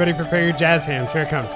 everybody, 0.00 0.24
prepare 0.24 0.48
your 0.48 0.56
jazz 0.56 0.86
hands. 0.86 1.12
Here 1.12 1.22
it 1.22 1.28
comes. 1.28 1.52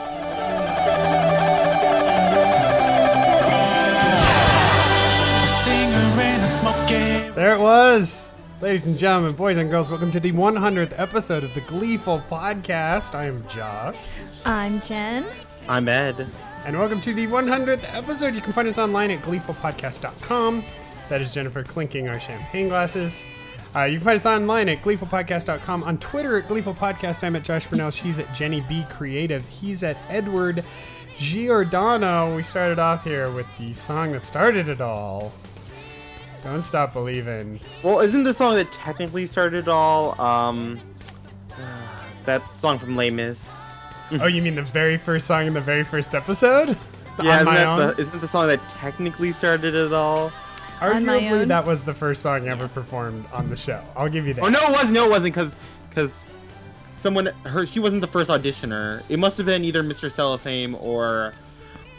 A 5.41 5.49
singer 5.65 6.21
in 6.21 6.41
a 6.41 6.49
smoky 6.49 7.31
There 7.31 7.55
it 7.55 7.61
was. 7.61 8.31
Ladies 8.61 8.85
and 8.87 8.99
gentlemen, 8.99 9.35
boys 9.35 9.57
and 9.57 9.71
girls, 9.71 9.91
welcome 9.91 10.11
to 10.11 10.21
the 10.21 10.33
100th 10.33 10.93
episode 10.99 11.43
of 11.43 11.55
the 11.55 11.63
Gleeful 11.63 12.23
Podcast. 12.31 13.15
I 13.15 13.29
am 13.29 13.47
Josh. 13.49 13.97
I'm 14.45 14.79
Jen. 14.83 15.25
I'm 15.67 15.89
Ed. 15.89 16.27
And 16.67 16.79
welcome 16.79 17.01
to 17.01 17.15
the 17.15 17.27
100th 17.27 17.85
episode. 17.95 18.35
You 18.35 18.43
can 18.43 18.53
find 18.53 18.69
us 18.69 18.77
online 18.77 19.11
at 19.11 19.23
gleefulpodcast.com. 19.23 20.63
That 21.09 21.23
is 21.23 21.33
Jennifer 21.33 21.63
clinking 21.63 22.09
our 22.11 22.21
champagne 22.21 22.69
glasses. 22.69 23.25
Uh, 23.75 23.83
you 23.85 23.99
can 23.99 24.05
find 24.05 24.17
us 24.17 24.27
online 24.27 24.69
at 24.69 24.83
gleefulpodcast.com. 24.83 25.83
On 25.83 25.99
Twitter 25.99 26.39
at 26.39 26.49
gleefulpodcast, 26.49 27.25
I'm 27.25 27.35
at 27.35 27.43
Josh 27.43 27.67
Burnell. 27.67 27.91
She's 27.91 28.21
at 28.21 28.33
Jenny 28.33 28.61
B 28.69 28.87
Creative. 28.89 29.45
He's 29.49 29.83
at 29.83 29.97
Edward 30.09 30.65
Giordano. 31.19 32.37
We 32.37 32.45
started 32.45 32.79
off 32.79 33.03
here 33.03 33.31
with 33.33 33.47
the 33.59 33.73
song 33.73 34.13
that 34.13 34.23
started 34.23 34.69
it 34.69 34.81
all. 34.81 35.33
Don't 36.45 36.63
stop 36.63 36.93
believing. 36.93 37.59
Well, 37.83 38.01
isn't 38.01 38.25
the 38.25 38.35
song 38.35 38.55
that 38.57 38.71
technically 38.71 39.27
started 39.27 39.61
it 39.61 39.69
all? 39.69 40.21
Um, 40.21 40.79
that 42.27 42.43
song 42.59 42.79
from 42.79 42.95
Les 42.95 43.11
Mis. 43.11 43.49
oh, 44.21 44.27
you 44.27 44.43
mean 44.43 44.55
the 44.55 44.63
very 44.63 44.99
first 44.99 45.27
song 45.27 45.47
in 45.47 45.55
the 45.55 45.61
very 45.61 45.85
first 45.85 46.15
episode? 46.15 46.77
Yeah, 47.23 47.41
isn't 47.41 47.55
the, 47.55 47.95
isn't 48.03 48.21
the 48.21 48.29
song 48.29 48.49
that 48.49 48.61
technically 48.71 49.33
started 49.33 49.75
it 49.75 49.93
all? 49.93 50.31
On 50.81 51.05
My 51.05 51.19
Arguably, 51.19 51.31
Own? 51.43 51.49
that 51.49 51.67
was 51.67 51.85
the 51.85 51.95
first 51.95 52.23
song 52.23 52.49
ever 52.49 52.69
performed 52.69 53.25
on 53.33 53.49
the 53.51 53.57
show. 53.57 53.83
I'll 53.97 54.09
give 54.09 54.27
you 54.27 54.35
that. 54.35 54.45
Oh 54.45 54.49
no, 54.49 54.59
it 54.61 54.73
wasn't. 54.73 54.93
No, 54.93 55.07
it 55.07 55.11
wasn't 55.11 55.35
because 55.35 55.57
because 55.89 56.27
someone 56.97 57.27
her 57.45 57.65
she 57.67 57.81
wasn't 57.81 58.01
the 58.01 58.07
first 58.07 58.31
auditioner. 58.31 59.03
It 59.09 59.19
must 59.19 59.37
have 59.37 59.47
been 59.47 59.65
either 59.65 59.83
Mr. 59.83 60.11
Cellophane 60.11 60.75
or 60.75 61.33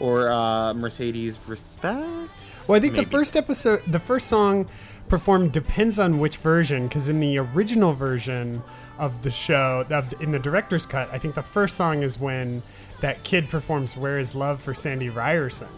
or 0.00 0.30
uh, 0.30 0.74
Mercedes 0.74 1.38
Respect. 1.46 2.30
Well, 2.68 2.76
I 2.76 2.80
think 2.80 2.94
the 2.94 3.04
first 3.04 3.36
episode, 3.36 3.84
the 3.84 4.00
first 4.00 4.26
song 4.26 4.68
performed 5.08 5.52
depends 5.52 5.98
on 5.98 6.18
which 6.18 6.38
version. 6.38 6.88
Because 6.88 7.08
in 7.08 7.20
the 7.20 7.38
original 7.38 7.92
version 7.92 8.62
of 8.98 9.22
the 9.22 9.30
show, 9.30 9.86
of, 9.88 10.12
in 10.20 10.32
the 10.32 10.38
director's 10.38 10.84
cut, 10.84 11.08
I 11.12 11.18
think 11.18 11.34
the 11.34 11.42
first 11.42 11.76
song 11.76 12.02
is 12.02 12.18
when 12.18 12.62
that 13.00 13.22
kid 13.22 13.48
performs 13.48 13.96
"Where 13.96 14.18
Is 14.18 14.34
Love" 14.34 14.60
for 14.60 14.74
Sandy 14.74 15.08
Ryerson. 15.08 15.68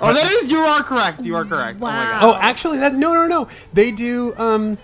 Oh, 0.00 0.12
that 0.12 0.30
is. 0.30 0.50
You 0.50 0.58
are 0.60 0.82
correct. 0.82 1.24
You 1.24 1.36
are 1.36 1.44
correct. 1.44 1.78
Oh 1.80 1.84
my 1.86 1.94
Wow. 2.12 2.20
god. 2.20 2.24
Oh, 2.24 2.34
actually, 2.40 2.78
that 2.78 2.94
no, 2.94 3.12
no, 3.14 3.26
no. 3.26 3.48
They 3.72 3.90
do. 3.90 4.34
Um, 4.38 4.78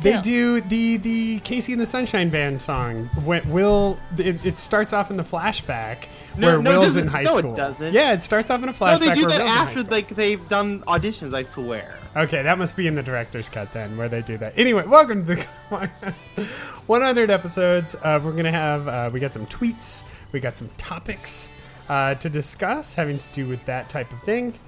they 0.00 0.10
Still. 0.12 0.22
do 0.22 0.60
the 0.60 0.96
the 0.98 1.40
KC 1.40 1.72
and 1.72 1.80
the 1.80 1.86
Sunshine 1.86 2.28
Band 2.30 2.60
song. 2.60 3.06
When 3.24 3.48
Will, 3.50 3.98
it, 4.16 4.46
it 4.46 4.56
starts 4.56 4.92
off 4.92 5.10
in 5.10 5.16
the 5.16 5.24
flashback 5.24 6.04
No, 6.36 6.46
where 6.46 6.62
no, 6.62 6.70
it 6.70 6.74
Will's 6.74 6.86
doesn't. 6.88 7.02
in 7.02 7.08
high 7.08 7.22
No, 7.22 7.36
it 7.36 7.40
school. 7.40 7.54
doesn't. 7.56 7.92
Yeah, 7.92 8.12
it 8.12 8.22
starts 8.22 8.48
off 8.48 8.62
in 8.62 8.68
a 8.68 8.72
flashback. 8.72 9.00
No, 9.00 9.06
they 9.08 9.14
do 9.14 9.26
where 9.26 9.30
that 9.30 9.38
Will's 9.38 9.40
in 9.40 9.46
high 9.56 9.62
after 9.64 9.80
school. 9.80 9.90
like 9.90 10.08
they've 10.08 10.48
done 10.48 10.80
auditions. 10.82 11.34
I 11.34 11.42
swear. 11.42 11.98
Okay, 12.16 12.42
that 12.44 12.58
must 12.58 12.76
be 12.76 12.86
in 12.86 12.94
the 12.94 13.02
director's 13.02 13.48
cut 13.48 13.72
then, 13.72 13.96
where 13.96 14.08
they 14.08 14.22
do 14.22 14.36
that. 14.38 14.52
Anyway, 14.56 14.84
welcome 14.86 15.26
to 15.26 15.34
the 15.74 16.46
100 16.86 17.30
episodes. 17.30 17.96
Uh, 17.96 18.20
we're 18.22 18.32
gonna 18.32 18.52
have 18.52 18.86
uh, 18.88 19.10
we 19.12 19.18
got 19.20 19.32
some 19.32 19.46
tweets, 19.46 20.02
we 20.32 20.38
got 20.40 20.56
some 20.56 20.70
topics 20.78 21.48
uh, 21.88 22.14
to 22.16 22.28
discuss 22.28 22.94
having 22.94 23.18
to 23.18 23.26
do 23.32 23.46
with 23.46 23.64
that 23.66 23.88
type 23.88 24.12
of 24.12 24.22
thing, 24.22 24.58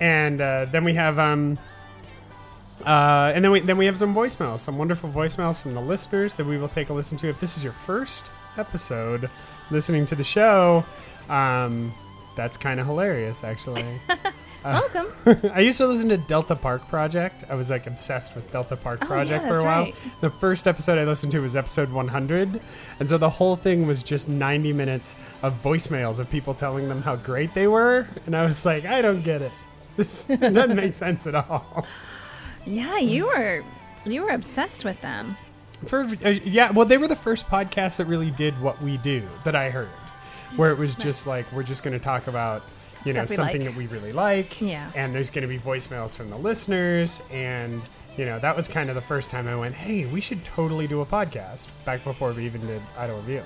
and 0.00 0.40
uh, 0.40 0.66
then 0.66 0.84
we 0.84 0.94
have 0.94 1.18
um, 1.18 1.58
uh, 2.84 3.32
and 3.34 3.44
then 3.44 3.52
we 3.52 3.60
then 3.60 3.76
we 3.78 3.86
have 3.86 3.98
some 3.98 4.14
voicemails, 4.14 4.60
some 4.60 4.78
wonderful 4.78 5.10
voicemails 5.10 5.62
from 5.62 5.74
the 5.74 5.80
listeners 5.80 6.34
that 6.34 6.44
we 6.44 6.58
will 6.58 6.68
take 6.68 6.88
a 6.90 6.92
listen 6.92 7.16
to. 7.18 7.28
If 7.28 7.38
this 7.40 7.56
is 7.56 7.62
your 7.62 7.72
first 7.72 8.30
episode 8.56 9.30
listening 9.70 10.06
to 10.06 10.14
the 10.14 10.24
show, 10.24 10.84
um, 11.28 11.94
that's 12.36 12.56
kind 12.56 12.80
of 12.80 12.86
hilarious, 12.86 13.44
actually. 13.44 14.00
Welcome. 14.64 15.06
I 15.52 15.60
used 15.60 15.78
to 15.78 15.86
listen 15.86 16.08
to 16.10 16.16
Delta 16.16 16.54
Park 16.54 16.86
Project. 16.88 17.44
I 17.48 17.54
was 17.56 17.68
like 17.70 17.86
obsessed 17.86 18.34
with 18.36 18.50
Delta 18.52 18.76
Park 18.76 19.00
Oh, 19.02 19.06
Project 19.06 19.42
yeah, 19.42 19.48
for 19.48 19.54
a 19.54 19.56
that's 19.58 19.64
while. 19.64 19.84
right. 19.84 19.94
The 20.20 20.30
first 20.30 20.68
episode 20.68 20.98
I 20.98 21.04
listened 21.04 21.32
to 21.32 21.40
was 21.40 21.56
episode 21.56 21.90
100, 21.90 22.60
and 23.00 23.08
so 23.08 23.18
the 23.18 23.28
whole 23.30 23.56
thing 23.56 23.86
was 23.86 24.02
just 24.04 24.28
90 24.28 24.72
minutes 24.72 25.16
of 25.42 25.60
voicemails 25.62 26.18
of 26.20 26.30
people 26.30 26.54
telling 26.54 26.88
them 26.88 27.02
how 27.02 27.16
great 27.16 27.54
they 27.54 27.66
were, 27.66 28.06
and 28.26 28.36
I 28.36 28.44
was 28.44 28.64
like, 28.64 28.84
I 28.84 29.02
don't 29.02 29.22
get 29.22 29.42
it. 29.42 29.52
This 29.96 30.24
doesn't 30.24 30.74
make 30.76 30.94
sense 30.94 31.26
at 31.26 31.34
all. 31.34 31.86
Yeah, 32.64 32.96
you 32.98 33.26
were 33.26 33.62
you 34.06 34.22
were 34.22 34.30
obsessed 34.30 34.84
with 34.86 34.98
them. 35.02 35.36
For 35.86 36.04
uh, 36.24 36.28
yeah, 36.30 36.70
well, 36.70 36.86
they 36.86 36.96
were 36.96 37.08
the 37.08 37.16
first 37.16 37.46
podcast 37.46 37.96
that 37.98 38.06
really 38.06 38.30
did 38.30 38.58
what 38.62 38.80
we 38.80 38.96
do 38.98 39.28
that 39.44 39.54
I 39.54 39.68
heard, 39.68 39.90
where 40.56 40.70
it 40.70 40.78
was 40.78 40.94
just 40.94 41.26
like 41.26 41.50
we're 41.52 41.62
just 41.62 41.82
going 41.82 41.92
to 41.98 42.02
talk 42.02 42.26
about 42.26 42.62
you 43.04 43.12
know 43.12 43.24
something 43.24 43.60
like. 43.62 43.70
that 43.70 43.76
we 43.76 43.86
really 43.86 44.12
like, 44.12 44.60
Yeah. 44.60 44.90
and 44.94 45.14
there's 45.14 45.30
going 45.30 45.42
to 45.42 45.48
be 45.48 45.58
voicemails 45.58 46.16
from 46.16 46.30
the 46.30 46.36
listeners, 46.36 47.20
and 47.30 47.82
you 48.16 48.24
know 48.24 48.38
that 48.38 48.56
was 48.56 48.68
kind 48.68 48.88
of 48.90 48.94
the 48.96 49.02
first 49.02 49.30
time 49.30 49.48
I 49.48 49.56
went, 49.56 49.74
hey, 49.74 50.06
we 50.06 50.20
should 50.20 50.44
totally 50.44 50.86
do 50.86 51.00
a 51.00 51.06
podcast. 51.06 51.68
Back 51.84 52.04
before 52.04 52.32
we 52.32 52.44
even 52.46 52.66
did 52.66 52.82
Idol 52.98 53.16
Review, 53.18 53.42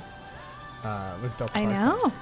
uh, 0.84 1.14
was 1.22 1.34
Delta. 1.34 1.56
I 1.58 1.62
Park 1.64 1.72
know. 1.74 1.98
Project. 2.00 2.16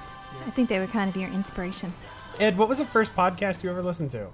I 0.47 0.49
think 0.51 0.69
they 0.69 0.79
were 0.79 0.87
kind 0.87 1.09
of 1.09 1.15
your 1.19 1.29
inspiration. 1.31 1.93
Ed, 2.39 2.57
what 2.57 2.67
was 2.69 2.77
the 2.79 2.85
first 2.85 3.15
podcast 3.15 3.63
you 3.63 3.69
ever 3.69 3.81
listened 3.81 4.11
to? 4.11 4.27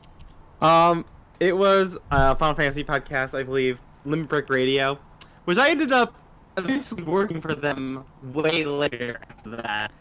Um, 0.65 1.05
it 1.39 1.55
was 1.55 1.97
a 2.09 2.35
Final 2.35 2.55
Fantasy 2.55 2.83
podcast, 2.83 3.37
I 3.37 3.43
believe, 3.43 3.79
Limit 4.05 4.27
Break 4.29 4.49
Radio, 4.49 4.97
which 5.45 5.57
I 5.57 5.69
ended 5.69 5.91
up 5.91 6.15
eventually 6.57 7.03
working 7.03 7.39
for 7.41 7.53
them 7.55 8.03
way 8.33 8.65
later 8.65 9.19
after 9.29 9.49
that. 9.57 9.91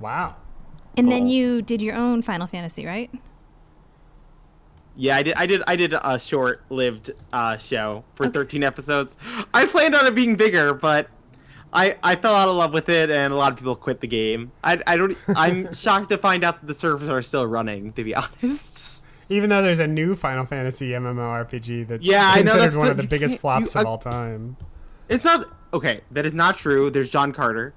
Wow. 0.00 0.36
And 0.96 1.10
then 1.10 1.26
you 1.26 1.60
did 1.62 1.82
your 1.82 1.94
own 1.96 2.22
Final 2.22 2.46
Fantasy, 2.46 2.86
right? 2.86 3.10
Yeah, 4.96 5.16
I 5.16 5.22
did. 5.24 5.34
I 5.36 5.46
did. 5.46 5.62
I 5.66 5.74
did 5.76 5.92
a 5.92 6.18
short-lived 6.18 7.10
uh, 7.32 7.56
show 7.56 8.04
for 8.14 8.28
13 8.28 8.62
episodes. 8.62 9.16
I 9.52 9.66
planned 9.66 9.94
on 9.96 10.06
it 10.06 10.14
being 10.14 10.36
bigger, 10.36 10.72
but 10.72 11.08
I 11.72 11.96
I 12.02 12.14
fell 12.14 12.34
out 12.36 12.48
of 12.48 12.54
love 12.54 12.72
with 12.72 12.88
it, 12.88 13.10
and 13.10 13.32
a 13.32 13.36
lot 13.36 13.50
of 13.52 13.58
people 13.58 13.74
quit 13.74 14.00
the 14.00 14.06
game. 14.06 14.52
I 14.62 14.80
I 14.86 14.96
don't. 14.96 15.18
I'm 15.34 15.72
shocked 15.74 16.10
to 16.10 16.18
find 16.18 16.44
out 16.44 16.60
that 16.60 16.66
the 16.68 16.74
servers 16.74 17.08
are 17.08 17.22
still 17.22 17.44
running. 17.46 17.92
To 17.94 18.04
be 18.04 18.14
honest. 18.42 19.04
Even 19.30 19.50
though 19.50 19.62
there's 19.62 19.78
a 19.80 19.86
new 19.86 20.14
Final 20.14 20.44
Fantasy 20.46 20.90
MMORPG 20.90 21.88
that's 21.88 22.04
Yeah, 22.04 22.30
I 22.32 22.42
know, 22.42 22.52
considered 22.52 22.60
that's 22.60 22.76
one 22.76 22.84
the- 22.84 22.90
of 22.92 22.96
the 22.98 23.02
biggest 23.04 23.38
flops 23.40 23.74
you- 23.74 23.80
of 23.80 23.86
all 23.86 23.98
time. 23.98 24.56
It's 25.08 25.24
not 25.24 25.46
okay. 25.72 26.02
That 26.12 26.24
is 26.24 26.34
not 26.34 26.56
true. 26.56 26.88
There's 26.90 27.08
John 27.08 27.32
Carter. 27.32 27.74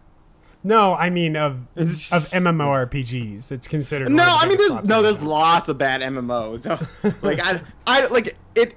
No, 0.64 0.96
I 0.96 1.10
mean 1.10 1.36
of 1.38 1.60
It's- 1.76 2.12
of 2.12 2.24
MMORPGs. 2.32 3.52
It's 3.52 3.68
considered. 3.68 4.10
No, 4.12 4.24
one 4.24 4.34
of 4.34 4.40
the 4.40 4.46
I 4.46 4.48
mean 4.50 4.58
there's 4.58 4.88
no 4.88 5.02
there's 5.02 5.22
lots 5.22 5.70
of 5.70 5.78
bad 5.78 6.02
MMOs. 6.02 6.64
So, 7.04 7.14
like 7.22 7.40
I 7.44 7.62
I 7.86 8.08
like 8.08 8.36
it. 8.56 8.76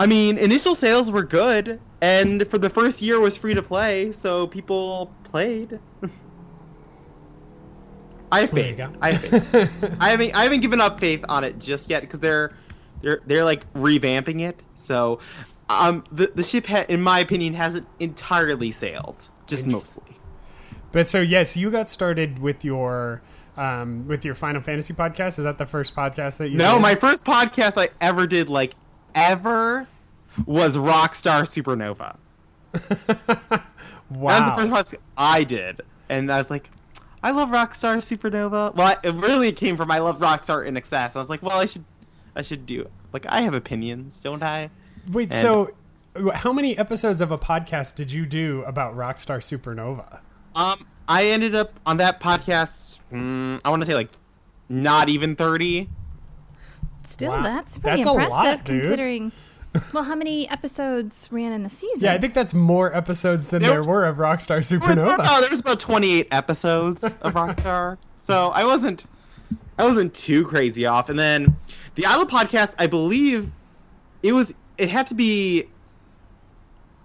I 0.00 0.06
mean, 0.06 0.38
initial 0.38 0.74
sales 0.74 1.10
were 1.12 1.22
good, 1.22 1.78
and 2.00 2.48
for 2.48 2.58
the 2.58 2.70
first 2.70 3.00
year 3.02 3.20
was 3.20 3.36
free 3.36 3.54
to 3.54 3.62
play, 3.62 4.10
so 4.10 4.46
people 4.48 5.14
played. 5.24 5.78
I 8.32 8.40
have 8.40 8.50
faith. 8.50 8.80
I 9.00 9.12
have 9.12 9.44
faith. 9.44 9.94
I 10.00 10.08
haven't 10.10 10.34
I 10.34 10.42
haven't 10.44 10.60
given 10.60 10.80
up 10.80 10.98
faith 10.98 11.24
on 11.28 11.44
it 11.44 11.58
just 11.58 11.90
yet 11.90 12.00
because 12.00 12.18
they're 12.20 12.52
they're 13.02 13.20
they're 13.26 13.44
like 13.44 13.70
revamping 13.74 14.40
it. 14.40 14.60
So, 14.74 15.20
um, 15.68 16.02
the 16.10 16.32
the 16.34 16.42
ship 16.42 16.66
ha- 16.66 16.86
in 16.88 17.02
my 17.02 17.18
opinion 17.20 17.54
hasn't 17.54 17.86
entirely 18.00 18.70
sailed, 18.70 19.28
just 19.46 19.66
mostly. 19.66 20.11
But 20.92 21.08
so 21.08 21.20
yes, 21.20 21.56
you 21.56 21.70
got 21.70 21.88
started 21.88 22.38
with 22.38 22.64
your 22.64 23.22
um, 23.56 24.06
with 24.06 24.24
your 24.24 24.34
Final 24.34 24.60
Fantasy 24.62 24.94
podcast. 24.94 25.38
Is 25.38 25.44
that 25.44 25.58
the 25.58 25.66
first 25.66 25.94
podcast 25.94 26.38
that 26.38 26.50
you? 26.50 26.56
No, 26.58 26.74
did? 26.74 26.82
my 26.82 26.94
first 26.94 27.24
podcast 27.24 27.80
I 27.80 27.90
ever 28.00 28.26
did, 28.26 28.48
like 28.48 28.74
ever, 29.14 29.86
was 30.46 30.76
Rockstar 30.76 31.42
Supernova. 31.44 32.16
wow. 32.72 33.58
That 34.10 34.56
was 34.56 34.68
the 34.68 34.74
first 34.74 34.90
podcast 34.92 34.98
I 35.16 35.44
did, 35.44 35.80
and 36.08 36.30
I 36.30 36.38
was 36.38 36.50
like, 36.50 36.70
I 37.22 37.30
love 37.30 37.50
Rockstar 37.50 37.96
Supernova. 37.98 38.74
Well, 38.74 38.96
it 39.02 39.14
really 39.14 39.52
came 39.52 39.76
from 39.76 39.90
I 39.90 39.98
love 39.98 40.18
Rockstar 40.18 40.68
INXS. 40.68 41.16
I 41.16 41.18
was 41.18 41.28
like, 41.28 41.42
well, 41.42 41.58
I 41.58 41.66
should, 41.66 41.84
I 42.36 42.42
should 42.42 42.66
do. 42.66 42.88
Like, 43.12 43.26
I 43.28 43.42
have 43.42 43.54
opinions, 43.54 44.20
don't 44.22 44.42
I? 44.42 44.70
Wait, 45.10 45.30
And- 45.30 45.40
so 45.40 45.74
how 46.34 46.52
many 46.52 46.76
episodes 46.76 47.20
of 47.22 47.30
a 47.30 47.38
podcast 47.38 47.94
did 47.94 48.12
you 48.12 48.26
do 48.26 48.62
about 48.66 48.94
Rockstar 48.96 49.38
Supernova? 49.38 50.20
Um, 50.54 50.86
I 51.08 51.26
ended 51.26 51.54
up 51.54 51.78
on 51.86 51.96
that 51.98 52.20
podcast. 52.20 52.98
Mm, 53.12 53.60
I 53.64 53.70
want 53.70 53.82
to 53.82 53.86
say 53.86 53.94
like, 53.94 54.10
not 54.68 55.08
even 55.08 55.36
thirty. 55.36 55.88
Still, 57.04 57.32
Wow. 57.32 57.42
that's 57.42 57.78
pretty 57.78 58.02
That's 58.04 58.06
a 58.06 58.10
impressive 58.12 58.32
lot, 58.32 58.64
considering. 58.64 59.32
Well, 59.92 60.04
how 60.04 60.14
many 60.14 60.48
episodes 60.50 61.28
ran 61.30 61.52
in 61.52 61.62
the 61.62 61.70
season? 61.70 62.00
Yeah, 62.04 62.12
I 62.12 62.18
think 62.18 62.34
that's 62.34 62.52
more 62.54 62.94
episodes 62.94 63.48
than 63.48 63.60
There 63.62 63.70
there 63.70 63.78
was- 63.78 63.86
were 63.88 64.04
of 64.04 64.18
Rockstar 64.18 64.58
Supernova. 64.78 65.14
about- 65.14 65.40
there 65.40 65.50
was 65.50 65.60
about 65.60 65.80
twenty-eight 65.80 66.28
episodes 66.30 67.02
of 67.02 67.34
Rockstar, 67.34 67.96
so 68.20 68.50
I 68.50 68.64
wasn't, 68.64 69.06
I 69.78 69.84
wasn't 69.84 70.12
too 70.14 70.44
crazy 70.44 70.84
off. 70.86 71.08
And 71.08 71.18
then 71.18 71.56
the 71.96 72.06
Idol 72.06 72.26
podcast, 72.26 72.74
I 72.78 72.86
believe, 72.86 73.50
it 74.22 74.32
was. 74.32 74.52
It 74.78 74.90
had 74.90 75.06
to 75.08 75.14
be. 75.14 75.68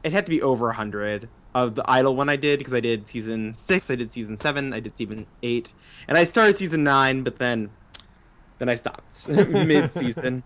It 0.03 0.11
had 0.13 0.25
to 0.25 0.29
be 0.29 0.41
over 0.41 0.71
hundred 0.73 1.27
of 1.63 1.75
the 1.75 1.83
Idol 1.89 2.15
one 2.15 2.29
I 2.29 2.35
did 2.35 2.59
because 2.59 2.73
I 2.73 2.79
did 2.79 3.07
season 3.07 3.53
six, 3.55 3.89
I 3.89 3.95
did 3.95 4.11
season 4.11 4.37
seven, 4.37 4.73
I 4.73 4.79
did 4.79 4.95
season 4.95 5.25
eight, 5.41 5.73
and 6.07 6.17
I 6.17 6.23
started 6.23 6.55
season 6.55 6.83
nine, 6.83 7.23
but 7.23 7.37
then, 7.39 7.69
then 8.59 8.69
I 8.69 8.75
stopped 8.75 9.27
mid-season. 9.29 10.43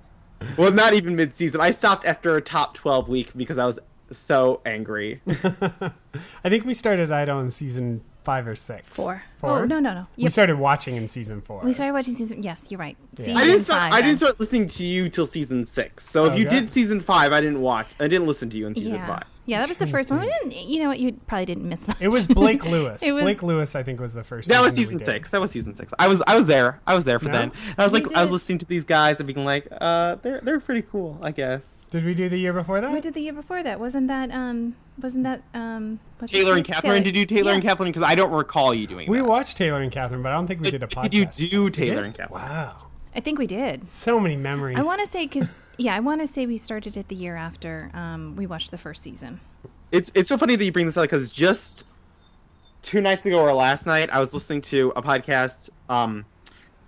well, 0.57 0.71
not 0.71 0.93
even 0.93 1.15
mid-season. 1.15 1.59
I 1.61 1.71
stopped 1.71 2.05
after 2.05 2.37
a 2.37 2.41
top 2.41 2.75
twelve 2.75 3.09
week 3.09 3.31
because 3.35 3.57
I 3.57 3.65
was 3.65 3.79
so 4.11 4.61
angry. 4.65 5.21
I 5.27 6.49
think 6.49 6.65
we 6.65 6.73
started 6.73 7.11
Idol 7.11 7.39
in 7.39 7.51
season 7.51 8.01
five 8.23 8.47
or 8.47 8.55
six. 8.55 8.87
Four. 8.87 9.23
Four? 9.37 9.49
Oh 9.59 9.65
no 9.65 9.79
no 9.79 9.93
no. 9.93 10.07
We 10.17 10.29
started 10.29 10.57
watching 10.59 10.95
in 10.95 11.07
season 11.07 11.41
four. 11.41 11.61
We 11.63 11.73
started 11.73 11.93
watching 11.93 12.13
season. 12.13 12.43
Yes, 12.43 12.67
you're 12.69 12.79
right. 12.79 12.97
Yeah. 13.17 13.25
Season 13.25 13.41
I 13.41 13.45
didn't 13.45 13.61
start. 13.61 13.81
five. 13.81 13.93
I 13.93 13.99
then. 14.01 14.09
didn't 14.09 14.19
start 14.19 14.39
listening 14.39 14.67
to 14.67 14.83
you 14.83 15.09
till 15.09 15.25
season 15.25 15.65
six. 15.65 16.07
So 16.07 16.25
if 16.25 16.33
oh, 16.33 16.35
you 16.35 16.47
Okay. 16.47 16.59
did 16.61 16.69
season 16.69 17.01
five, 17.01 17.31
I 17.33 17.41
didn't 17.41 17.61
watch. 17.61 17.87
I 17.99 18.07
didn't 18.07 18.27
listen 18.27 18.49
to 18.51 18.57
you 18.57 18.67
in 18.67 18.75
season 18.75 18.95
Yeah, 18.95 19.07
five. 19.07 19.23
Yeah, 19.45 19.59
that 19.59 19.67
was 19.69 19.77
the 19.79 19.87
first 19.87 20.11
one. 20.11 20.19
We 20.21 20.27
didn't. 20.27 20.69
You 20.69 20.83
know 20.83 20.89
what? 20.89 20.99
You 20.99 21.13
probably 21.27 21.45
didn't 21.45 21.67
miss 21.67 21.87
much. 21.87 21.97
It 21.99 22.09
was 22.09 22.27
Blake 22.27 22.63
Lewis. 22.75 23.01
It 23.03 23.11
was- 23.11 23.23
Blake 23.23 23.41
Lewis, 23.43 23.75
I 23.75 23.83
think, 23.83 23.99
was 23.99 24.13
the 24.13 24.23
first. 24.23 24.47
That 24.49 24.61
was 24.61 24.75
season 24.75 24.97
did. 24.97 25.05
six. 25.05 25.31
That 25.31 25.41
was 25.41 25.51
season 25.51 25.73
six. 25.75 25.93
I 25.99 26.07
was 26.07 26.21
I 26.27 26.35
was 26.35 26.45
there. 26.45 26.79
I 26.85 26.93
was 26.95 27.03
there 27.03 27.19
for 27.19 27.25
No? 27.25 27.33
then. 27.37 27.51
I 27.77 27.83
was 27.83 27.91
You 27.93 27.99
like 27.99 28.15
I 28.15 28.21
was 28.21 28.31
listening 28.31 28.59
to 28.59 28.65
these 28.65 28.83
guys 28.83 29.19
and 29.19 29.27
being 29.27 29.45
like, 29.45 29.67
uh, 29.81 30.15
they're 30.21 30.41
they're 30.41 30.59
pretty 30.59 30.83
cool, 30.83 31.19
I 31.21 31.31
guess. 31.31 31.87
Did 31.91 32.05
we 32.05 32.13
do 32.13 32.29
the 32.29 32.37
year 32.37 32.53
before 32.53 32.79
that? 32.81 32.91
We 32.91 33.01
did 33.01 33.13
the 33.13 33.21
year 33.21 33.33
before 33.33 33.61
that? 33.63 33.79
Wasn't 33.79 34.07
that 34.07 34.31
um? 34.31 34.75
Wasn't 35.01 35.23
that 35.23 35.41
um? 35.53 35.99
what's 36.19 36.31
Taylor 36.31 36.55
and 36.55 36.65
face? 36.65 36.75
Catherine. 36.75 37.03
Did 37.03 37.15
you 37.17 37.25
Taylor 37.25 37.51
and 37.53 37.63
Catherine? 37.63 37.89
Because 37.91 38.03
I 38.07 38.15
don't 38.15 38.31
recall 38.31 38.73
you 38.73 38.87
doing 38.87 39.09
we 39.09 39.17
that. 39.17 39.23
watched 39.25 39.57
Taylor 39.57 39.81
and 39.81 39.91
Catherine, 39.91 40.21
but 40.21 40.31
I 40.31 40.35
don't 40.35 40.47
think 40.47 40.61
we 40.61 40.69
did 40.71 40.83
a 40.83 40.87
podcast. 40.87 41.09
Did 41.09 41.13
you 41.39 41.49
do 41.49 41.69
Taylor 41.71 41.95
did? 41.95 42.05
and 42.05 42.15
Catherine? 42.15 42.41
Wow, 42.41 42.75
I 43.15 43.19
think 43.19 43.37
we 43.39 43.47
did. 43.47 43.87
so 43.87 44.19
many 44.19 44.37
memories. 44.37 44.77
I 44.77 44.81
want 44.83 45.01
to 45.01 45.07
say 45.07 45.25
because 45.25 45.61
yeah, 45.77 45.95
I 45.95 45.99
want 45.99 46.21
to 46.21 46.27
say 46.27 46.45
we 46.45 46.57
started 46.57 46.95
it 46.97 47.07
the 47.09 47.15
year 47.15 47.35
after 47.35 47.91
um 47.93 48.35
we 48.35 48.45
watched 48.47 48.71
the 48.71 48.77
first 48.77 49.03
season. 49.03 49.39
It's 49.91 50.11
it's 50.15 50.29
so 50.29 50.37
funny 50.37 50.55
that 50.55 50.63
you 50.63 50.71
bring 50.71 50.85
this 50.85 50.95
up 50.97 51.03
because 51.03 51.31
just 51.31 51.85
two 52.81 53.01
nights 53.01 53.25
ago 53.25 53.41
or 53.41 53.53
last 53.53 53.85
night, 53.85 54.09
I 54.09 54.19
was 54.19 54.33
listening 54.33 54.61
to 54.61 54.93
a 54.95 55.01
podcast 55.01 55.69
um, 55.89 56.25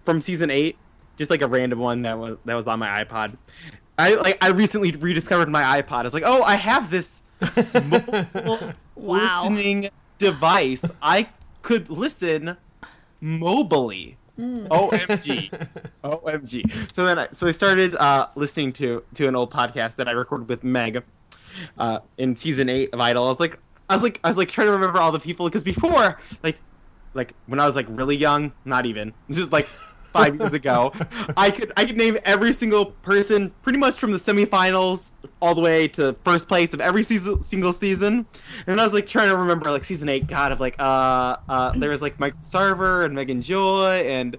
from 0.06 0.22
season 0.22 0.50
eight, 0.50 0.78
just 1.18 1.30
like 1.30 1.42
a 1.42 1.48
random 1.48 1.80
one 1.80 2.02
that 2.04 2.18
was 2.18 2.38
that 2.46 2.56
was 2.56 2.66
on 2.68 2.80
my 2.80 3.04
iPod. 3.04 3.38
I 4.00 4.16
like 4.16 4.44
I 4.44 4.48
recently 4.50 4.92
rediscovered 4.92 5.50
my 5.50 5.82
iPod. 5.82 6.00
I 6.00 6.04
was 6.04 6.14
like, 6.14 6.24
oh, 6.26 6.42
I 6.44 6.56
have 6.56 6.90
this 6.90 7.22
mobile 7.84 8.26
Wow. 8.96 9.42
listening 9.44 9.90
device. 10.18 10.84
I 11.02 11.30
could 11.62 11.90
listen 11.90 12.56
mobily. 13.22 14.16
Mm. 14.40 14.68
OMG. 14.68 15.68
OMG. 16.04 16.94
So 16.94 17.06
then 17.06 17.20
I, 17.20 17.28
so 17.32 17.48
I 17.48 17.52
started 17.52 17.96
uh, 17.96 18.28
listening 18.36 18.74
to 18.74 19.04
to 19.16 19.28
an 19.28 19.36
old 19.36 19.52
podcast 19.52 19.96
that 19.98 20.08
I 20.08 20.12
recorded 20.12 20.50
with 20.50 20.64
Meg 20.64 21.04
uh, 21.78 22.00
in 22.18 22.36
season 22.36 22.70
8 22.70 22.94
of 22.94 23.00
Idol. 23.00 23.26
I 23.26 23.30
was 23.30 23.40
like 23.40 23.60
I 23.90 23.96
was 23.96 24.04
like 24.04 24.20
I 24.24 24.28
was 24.30 24.38
like 24.38 24.50
trying 24.50 24.68
to 24.68 24.74
remember 24.74 25.00
all 25.00 25.12
the 25.12 25.20
people 25.20 25.48
because 25.48 25.64
before 25.64 26.20
like 26.42 26.58
like 27.14 27.36
when 27.46 27.60
I 27.60 27.66
was 27.66 27.76
like 27.76 27.86
really 27.90 28.16
young, 28.16 28.54
not 28.66 28.86
even. 28.86 29.14
Just 29.30 29.52
like 29.52 29.70
5 30.14 30.40
years 30.40 30.54
ago, 30.54 30.94
I 31.36 31.52
could 31.52 31.74
I 31.76 31.86
could 31.86 31.98
name 31.98 32.18
every 32.24 32.54
single 32.54 32.86
person 32.86 33.52
pretty 33.62 33.80
much 33.80 34.00
from 34.00 34.12
the 34.12 34.18
semifinals 34.20 35.12
all 35.42 35.56
the 35.56 35.62
way 35.62 35.88
to 35.90 36.14
first 36.14 36.48
place 36.48 36.74
of 36.74 36.80
every 36.80 37.04
season 37.04 37.44
single 37.44 37.74
season. 37.74 38.26
And 38.68 38.80
I 38.80 38.84
was 38.84 38.94
like 38.94 39.08
trying 39.08 39.30
to 39.30 39.38
remember 39.38 39.70
like 39.72 39.84
season 39.84 40.10
8 40.10 40.28
god 40.28 40.52
of 40.52 40.60
like 40.60 40.76
uh 40.80 41.38
uh 41.50 41.72
there 41.72 41.90
was 41.90 42.02
like 42.02 42.20
Mike 42.20 42.40
Sarver 42.40 43.06
and 43.06 43.14
Megan 43.14 43.42
Joy 43.42 44.06
and 44.08 44.38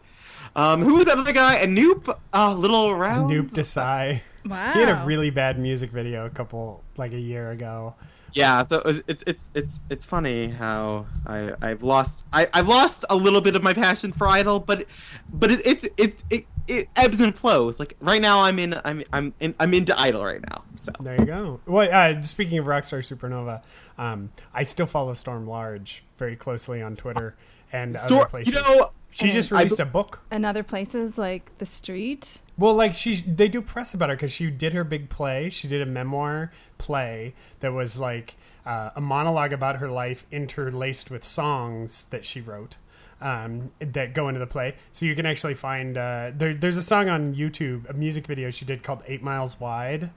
um, 0.56 0.82
who 0.82 0.94
was 0.94 1.06
that 1.06 1.18
other 1.18 1.32
guy? 1.32 1.56
And 1.56 1.76
Noop, 1.76 2.16
uh, 2.32 2.54
Little 2.54 2.94
Round. 2.94 3.30
Anoop 3.30 3.50
Desai. 3.52 4.20
Wow. 4.46 4.72
He 4.72 4.80
had 4.80 4.88
a 4.88 5.04
really 5.04 5.30
bad 5.30 5.58
music 5.58 5.90
video 5.90 6.26
a 6.26 6.30
couple 6.30 6.84
like 6.96 7.12
a 7.12 7.18
year 7.18 7.50
ago. 7.50 7.94
Yeah, 8.34 8.66
so 8.66 8.82
it's 9.06 9.22
it's 9.26 9.48
it's 9.54 9.80
it's 9.88 10.04
funny 10.04 10.48
how 10.48 11.06
I 11.26 11.54
I've 11.62 11.82
lost 11.82 12.24
I 12.32 12.48
I've 12.52 12.68
lost 12.68 13.04
a 13.08 13.16
little 13.16 13.40
bit 13.40 13.54
of 13.54 13.62
my 13.62 13.72
passion 13.72 14.12
for 14.12 14.26
Idol, 14.26 14.60
but 14.60 14.86
but 15.32 15.50
it 15.50 15.62
it's 15.64 15.84
it, 15.96 16.18
it 16.30 16.46
it 16.66 16.88
ebbs 16.96 17.20
and 17.20 17.36
flows. 17.36 17.78
Like 17.78 17.96
right 18.00 18.20
now, 18.20 18.40
I'm 18.40 18.58
in 18.58 18.80
I'm 18.84 19.04
I'm 19.12 19.34
in, 19.40 19.54
I'm 19.60 19.72
into 19.72 19.98
Idol 19.98 20.24
right 20.24 20.42
now. 20.50 20.64
So 20.80 20.92
There 21.00 21.18
you 21.18 21.26
go. 21.26 21.60
Well, 21.66 21.88
uh, 21.90 22.22
speaking 22.22 22.58
of 22.58 22.66
Rockstar 22.66 22.98
Supernova, 22.98 23.62
um, 23.98 24.30
I 24.52 24.64
still 24.64 24.86
follow 24.86 25.14
Storm 25.14 25.46
Large 25.46 26.02
very 26.18 26.36
closely 26.36 26.82
on 26.82 26.96
Twitter 26.96 27.36
and 27.72 27.96
other 27.96 28.26
places. 28.26 28.52
you 28.52 28.60
know 28.60 28.90
she 29.10 29.30
just 29.30 29.50
released 29.50 29.76
be- 29.76 29.82
a 29.82 29.86
book. 29.86 30.20
And 30.30 30.44
other 30.44 30.62
places 30.62 31.16
like 31.16 31.56
the 31.58 31.66
street. 31.66 32.38
Well, 32.56 32.74
like 32.74 32.94
she, 32.94 33.16
they 33.16 33.48
do 33.48 33.60
press 33.60 33.94
about 33.94 34.10
her 34.10 34.16
because 34.16 34.32
she 34.32 34.50
did 34.50 34.72
her 34.74 34.84
big 34.84 35.08
play. 35.08 35.50
She 35.50 35.66
did 35.66 35.82
a 35.82 35.86
memoir 35.86 36.52
play 36.78 37.34
that 37.60 37.72
was 37.72 37.98
like 37.98 38.36
uh, 38.64 38.90
a 38.94 39.00
monologue 39.00 39.52
about 39.52 39.76
her 39.76 39.88
life 39.88 40.24
interlaced 40.30 41.10
with 41.10 41.26
songs 41.26 42.04
that 42.06 42.24
she 42.24 42.40
wrote 42.40 42.76
um, 43.20 43.72
that 43.80 44.14
go 44.14 44.28
into 44.28 44.38
the 44.38 44.46
play. 44.46 44.76
So 44.92 45.06
you 45.06 45.16
can 45.16 45.26
actually 45.26 45.54
find 45.54 45.98
uh, 45.98 46.30
there, 46.34 46.54
there's 46.54 46.76
a 46.76 46.82
song 46.82 47.08
on 47.08 47.34
YouTube, 47.34 47.88
a 47.90 47.94
music 47.94 48.26
video 48.26 48.50
she 48.50 48.64
did 48.64 48.82
called 48.82 49.02
Eight 49.06 49.22
Miles 49.22 49.58
Wide, 49.58 50.10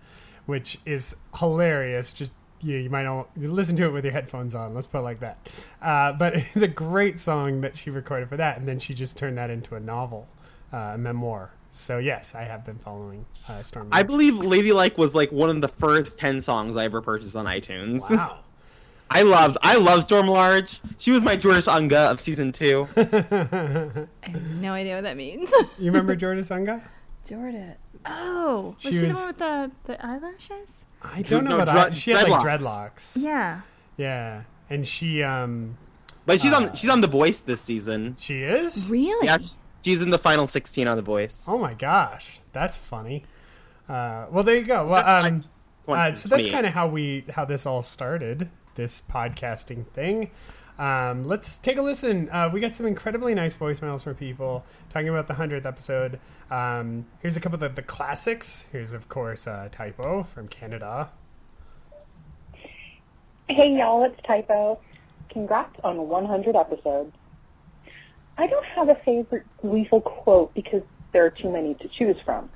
which 0.46 0.80
is 0.86 1.16
hilarious. 1.40 2.14
Just 2.14 2.34
you, 2.62 2.74
know, 2.74 2.84
you 2.84 2.90
might 2.90 3.04
not 3.04 3.30
listen 3.36 3.76
to 3.78 3.86
it 3.86 3.92
with 3.92 4.04
your 4.04 4.14
headphones 4.14 4.54
on. 4.54 4.76
Let's 4.76 4.88
put 4.88 5.00
it 5.00 5.04
like 5.04 5.22
that. 5.22 5.50
Uh, 5.82 6.14
but 6.14 6.36
it's 6.36 6.62
a 6.62 6.68
great 6.68 7.18
song 7.18 7.62
that 7.62 7.78
she 7.78 7.90
recorded 7.90 8.30
for 8.30 8.38
that, 8.38 8.60
and 8.60 8.68
then 8.68 8.78
she 8.78 8.94
just 8.94 9.18
turned 9.18 9.38
that 9.38 9.50
into 9.50 9.76
a 9.76 9.80
novel, 9.80 10.28
uh, 10.72 10.94
a 10.94 10.98
memoir. 10.98 11.52
So 11.72 11.98
yes, 12.00 12.34
I 12.34 12.44
have 12.44 12.66
been 12.66 12.78
following 12.80 13.26
uh, 13.48 13.62
Storm. 13.62 13.90
I 13.92 14.04
believe 14.04 14.38
Ladylike 14.40 14.98
was 14.98 15.14
like 15.14 15.32
one 15.32 15.50
of 15.50 15.62
the 15.62 15.68
first 15.68 16.18
ten 16.18 16.42
songs 16.42 16.76
I 16.76 16.86
ever 16.86 17.02
purchased 17.02 17.36
on 17.36 17.46
iTunes. 17.46 18.10
wow. 18.10 18.40
I 19.10 19.22
loved 19.22 19.58
I 19.62 19.78
love 19.78 20.04
Storm 20.04 20.28
Large. 20.28 20.82
She 20.98 21.12
was 21.12 21.24
my 21.24 21.36
Jordis 21.38 21.68
Unga 21.68 22.10
of 22.12 22.20
season 22.20 22.52
two. 22.52 22.88
I 22.98 24.08
have 24.22 24.42
no 24.60 24.74
idea 24.74 24.96
what 24.96 25.04
that 25.04 25.16
means. 25.16 25.50
You 25.80 25.86
remember 25.86 26.16
Jordis 26.16 26.52
Unga? 26.52 26.82
Jordis. 27.26 27.76
Oh, 28.06 28.76
was 28.76 28.94
She 28.94 29.00
she, 29.00 29.06
was- 29.06 29.14
the 29.14 29.18
one 29.20 29.28
with 29.28 29.38
the, 29.38 29.72
the 29.94 30.06
eyelashes? 30.06 30.84
I 31.02 31.22
don't 31.22 31.44
know 31.46 31.58
No, 31.58 31.64
about 31.64 31.74
dread- 31.74 31.92
I, 31.92 31.94
she 31.94 32.12
had 32.12 32.28
like 32.28 32.42
dreadlocks. 32.42 32.62
dreadlocks. 32.64 33.18
Yeah. 33.24 33.62
Yeah, 33.98 34.42
and 34.70 34.86
she 34.88 35.24
um 35.24 35.78
But 36.26 36.40
she's 36.42 36.52
Uh, 36.52 36.58
on 36.58 36.74
she's 36.74 36.90
on 36.90 37.00
The 37.02 37.08
Voice 37.08 37.40
this 37.40 37.62
season. 37.62 38.16
she 38.20 38.44
is. 38.44 38.90
Really? 38.90 39.26
Yeah, 39.26 39.38
she's 39.84 40.02
in 40.02 40.10
the 40.10 40.20
final 40.20 40.48
sixteen 40.48 40.88
on 40.88 40.98
The 40.98 41.04
Voice. 41.04 41.46
Oh 41.48 41.58
my 41.58 41.74
gosh, 41.74 42.40
that's 42.54 42.78
funny. 42.78 43.24
Uh, 43.88 44.26
well, 44.32 44.44
there 44.44 44.56
you 44.56 44.66
go. 44.66 44.86
Well, 44.88 45.26
um, 45.26 45.44
uh, 45.88 46.14
so 46.14 46.30
that's 46.30 46.50
kind 46.50 46.66
of 46.66 46.74
how 46.74 46.88
we 46.88 47.26
how 47.30 47.46
this 47.46 47.66
all 47.66 47.84
started. 47.84 48.50
This 48.76 49.02
podcasting 49.02 49.88
thing. 49.88 50.32
Um, 50.78 51.24
let's 51.24 51.58
take 51.58 51.78
a 51.78 51.82
listen. 51.82 52.30
Uh, 52.30 52.50
we 52.54 52.60
got 52.60 52.76
some 52.76 52.86
incredibly 52.86 53.34
nice 53.34 53.56
voicemails 53.56 54.04
from 54.04 54.16
people 54.16 54.64
talking 54.90 55.10
about 55.10 55.28
the 55.28 55.34
hundredth 55.34 55.66
episode. 55.66 56.20
Um, 56.52 57.06
here's 57.22 57.36
a 57.36 57.40
couple 57.40 57.56
of 57.56 57.62
the, 57.62 57.70
the 57.70 57.82
classics. 57.82 58.66
Here's 58.72 58.94
of 58.94 59.10
course 59.10 59.48
uh, 59.48 59.70
typo 59.72 60.24
from 60.24 60.48
Canada. 60.48 61.10
Hey 63.50 63.78
y'all, 63.78 64.04
it's 64.04 64.22
Typo. 64.28 64.80
Congrats 65.30 65.80
on 65.84 66.10
100 66.10 66.56
episodes. 66.56 67.16
I 68.38 68.48
don't 68.48 68.65
have 68.65 68.89
a 68.89 68.96
favorite 68.96 69.46
gleeful 69.62 70.01
quote 70.01 70.53
because 70.53 70.84
there 71.12 71.25
are 71.25 71.32
too 71.32 71.51
many 71.51 71.74
to 71.75 71.88
choose 71.88 72.17
from. 72.24 72.50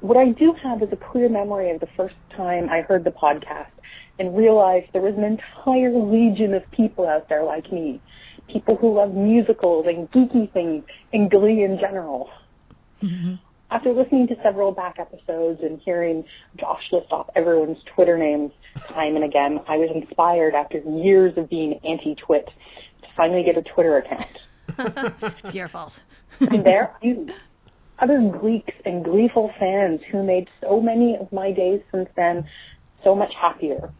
What 0.00 0.16
I 0.16 0.30
do 0.30 0.54
have 0.54 0.82
is 0.82 0.88
a 0.92 0.96
clear 0.96 1.28
memory 1.28 1.70
of 1.70 1.80
the 1.80 1.88
first 1.96 2.14
time 2.36 2.68
I 2.70 2.80
heard 2.80 3.04
the 3.04 3.10
podcast 3.10 3.70
and 4.18 4.36
realized 4.36 4.86
there 4.92 5.02
was 5.02 5.14
an 5.14 5.24
entire 5.24 5.92
legion 5.92 6.54
of 6.54 6.68
people 6.70 7.06
out 7.06 7.28
there 7.28 7.44
like 7.44 7.70
me. 7.70 8.00
People 8.48 8.76
who 8.76 8.94
love 8.94 9.14
musicals 9.14 9.86
and 9.86 10.10
geeky 10.10 10.50
things 10.52 10.84
and 11.12 11.30
Glee 11.30 11.62
in 11.62 11.78
general. 11.78 12.30
Mm-hmm. 13.02 13.34
After 13.70 13.92
listening 13.92 14.26
to 14.28 14.36
several 14.42 14.72
back 14.72 14.98
episodes 14.98 15.60
and 15.62 15.80
hearing 15.80 16.24
Josh 16.56 16.82
list 16.90 17.12
off 17.12 17.30
everyone's 17.36 17.78
Twitter 17.94 18.18
names 18.18 18.52
time 18.88 19.14
and 19.14 19.24
again, 19.24 19.60
I 19.68 19.76
was 19.76 19.90
inspired 19.94 20.54
after 20.54 20.78
years 20.78 21.36
of 21.38 21.48
being 21.48 21.78
anti-twit 21.84 22.48
finally 23.20 23.42
get 23.42 23.58
a 23.58 23.62
Twitter 23.62 23.98
account. 23.98 24.26
It's 25.44 25.54
your 25.54 25.68
fault. 25.68 26.00
and 26.40 26.64
there 26.64 26.84
are 26.88 26.96
you, 27.02 27.28
other 27.98 28.18
Gleeks 28.18 28.72
and 28.86 29.04
gleeful 29.04 29.52
fans 29.58 30.00
who 30.10 30.22
made 30.22 30.48
so 30.62 30.80
many 30.80 31.16
of 31.16 31.30
my 31.30 31.52
days 31.52 31.82
since 31.92 32.08
then 32.16 32.48
so 33.04 33.14
much 33.14 33.34
happier. 33.34 33.92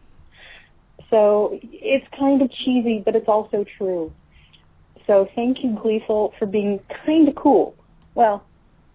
So 1.11 1.59
it's 1.61 2.07
kind 2.17 2.41
of 2.41 2.49
cheesy, 2.51 3.03
but 3.05 3.15
it's 3.15 3.27
also 3.27 3.63
true. 3.77 4.11
So 5.05 5.27
thank 5.35 5.63
you, 5.63 5.77
Gleeful, 5.79 6.33
for 6.39 6.47
being 6.47 6.79
kind 7.05 7.27
of 7.27 7.35
cool. 7.35 7.75
Well, 8.15 8.43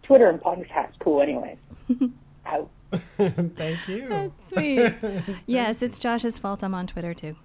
Twitter 0.02 0.28
and 0.28 0.40
podcast 0.40 0.98
cool, 0.98 1.20
anyways. 1.22 1.58
Out. 2.46 2.70
Thank 3.18 3.88
you. 3.88 4.08
That's 4.08 4.48
sweet. 4.48 4.94
yes, 5.46 5.82
it's 5.82 5.98
Josh's 6.00 6.38
fault. 6.38 6.64
I'm 6.64 6.74
on 6.74 6.86
Twitter 6.88 7.14
too. 7.14 7.36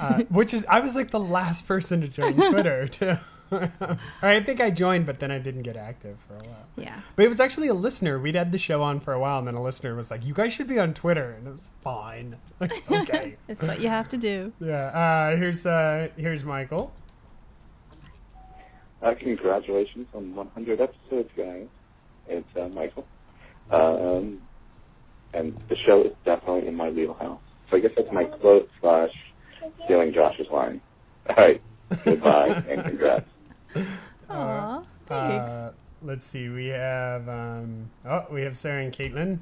Uh, 0.00 0.22
which 0.30 0.52
is, 0.54 0.64
I 0.68 0.80
was 0.80 0.94
like 0.94 1.10
the 1.10 1.20
last 1.20 1.66
person 1.66 2.00
to 2.00 2.08
join 2.08 2.34
Twitter 2.34 2.86
too. 2.88 3.16
or 3.50 3.70
I 4.20 4.40
think 4.42 4.60
I 4.60 4.70
joined, 4.70 5.06
but 5.06 5.20
then 5.20 5.30
I 5.30 5.38
didn't 5.38 5.62
get 5.62 5.74
active 5.74 6.18
for 6.28 6.34
a 6.34 6.48
while. 6.48 6.66
Yeah. 6.76 7.00
But 7.16 7.24
it 7.24 7.28
was 7.28 7.40
actually 7.40 7.68
a 7.68 7.74
listener. 7.74 8.18
We'd 8.18 8.34
had 8.34 8.52
the 8.52 8.58
show 8.58 8.82
on 8.82 9.00
for 9.00 9.14
a 9.14 9.18
while, 9.18 9.38
and 9.38 9.48
then 9.48 9.54
a 9.54 9.62
listener 9.62 9.94
was 9.94 10.10
like, 10.10 10.22
"You 10.26 10.34
guys 10.34 10.52
should 10.52 10.66
be 10.66 10.78
on 10.78 10.92
Twitter," 10.92 11.30
and 11.32 11.46
it 11.48 11.52
was 11.54 11.70
fine. 11.80 12.36
Like, 12.60 12.90
okay, 12.90 13.36
It's 13.48 13.62
what 13.66 13.80
you 13.80 13.88
have 13.88 14.08
to 14.10 14.16
do. 14.18 14.52
yeah. 14.60 14.88
Uh, 15.32 15.36
here's 15.36 15.64
uh, 15.64 16.08
here's 16.16 16.44
Michael. 16.44 16.92
Uh, 19.02 19.14
congratulations 19.18 20.08
on 20.12 20.34
100 20.34 20.80
episodes, 20.80 21.30
guys. 21.36 21.66
It's 22.26 22.56
uh, 22.56 22.68
Michael. 22.74 23.06
Um, 23.70 24.42
and 25.32 25.56
the 25.68 25.76
show 25.86 26.02
is 26.04 26.12
definitely 26.24 26.66
in 26.68 26.74
my 26.74 26.90
wheelhouse. 26.90 27.40
So 27.70 27.76
I 27.76 27.80
guess 27.80 27.92
that's 27.96 28.10
my 28.12 28.24
quote 28.24 28.68
slash 28.80 29.12
stealing 29.84 30.12
Josh's 30.12 30.48
line. 30.50 30.80
All 31.28 31.36
right. 31.36 31.62
Goodbye 32.04 32.48
and 32.68 32.84
congrats. 32.84 33.28
Aw, 34.30 34.82
thanks. 35.06 35.50
Uh, 35.50 35.72
let's 36.02 36.26
see. 36.26 36.48
We 36.48 36.66
have 36.66 37.28
um, 37.28 37.90
oh, 38.04 38.26
we 38.30 38.42
have 38.42 38.56
Sarah 38.56 38.82
and 38.82 38.92
Caitlin. 38.92 39.40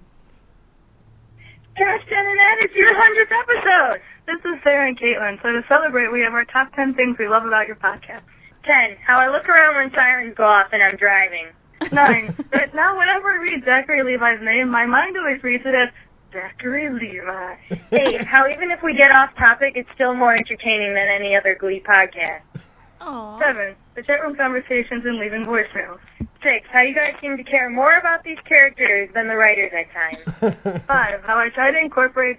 Josh, 1.76 2.00
Jen, 2.08 2.24
and 2.24 2.40
Ed, 2.40 2.64
it's 2.64 2.74
your 2.74 2.88
100th 2.88 3.32
episode. 3.36 4.00
This 4.24 4.40
is 4.48 4.62
Sarah 4.64 4.88
and 4.88 4.98
Caitlin. 4.98 5.36
So 5.42 5.52
to 5.52 5.62
celebrate, 5.68 6.10
we 6.10 6.20
have 6.22 6.32
our 6.32 6.46
top 6.46 6.74
10 6.74 6.94
things 6.94 7.18
we 7.18 7.28
love 7.28 7.44
about 7.44 7.66
your 7.66 7.76
podcast. 7.76 8.24
10. 8.64 8.96
How 9.06 9.18
I 9.18 9.28
look 9.28 9.46
around 9.46 9.76
when 9.76 9.92
sirens 9.92 10.34
go 10.34 10.44
off 10.44 10.68
and 10.72 10.82
I'm 10.82 10.96
driving. 10.96 11.52
9. 11.92 12.34
that 12.52 12.74
now 12.74 12.98
whenever 12.98 13.28
I 13.28 13.36
read 13.36 13.64
Zachary 13.64 14.02
Levi's 14.02 14.40
name, 14.42 14.70
my 14.70 14.86
mind 14.86 15.18
always 15.18 15.42
reads 15.42 15.64
it 15.66 15.74
as 15.74 15.92
Zachary 16.36 16.90
Levi. 16.90 17.54
8. 17.92 18.24
How 18.26 18.46
even 18.46 18.70
if 18.70 18.82
we 18.82 18.94
get 18.94 19.10
off 19.16 19.34
topic, 19.36 19.72
it's 19.74 19.88
still 19.94 20.12
more 20.12 20.36
entertaining 20.36 20.92
than 20.92 21.08
any 21.08 21.34
other 21.34 21.54
Glee 21.58 21.82
podcast. 21.82 22.42
Aw. 23.00 23.38
Seven, 23.38 23.74
the 23.94 24.02
chat 24.02 24.20
room 24.20 24.36
conversations 24.36 25.04
and 25.06 25.18
leaving 25.18 25.46
voicemails. 25.46 25.98
Six, 26.42 26.68
how 26.70 26.82
you 26.82 26.94
guys 26.94 27.14
seem 27.22 27.38
to 27.38 27.44
care 27.44 27.70
more 27.70 27.96
about 27.96 28.22
these 28.22 28.38
characters 28.46 29.08
than 29.14 29.28
the 29.28 29.36
writers 29.36 29.72
at 29.72 29.90
times. 29.92 30.82
Five, 30.86 31.22
how 31.24 31.38
I 31.38 31.48
try 31.48 31.70
to 31.70 31.78
incorporate 31.78 32.38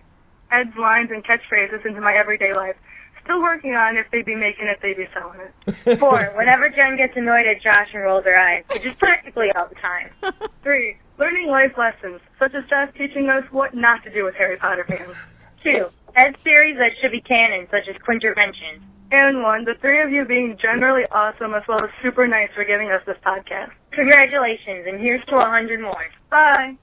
Ed's 0.51 0.75
lines 0.77 1.09
and 1.11 1.23
catchphrases 1.23 1.83
into 1.83 1.99
my 1.99 2.13
everyday 2.13 2.53
life. 2.53 2.75
Still 3.23 3.41
working 3.41 3.73
on 3.73 3.97
if 3.97 4.05
they 4.11 4.21
be 4.21 4.35
making 4.35 4.67
it, 4.67 4.77
they 4.81 4.93
be 4.93 5.07
selling 5.11 5.39
it. 5.41 5.97
Four, 5.99 6.31
whenever 6.35 6.69
Jen 6.69 6.97
gets 6.97 7.17
annoyed 7.17 7.47
at 7.47 7.61
Josh 7.61 7.89
and 7.93 8.03
rolls 8.03 8.23
her 8.25 8.37
eyes, 8.37 8.63
which 8.69 8.85
is 8.85 8.95
practically 8.95 9.51
all 9.55 9.67
the 9.67 9.75
time. 9.75 10.11
Three, 10.63 10.97
learning 11.17 11.47
life 11.47 11.77
lessons, 11.77 12.21
such 12.39 12.53
as 12.53 12.63
Josh 12.69 12.89
teaching 12.97 13.29
us 13.29 13.43
what 13.51 13.73
not 13.73 14.03
to 14.03 14.11
do 14.11 14.23
with 14.23 14.35
Harry 14.35 14.57
Potter 14.57 14.85
fans. 14.87 15.15
Two, 15.63 15.89
Ed's 16.15 16.39
series 16.41 16.77
that 16.77 16.91
should 17.01 17.11
be 17.11 17.21
canon, 17.21 17.67
such 17.71 17.87
as 17.87 17.95
quintervention. 17.97 18.81
And 19.11 19.41
one, 19.41 19.63
the 19.65 19.75
three 19.75 20.01
of 20.01 20.11
you 20.11 20.25
being 20.25 20.57
generally 20.61 21.05
awesome 21.11 21.53
as 21.53 21.63
well 21.67 21.83
as 21.83 21.89
super 22.01 22.27
nice 22.27 22.49
for 22.53 22.65
giving 22.65 22.91
us 22.91 23.01
this 23.05 23.17
podcast. 23.25 23.71
Congratulations, 23.91 24.85
and 24.85 24.99
here's 24.99 25.23
to 25.25 25.37
a 25.37 25.45
hundred 25.45 25.79
more. 25.79 26.05
Bye. 26.29 26.75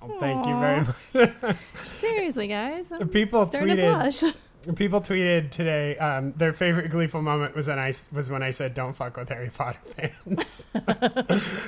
Oh, 0.00 0.18
thank 0.18 0.46
you 0.46 0.58
very 0.58 1.26
much. 1.42 1.56
Seriously, 1.92 2.48
guys. 2.48 2.90
I'm 2.90 3.08
People 3.08 3.44
starting 3.44 3.76
to 3.76 3.82
tweeted. 3.82 4.36
People 4.76 5.00
tweeted 5.00 5.50
today. 5.50 5.96
Um, 5.98 6.32
their 6.32 6.52
favorite 6.52 6.90
gleeful 6.90 7.20
moment 7.20 7.56
was 7.56 7.66
when 7.66 7.78
I 7.78 7.92
was 8.12 8.30
when 8.30 8.42
I 8.42 8.50
said, 8.50 8.74
"Don't 8.74 8.94
fuck 8.94 9.16
with 9.16 9.28
Harry 9.28 9.50
Potter 9.50 9.78
fans," 10.24 10.66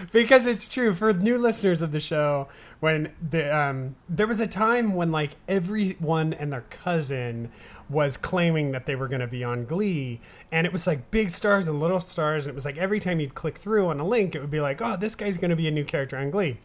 because 0.13 0.47
it's 0.47 0.69
true 0.69 0.95
for 0.95 1.13
new 1.13 1.37
listeners 1.37 1.83
of 1.83 1.93
the 1.93 2.01
show. 2.01 2.49
When 2.81 3.13
the 3.21 3.55
um, 3.55 3.97
there 4.09 4.27
was 4.27 4.41
a 4.41 4.47
time 4.47 4.95
when 4.95 5.11
like 5.11 5.37
everyone 5.49 6.33
and 6.33 6.53
their 6.53 6.63
cousin 6.63 7.51
was 7.89 8.17
claiming 8.17 8.71
that 8.73 8.87
they 8.87 8.95
were 8.95 9.09
going 9.09 9.21
to 9.21 9.27
be 9.27 9.43
on 9.43 9.65
Glee, 9.65 10.21
and 10.53 10.67
it 10.67 10.73
was 10.73 10.87
like 10.87 11.11
big 11.11 11.31
stars 11.31 11.67
and 11.67 11.81
little 11.81 12.01
stars, 12.01 12.47
and 12.47 12.53
it 12.53 12.55
was 12.55 12.65
like 12.65 12.77
every 12.79 13.01
time 13.01 13.19
you'd 13.19 13.35
click 13.35 13.59
through 13.59 13.89
on 13.89 13.99
a 13.99 14.07
link, 14.07 14.35
it 14.35 14.41
would 14.41 14.51
be 14.51 14.61
like, 14.61 14.81
"Oh, 14.81 14.97
this 14.97 15.15
guy's 15.15 15.37
going 15.37 15.51
to 15.51 15.57
be 15.57 15.67
a 15.67 15.73
new 15.73 15.85
character 15.85 16.17
on 16.17 16.31
Glee." 16.31 16.59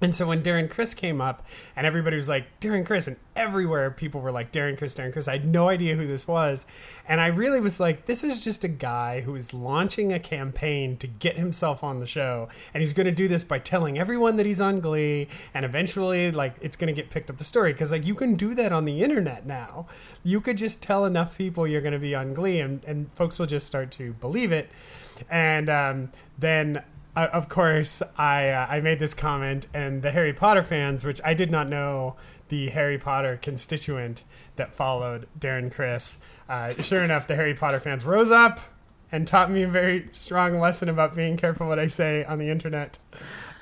And 0.00 0.14
so 0.14 0.26
when 0.26 0.42
Darren 0.42 0.68
Criss 0.68 0.92
came 0.92 1.20
up, 1.20 1.46
and 1.76 1.86
everybody 1.86 2.16
was 2.16 2.28
like 2.28 2.60
Darren 2.60 2.84
Criss, 2.84 3.06
and 3.06 3.16
everywhere 3.36 3.90
people 3.90 4.20
were 4.20 4.32
like 4.32 4.52
Darren 4.52 4.76
Criss, 4.76 4.94
Darren 4.94 5.12
Criss. 5.12 5.28
I 5.28 5.32
had 5.32 5.46
no 5.46 5.68
idea 5.68 5.94
who 5.94 6.06
this 6.06 6.26
was, 6.26 6.66
and 7.08 7.20
I 7.20 7.26
really 7.28 7.60
was 7.60 7.80
like, 7.80 8.06
this 8.06 8.22
is 8.24 8.40
just 8.40 8.64
a 8.64 8.68
guy 8.68 9.22
who 9.22 9.34
is 9.34 9.54
launching 9.54 10.12
a 10.12 10.20
campaign 10.20 10.96
to 10.98 11.06
get 11.06 11.36
himself 11.36 11.82
on 11.82 12.00
the 12.00 12.06
show, 12.06 12.48
and 12.72 12.80
he's 12.80 12.92
going 12.92 13.06
to 13.06 13.12
do 13.12 13.28
this 13.28 13.44
by 13.44 13.58
telling 13.58 13.98
everyone 13.98 14.36
that 14.36 14.46
he's 14.46 14.60
on 14.60 14.80
Glee, 14.80 15.28
and 15.52 15.64
eventually, 15.64 16.30
like, 16.30 16.54
it's 16.60 16.76
going 16.76 16.92
to 16.92 17.00
get 17.00 17.10
picked 17.10 17.30
up 17.30 17.38
the 17.38 17.44
story 17.44 17.72
because 17.72 17.92
like 17.92 18.06
you 18.06 18.14
can 18.14 18.34
do 18.34 18.54
that 18.54 18.72
on 18.72 18.84
the 18.84 19.02
internet 19.02 19.46
now. 19.46 19.86
You 20.22 20.40
could 20.40 20.58
just 20.58 20.82
tell 20.82 21.04
enough 21.04 21.38
people 21.38 21.66
you're 21.66 21.80
going 21.80 21.92
to 21.92 21.98
be 21.98 22.14
on 22.14 22.34
Glee, 22.34 22.60
and 22.60 22.84
and 22.84 23.12
folks 23.14 23.38
will 23.38 23.46
just 23.46 23.66
start 23.66 23.90
to 23.92 24.12
believe 24.14 24.52
it, 24.52 24.70
and 25.30 25.68
um, 25.70 26.12
then 26.38 26.82
uh, 27.16 27.28
of 27.32 27.48
course, 27.48 28.02
I 28.16 28.48
uh, 28.50 28.66
I 28.68 28.80
made 28.80 28.98
this 28.98 29.14
comment, 29.14 29.66
and 29.72 30.02
the 30.02 30.10
Harry 30.10 30.32
Potter 30.32 30.62
fans, 30.62 31.04
which 31.04 31.20
I 31.24 31.34
did 31.34 31.50
not 31.50 31.68
know 31.68 32.16
the 32.48 32.70
Harry 32.70 32.98
Potter 32.98 33.38
constituent 33.40 34.22
that 34.56 34.74
followed 34.74 35.26
Darren 35.38 35.72
Criss. 35.72 36.18
Uh, 36.48 36.74
sure 36.82 37.02
enough, 37.02 37.26
the 37.26 37.36
Harry 37.36 37.54
Potter 37.54 37.80
fans 37.80 38.04
rose 38.04 38.30
up 38.30 38.60
and 39.12 39.26
taught 39.28 39.50
me 39.50 39.62
a 39.62 39.68
very 39.68 40.08
strong 40.12 40.58
lesson 40.58 40.88
about 40.88 41.14
being 41.14 41.36
careful 41.36 41.68
what 41.68 41.78
I 41.78 41.86
say 41.86 42.24
on 42.24 42.38
the 42.38 42.50
internet. 42.50 42.98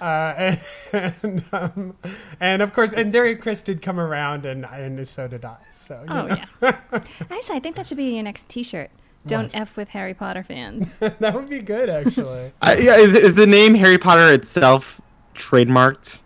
Uh, 0.00 0.56
and, 0.92 1.44
um, 1.52 1.96
and 2.40 2.62
of 2.62 2.72
course, 2.72 2.92
and 2.92 3.12
Darren 3.12 3.40
Criss 3.40 3.62
did 3.62 3.82
come 3.82 4.00
around, 4.00 4.46
and 4.46 4.64
and 4.64 5.06
so 5.06 5.28
did 5.28 5.44
I. 5.44 5.58
So 5.72 6.04
Oh 6.08 6.26
know. 6.26 6.36
yeah. 6.62 6.78
Actually, 7.30 7.56
I 7.56 7.60
think 7.60 7.76
that 7.76 7.86
should 7.86 7.98
be 7.98 8.14
your 8.14 8.22
next 8.24 8.48
T-shirt. 8.48 8.90
Don't 9.26 9.54
f 9.54 9.76
with 9.76 9.88
Harry 9.90 10.14
Potter 10.14 10.42
fans. 10.42 10.96
that 10.98 11.34
would 11.34 11.48
be 11.48 11.60
good 11.60 11.88
actually. 11.88 12.52
Uh, 12.62 12.76
yeah, 12.78 12.96
is, 12.96 13.14
is 13.14 13.34
the 13.34 13.46
name 13.46 13.74
Harry 13.74 13.98
Potter 13.98 14.32
itself 14.32 15.00
trademarked? 15.34 16.22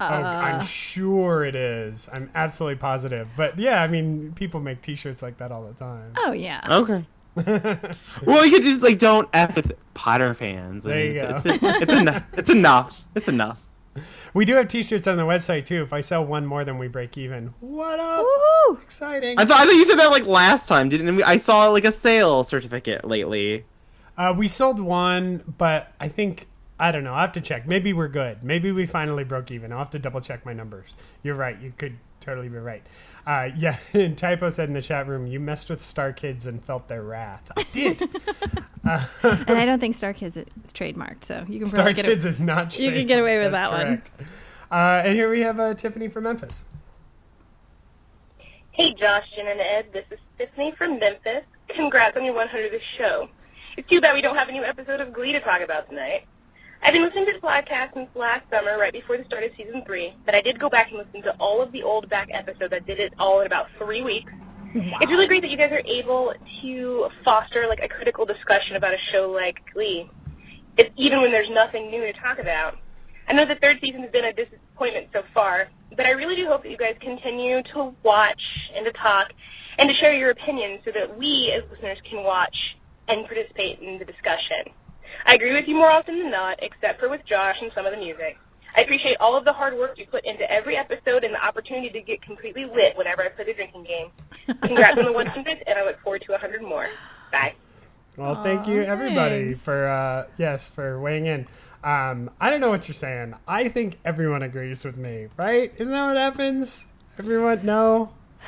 Oh, 0.00 0.04
I'm 0.04 0.64
sure 0.64 1.44
it 1.44 1.54
is. 1.54 2.08
I'm 2.12 2.30
absolutely 2.34 2.76
positive. 2.76 3.28
But 3.36 3.58
yeah, 3.58 3.82
I 3.82 3.86
mean, 3.86 4.32
people 4.34 4.60
make 4.60 4.80
T-shirts 4.80 5.22
like 5.22 5.36
that 5.38 5.52
all 5.52 5.62
the 5.62 5.74
time. 5.74 6.12
Oh 6.16 6.32
yeah. 6.32 6.66
Okay. 6.70 7.04
well, 8.26 8.44
you 8.44 8.52
could 8.52 8.62
just 8.62 8.82
like 8.82 8.98
don't 8.98 9.28
f 9.32 9.54
with 9.56 9.72
Potter 9.94 10.34
fans. 10.34 10.86
I 10.86 10.90
There 10.90 11.04
you 11.04 11.12
mean, 11.14 11.30
go. 11.30 11.42
It's, 11.44 11.62
it's, 11.62 11.92
enough. 11.92 12.24
It's 12.32 12.50
enough. 12.50 13.08
It's 13.14 13.28
enough. 13.28 13.68
We 14.32 14.44
do 14.44 14.54
have 14.54 14.68
T-shirts 14.68 15.08
on 15.08 15.16
the 15.16 15.24
website 15.24 15.64
too. 15.64 15.82
If 15.82 15.92
I 15.92 16.00
sell 16.00 16.24
one 16.24 16.46
more 16.46 16.64
than 16.64 16.78
we 16.78 16.86
break 16.86 17.18
even, 17.18 17.54
what 17.58 17.98
up? 17.98 18.24
Woohoo! 18.24 18.80
Exciting. 18.82 19.38
I 19.38 19.44
thought 19.44 19.60
I 19.60 19.64
thought 19.64 19.74
you 19.74 19.84
said 19.84 19.98
that 19.98 20.10
like 20.10 20.26
last 20.26 20.68
time, 20.68 20.88
didn't 20.88 21.16
we? 21.16 21.22
I 21.24 21.36
saw 21.36 21.68
like 21.68 21.84
a 21.84 21.92
sale 21.92 22.44
certificate 22.44 23.04
lately. 23.04 23.64
Uh, 24.16 24.32
we 24.36 24.46
sold 24.46 24.78
one, 24.78 25.42
but 25.58 25.92
I 25.98 26.08
think 26.08 26.46
I 26.78 26.92
don't 26.92 27.04
know. 27.04 27.14
I 27.14 27.22
have 27.22 27.32
to 27.32 27.40
check. 27.40 27.66
Maybe 27.66 27.92
we're 27.92 28.08
good. 28.08 28.42
Maybe 28.44 28.70
we 28.72 28.86
finally 28.86 29.24
broke 29.24 29.50
even. 29.50 29.72
I'll 29.72 29.80
have 29.80 29.90
to 29.90 29.98
double 29.98 30.20
check 30.20 30.46
my 30.46 30.52
numbers. 30.52 30.94
You're 31.22 31.34
right. 31.34 31.60
You 31.60 31.72
could 31.76 31.98
totally 32.20 32.48
be 32.48 32.58
right. 32.58 32.82
Uh, 33.26 33.48
yeah, 33.56 33.78
and 33.92 34.16
Typo 34.16 34.50
said 34.50 34.68
in 34.68 34.74
the 34.74 34.82
chat 34.82 35.06
room, 35.06 35.26
"You 35.26 35.40
messed 35.40 35.70
with 35.70 35.80
Star 35.80 36.12
Kids 36.12 36.46
and 36.46 36.62
felt 36.62 36.88
their 36.88 37.02
wrath." 37.02 37.50
I 37.56 37.64
did. 37.72 38.02
And 39.22 39.58
I 39.58 39.66
don't 39.66 39.78
think 39.78 39.94
Star 39.94 40.14
Kids 40.14 40.38
is 40.38 40.46
trademarked, 40.72 41.24
so 41.24 41.44
you 41.48 41.58
can 41.58 41.68
Star 41.68 41.78
probably 41.84 41.94
get 41.94 42.06
Kids 42.06 42.24
it. 42.24 42.30
is 42.30 42.40
not. 42.40 42.78
You 42.78 42.90
can 42.90 43.06
get 43.06 43.20
away 43.20 43.38
with 43.38 43.52
That's 43.52 43.70
that 43.70 43.86
one. 43.86 44.02
Uh, 44.70 45.02
and 45.04 45.14
here 45.14 45.28
we 45.30 45.40
have 45.40 45.60
uh, 45.60 45.74
Tiffany 45.74 46.08
from 46.08 46.24
Memphis. 46.24 46.64
Hey, 48.72 48.94
Josh, 48.98 49.24
Jen, 49.36 49.46
and 49.46 49.60
Ed. 49.60 49.86
This 49.92 50.04
is 50.10 50.18
Tiffany 50.38 50.72
from 50.78 50.98
Memphis. 50.98 51.44
Congrats 51.76 52.16
on 52.16 52.24
your 52.24 52.34
100th 52.34 52.80
show. 52.96 53.28
It's 53.76 53.88
too 53.88 54.00
bad 54.00 54.14
we 54.14 54.22
don't 54.22 54.36
have 54.36 54.48
a 54.48 54.52
new 54.52 54.64
episode 54.64 55.00
of 55.00 55.12
Glee 55.12 55.32
to 55.32 55.40
talk 55.40 55.60
about 55.62 55.88
tonight. 55.90 56.24
I've 56.82 56.96
been 56.96 57.04
listening 57.04 57.28
to 57.28 57.36
the 57.36 57.44
podcast 57.44 57.92
since 57.92 58.08
last 58.16 58.48
summer, 58.48 58.80
right 58.80 58.92
before 58.92 59.20
the 59.20 59.24
start 59.28 59.44
of 59.44 59.52
season 59.52 59.84
three, 59.84 60.16
but 60.24 60.34
I 60.34 60.40
did 60.40 60.58
go 60.58 60.72
back 60.72 60.88
and 60.88 60.96
listen 60.96 61.20
to 61.28 61.36
all 61.36 61.60
of 61.60 61.72
the 61.72 61.82
old 61.82 62.08
back 62.08 62.28
episodes. 62.32 62.72
I 62.72 62.80
did 62.80 62.98
it 62.98 63.12
all 63.20 63.44
in 63.44 63.46
about 63.46 63.66
three 63.76 64.00
weeks. 64.00 64.32
It's 64.72 65.12
really 65.12 65.26
great 65.28 65.42
that 65.44 65.50
you 65.50 65.60
guys 65.60 65.76
are 65.76 65.84
able 65.84 66.32
to 66.62 67.08
foster 67.22 67.66
like 67.68 67.84
a 67.84 67.88
critical 67.88 68.24
discussion 68.24 68.80
about 68.80 68.96
a 68.96 69.02
show 69.12 69.28
like 69.28 69.60
Glee. 69.74 70.08
It's 70.78 70.88
even 70.96 71.20
when 71.20 71.30
there's 71.30 71.52
nothing 71.52 71.90
new 71.92 72.00
to 72.00 72.16
talk 72.16 72.40
about. 72.40 72.80
I 73.28 73.34
know 73.36 73.44
the 73.44 73.60
third 73.60 73.76
season 73.84 74.00
has 74.00 74.10
been 74.10 74.24
a 74.24 74.32
disappointment 74.32 75.12
so 75.12 75.20
far, 75.34 75.68
but 75.94 76.06
I 76.06 76.16
really 76.16 76.34
do 76.34 76.48
hope 76.48 76.62
that 76.64 76.70
you 76.70 76.80
guys 76.80 76.96
continue 77.04 77.60
to 77.76 77.92
watch 78.02 78.40
and 78.72 78.88
to 78.88 78.92
talk 78.96 79.28
and 79.76 79.84
to 79.84 79.94
share 80.00 80.16
your 80.16 80.30
opinions 80.30 80.80
so 80.88 80.96
that 80.96 81.12
we 81.12 81.52
as 81.52 81.68
listeners 81.68 82.00
can 82.08 82.24
watch 82.24 82.56
and 83.08 83.26
participate 83.28 83.84
in 83.84 83.98
the 84.00 84.08
discussion. 84.08 84.72
I 85.26 85.34
agree 85.34 85.54
with 85.54 85.68
you 85.68 85.74
more 85.74 85.90
often 85.90 86.18
than 86.18 86.30
not, 86.30 86.58
except 86.62 87.00
for 87.00 87.08
with 87.08 87.20
Josh 87.26 87.56
and 87.60 87.72
some 87.72 87.86
of 87.86 87.92
the 87.92 87.98
music. 87.98 88.38
I 88.76 88.82
appreciate 88.82 89.16
all 89.18 89.36
of 89.36 89.44
the 89.44 89.52
hard 89.52 89.74
work 89.74 89.98
you 89.98 90.06
put 90.06 90.24
into 90.24 90.48
every 90.50 90.76
episode 90.76 91.24
and 91.24 91.34
the 91.34 91.44
opportunity 91.44 91.90
to 91.90 92.00
get 92.00 92.22
completely 92.22 92.64
lit 92.64 92.96
whenever 92.96 93.22
I 93.22 93.28
play 93.28 93.44
the 93.46 93.54
drinking 93.54 93.84
game. 93.84 94.10
Congrats 94.62 94.96
on 94.96 95.04
the 95.04 95.12
100, 95.12 95.64
and 95.66 95.78
I 95.78 95.84
look 95.84 96.00
forward 96.00 96.22
to 96.26 96.32
100 96.32 96.62
more. 96.62 96.86
Bye. 97.32 97.54
Well, 98.16 98.42
thank 98.42 98.66
you 98.66 98.82
everybody 98.82 99.46
nice. 99.46 99.60
for 99.60 99.88
uh, 99.88 100.26
yes 100.36 100.68
for 100.68 101.00
weighing 101.00 101.26
in. 101.26 101.46
Um, 101.82 102.30
I 102.40 102.50
don't 102.50 102.60
know 102.60 102.68
what 102.68 102.86
you're 102.86 102.94
saying. 102.94 103.34
I 103.48 103.68
think 103.68 103.98
everyone 104.04 104.42
agrees 104.42 104.84
with 104.84 104.96
me, 104.96 105.28
right? 105.36 105.72
Isn't 105.78 105.92
that 105.92 106.06
what 106.06 106.16
happens? 106.16 106.86
Everyone, 107.18 107.64
no. 107.64 108.10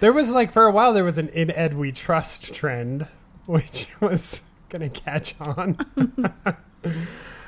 There 0.00 0.14
was 0.14 0.32
like 0.32 0.50
for 0.50 0.64
a 0.64 0.70
while 0.70 0.94
there 0.94 1.04
was 1.04 1.18
an 1.18 1.28
in 1.28 1.50
Ed 1.50 1.74
we 1.74 1.92
trust 1.92 2.54
trend, 2.54 3.06
which 3.46 3.86
was 4.00 4.40
gonna 4.70 4.90
catch 4.90 5.34
on. 5.40 5.76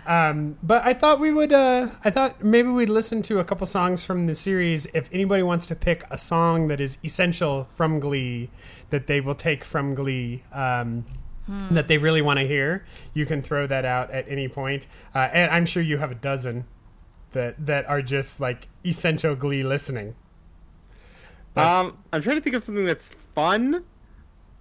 um, 0.07 0.59
but 0.62 0.85
I 0.85 0.95
thought 0.95 1.21
we 1.21 1.33
would. 1.33 1.52
Uh, 1.52 1.88
I 2.05 2.11
thought 2.11 2.43
maybe 2.45 2.69
we'd 2.69 2.88
listen 2.88 3.23
to 3.25 3.38
a 3.38 3.45
couple 3.45 3.67
songs 3.67 4.05
from 4.05 4.26
the 4.26 4.35
series. 4.35 4.87
If 4.95 5.09
anybody 5.12 5.43
wants 5.43 5.67
to 5.67 5.75
pick 5.75 6.05
a 6.11 6.19
song 6.19 6.69
that 6.69 6.81
is 6.81 6.99
essential 7.05 7.69
from 7.75 7.99
Glee, 7.99 8.50
that 8.91 9.07
they 9.07 9.21
will 9.21 9.35
take 9.35 9.64
from 9.64 9.95
Glee. 9.95 10.43
Um, 10.52 11.05
that 11.71 11.88
they 11.88 11.99
really 11.99 12.23
want 12.23 12.38
to 12.38 12.47
hear, 12.47 12.87
you 13.14 13.26
can 13.26 13.43
throw 13.43 13.67
that 13.67 13.85
out 13.85 14.11
at 14.11 14.25
any 14.29 14.49
point. 14.49 14.87
Uh, 15.12 15.29
and 15.33 15.50
I'm 15.50 15.67
sure 15.67 15.83
you 15.83 15.99
have 15.99 16.12
a 16.12 16.14
dozen 16.14 16.64
that 17.33 17.67
that 17.67 17.88
are 17.88 18.00
just 18.00 18.41
like 18.41 18.69
essential 18.87 19.35
Glee 19.35 19.62
listening. 19.62 20.14
Um, 21.57 21.99
I'm 22.12 22.23
trying 22.23 22.37
to 22.37 22.43
think 22.43 22.57
of 22.57 22.64
something 22.64 22.87
that's 22.87 23.09
fun, 23.35 23.85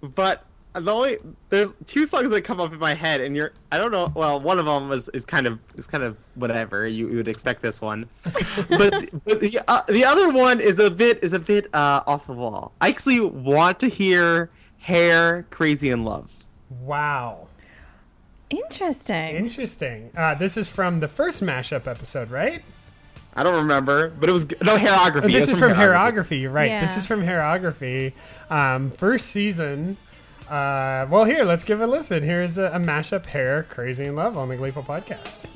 but 0.02 0.44
the 0.74 0.90
only 0.92 1.18
there's 1.50 1.68
two 1.86 2.06
songs 2.06 2.30
that 2.30 2.42
come 2.42 2.60
up 2.60 2.72
in 2.72 2.78
my 2.78 2.94
head, 2.94 3.20
and 3.20 3.36
you're 3.36 3.52
I 3.70 3.78
don't 3.78 3.90
know. 3.92 4.10
Well, 4.14 4.40
one 4.40 4.58
of 4.58 4.66
them 4.66 4.88
was 4.88 5.08
is 5.10 5.24
kind 5.24 5.46
of 5.46 5.58
is 5.76 5.86
kind 5.86 6.02
of 6.02 6.16
whatever 6.34 6.86
you, 6.86 7.08
you 7.10 7.16
would 7.16 7.28
expect 7.28 7.62
this 7.62 7.80
one, 7.80 8.08
but 8.68 9.24
but 9.24 9.40
the 9.40 9.60
uh, 9.68 9.82
the 9.88 10.04
other 10.04 10.30
one 10.32 10.60
is 10.60 10.78
a 10.78 10.90
bit 10.90 11.22
is 11.22 11.32
a 11.32 11.38
bit 11.38 11.66
uh, 11.74 12.02
off 12.06 12.26
the 12.26 12.32
wall. 12.32 12.72
I 12.80 12.88
actually 12.88 13.20
want 13.20 13.80
to 13.80 13.88
hear 13.88 14.50
"Hair 14.78 15.46
Crazy 15.50 15.90
in 15.90 16.04
Love." 16.04 16.32
Wow, 16.80 17.48
Interesting. 18.48 19.36
interesting. 19.36 20.10
Uh, 20.16 20.34
this 20.34 20.56
is 20.56 20.68
from 20.68 21.00
the 21.00 21.08
first 21.08 21.42
mashup 21.42 21.86
episode, 21.86 22.30
right? 22.30 22.62
I 23.34 23.42
don't 23.42 23.54
remember, 23.56 24.10
but 24.10 24.28
it 24.28 24.32
was 24.32 24.44
no 24.62 24.76
hairography. 24.76 25.24
Oh, 25.24 25.28
this 25.28 25.48
is 25.48 25.58
from 25.58 25.72
Hairography. 25.72 26.40
You're 26.40 26.50
right. 26.50 26.80
This 26.80 26.96
is 26.98 27.06
from 27.06 27.22
Hairography. 27.22 28.12
Um, 28.50 28.90
first 28.90 29.28
season. 29.28 29.96
Uh, 30.52 31.06
well, 31.08 31.24
here, 31.24 31.44
let's 31.44 31.64
give 31.64 31.80
it 31.80 31.84
a 31.84 31.86
listen. 31.86 32.22
Here's 32.22 32.58
a, 32.58 32.64
a 32.64 32.78
mashup 32.78 33.24
Hair 33.24 33.62
Crazy 33.70 34.04
in 34.04 34.16
Love 34.16 34.36
on 34.36 34.50
the 34.50 34.56
Gleeful 34.56 34.82
Podcast. 34.82 35.46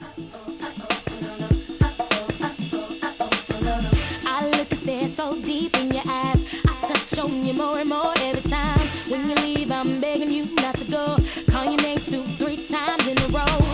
Begging 10.00 10.30
you 10.30 10.46
not 10.56 10.74
to 10.76 10.90
go. 10.90 11.16
Call 11.50 11.64
your 11.64 11.80
name 11.82 11.98
two, 11.98 12.22
three 12.22 12.56
times 12.56 13.06
in 13.06 13.16
a 13.18 13.26
row. 13.28 13.65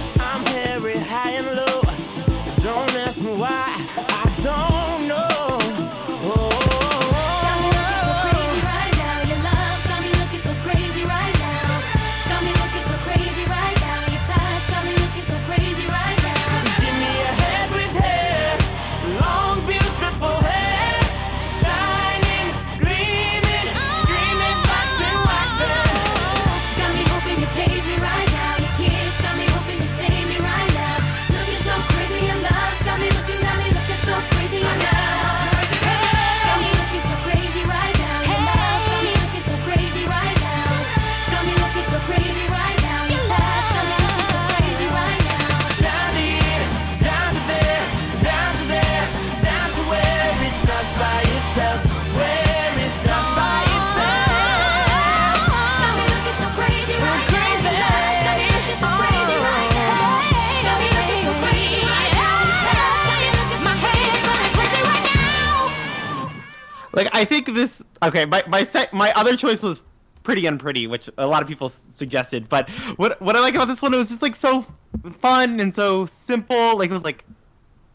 Like 67.05 67.15
I 67.15 67.25
think 67.25 67.47
this. 67.55 67.83
Okay, 68.03 68.25
my 68.27 68.43
my 68.49 68.63
sec, 68.63 68.93
my 68.93 69.13
other 69.15 69.37
choice 69.37 69.63
was 69.63 69.83
pretty 70.23 70.47
unpretty, 70.47 70.87
which 70.87 71.11
a 71.19 71.27
lot 71.27 71.43
of 71.43 71.49
people 71.49 71.67
s- 71.69 71.81
suggested. 71.91 72.49
But 72.49 72.69
what 72.97 73.21
what 73.21 73.37
I 73.37 73.41
like 73.41 73.55
about 73.55 73.69
this 73.69 73.83
one, 73.83 73.93
it 73.95 73.99
was 73.99 74.09
just 74.09 74.23
like 74.23 74.35
so 74.37 74.61
f- 74.61 75.15
fun 75.17 75.59
and 75.61 75.75
so 75.75 76.05
simple. 76.07 76.79
Like 76.79 76.91
it 76.91 76.93
was 76.93 77.05
like 77.05 77.25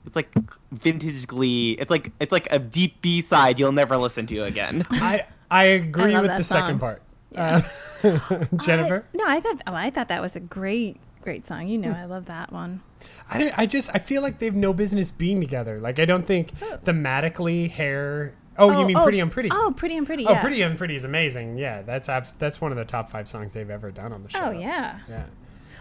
it's 0.05 0.15
like 0.15 0.29
vintage 0.71 1.25
Glee. 1.27 1.73
It's 1.79 1.89
like 1.91 2.11
it's 2.19 2.31
like 2.31 2.47
a 2.51 2.59
deep 2.59 3.01
B 3.01 3.21
side 3.21 3.59
you'll 3.59 3.71
never 3.71 3.97
listen 3.97 4.25
to 4.27 4.43
again. 4.43 4.85
I 4.91 5.25
I 5.49 5.63
agree 5.63 6.13
love 6.13 6.23
with 6.23 6.37
the 6.37 6.43
song. 6.43 6.61
second 6.61 6.79
part. 6.79 7.01
Uh, 7.35 7.61
Jennifer, 8.63 9.05
I- 9.13 9.17
no, 9.17 9.23
I 9.27 9.39
thought. 9.39 9.61
Oh, 9.67 9.73
I 9.73 9.89
thought 9.89 10.07
that 10.07 10.21
was 10.21 10.35
a 10.35 10.39
great, 10.39 10.97
great 11.21 11.45
song. 11.47 11.67
You 11.67 11.77
know, 11.77 11.91
I 11.91 12.05
love 12.05 12.25
that 12.27 12.51
one. 12.51 12.81
I 13.29 13.51
I 13.57 13.65
just 13.65 13.89
I 13.93 13.99
feel 13.99 14.21
like 14.21 14.39
they've 14.39 14.55
no 14.55 14.73
business 14.73 15.11
being 15.11 15.39
together. 15.41 15.79
Like 15.79 15.99
I 15.99 16.05
don't 16.05 16.25
think 16.25 16.51
thematically 16.85 17.69
hair. 17.69 18.33
Oh, 18.57 18.79
you 18.79 18.85
mean 18.87 18.97
Pretty 19.03 19.19
Unpretty? 19.19 19.49
Oh, 19.51 19.73
pretty 19.75 19.97
and 19.97 20.05
pretty. 20.05 20.25
Oh, 20.25 20.31
yeah. 20.31 20.41
Pretty 20.41 20.61
Unpretty 20.61 20.95
is 20.95 21.03
amazing. 21.03 21.57
Yeah, 21.57 21.81
that's 21.83 22.09
abs- 22.09 22.33
that's 22.33 22.59
one 22.59 22.71
of 22.71 22.77
the 22.77 22.85
top 22.85 23.09
five 23.11 23.27
songs 23.27 23.53
they've 23.53 23.69
ever 23.69 23.91
done 23.91 24.11
on 24.13 24.23
the 24.23 24.29
show. 24.29 24.45
Oh 24.45 24.51
yeah. 24.51 24.99
Yeah. 25.09 25.25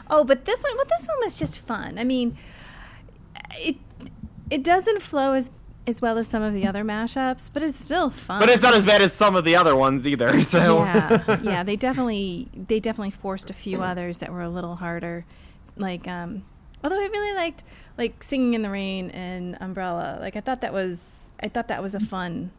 Oh, 0.09 0.25
but 0.25 0.45
this 0.45 0.63
one, 0.63 0.77
well, 0.77 0.85
this 0.99 1.07
one 1.09 1.17
was 1.23 1.39
just 1.39 1.61
fun. 1.61 1.99
I 1.99 2.05
mean, 2.05 2.37
it 3.59 3.77
it 4.51 4.63
doesn't 4.63 5.03
flow 5.03 5.33
as 5.33 5.51
as 5.89 6.03
well 6.03 6.19
as 6.19 6.27
some 6.27 6.43
of 6.43 6.53
the 6.53 6.67
other 6.67 6.83
mashups, 6.85 7.49
but 7.53 7.63
it's 7.63 7.77
still 7.79 8.11
fun. 8.11 8.41
but 8.41 8.49
it's 8.49 8.63
not 8.63 8.75
as 8.75 8.85
bad 8.85 9.01
as 9.01 9.13
some 9.13 9.37
of 9.37 9.45
the 9.45 9.55
other 9.57 9.77
ones 9.77 10.07
either. 10.07 10.43
So 10.47 10.79
yeah, 10.85 11.41
yeah. 11.43 11.63
They 11.63 11.77
definitely 11.77 12.49
they 12.55 12.81
definitely 12.81 13.13
forced 13.13 13.51
a 13.51 13.55
few 13.55 13.83
others 13.83 14.19
that 14.19 14.33
were 14.33 14.43
a 14.43 14.49
little 14.51 14.77
harder. 14.77 15.25
Like, 15.77 16.07
um, 16.09 16.45
although 16.83 16.99
I 17.01 17.07
really 17.07 17.35
liked 17.35 17.63
like 17.99 18.23
singing 18.23 18.55
in 18.55 18.63
the 18.63 18.71
rain 18.71 19.11
and 19.11 19.57
Umbrella. 19.61 20.19
Like, 20.21 20.37
I 20.37 20.41
thought 20.41 20.61
that 20.61 20.73
was 20.73 21.31
I 21.43 21.49
thought 21.49 21.69
that 21.69 21.83
was 21.83 21.95
a 21.95 22.01
fun 22.01 22.51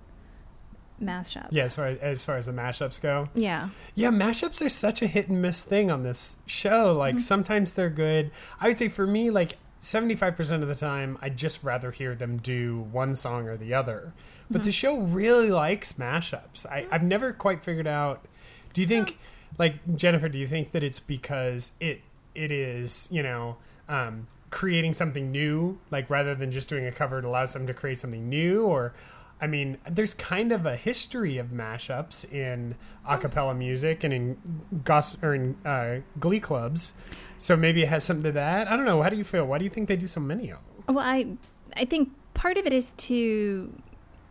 mashup. 1.02 1.48
Yeah, 1.52 1.64
as 1.66 1.76
far 1.76 1.86
as, 1.86 1.98
as 2.00 2.26
far 2.26 2.36
as 2.38 2.46
the 2.46 2.52
mashups 2.52 3.00
go. 3.02 3.26
Yeah. 3.36 3.70
Yeah, 3.96 4.10
mashups 4.10 4.62
are 4.66 4.70
such 4.70 5.02
a 5.02 5.08
hit 5.08 5.28
and 5.30 5.42
miss 5.42 5.62
thing 5.62 5.92
on 5.92 6.04
this 6.04 6.36
show. 6.46 6.94
Like 6.98 7.16
Mm-hmm. 7.16 7.22
sometimes 7.22 7.74
they're 7.74 7.90
good. 7.90 8.32
I 8.60 8.68
would 8.68 8.78
say 8.78 8.90
for 8.90 9.06
me, 9.08 9.30
like 9.30 9.58
seventy 9.80 10.16
five 10.16 10.36
percent 10.36 10.64
of 10.64 10.70
the 10.70 10.76
time, 10.76 11.18
I'd 11.22 11.38
just 11.38 11.64
rather 11.64 11.92
hear 11.92 12.16
them 12.16 12.38
do 12.38 12.88
one 12.92 13.16
song 13.16 13.48
or 13.48 13.58
the 13.58 13.74
other. 13.74 14.14
But 14.50 14.60
Mm-hmm. 14.60 14.66
the 14.66 14.72
show 14.72 14.98
really 15.02 15.50
likes 15.52 15.94
mashups. 15.94 16.66
I, 16.66 16.88
I've 16.92 17.04
never 17.04 17.34
quite 17.34 17.64
figured 17.64 17.88
out. 17.88 18.26
Do 18.74 18.82
you 18.82 18.88
think, 18.88 19.18
like 19.58 19.76
Jennifer? 19.98 20.30
Do 20.30 20.38
you 20.38 20.48
think 20.48 20.72
that 20.72 20.84
it's 20.84 21.00
because 21.00 21.72
it 21.80 22.02
it 22.36 22.52
is 22.52 23.08
you 23.12 23.24
know 23.24 23.58
um, 23.90 24.28
creating 24.50 24.94
something 24.94 25.32
new, 25.32 25.78
like 25.92 26.10
rather 26.10 26.34
than 26.36 26.52
just 26.52 26.70
doing 26.70 26.86
a 26.86 26.92
cover, 26.92 27.20
it 27.20 27.26
allows 27.26 27.54
them 27.54 27.68
to 27.68 27.74
create 27.74 28.00
something 28.00 28.30
new, 28.30 28.64
or 28.66 28.94
I 29.40 29.48
mean, 29.48 29.78
there's 29.90 30.14
kind 30.14 30.52
of 30.52 30.66
a 30.66 30.76
history 30.76 31.38
of 31.38 31.50
mashups 31.50 32.32
in 32.32 32.76
a 33.08 33.18
cappella 33.18 33.54
music 33.54 34.04
and 34.04 34.14
in 34.14 34.38
gos- 34.84 35.18
or 35.22 35.36
in 35.36 35.56
uh, 35.64 36.00
glee 36.20 36.40
clubs. 36.40 36.94
So 37.38 37.56
maybe 37.56 37.84
it 37.84 37.90
has 37.90 38.04
something 38.04 38.24
to 38.24 38.32
that. 38.32 38.68
I 38.68 38.76
don't 38.76 38.86
know. 38.86 39.02
How 39.04 39.10
do 39.10 39.16
you 39.16 39.24
feel? 39.24 39.46
Why 39.46 39.60
do 39.60 39.64
you 39.64 39.70
think 39.70 39.88
they 39.88 39.96
do 39.96 40.08
so 40.08 40.20
many 40.20 40.50
of 40.50 40.58
them? 40.58 40.96
Well, 40.96 41.06
I 41.06 41.28
I 41.76 41.86
think 41.86 42.10
part 42.34 42.58
of 42.58 42.66
it 42.66 42.74
is 42.74 42.94
to 42.94 43.74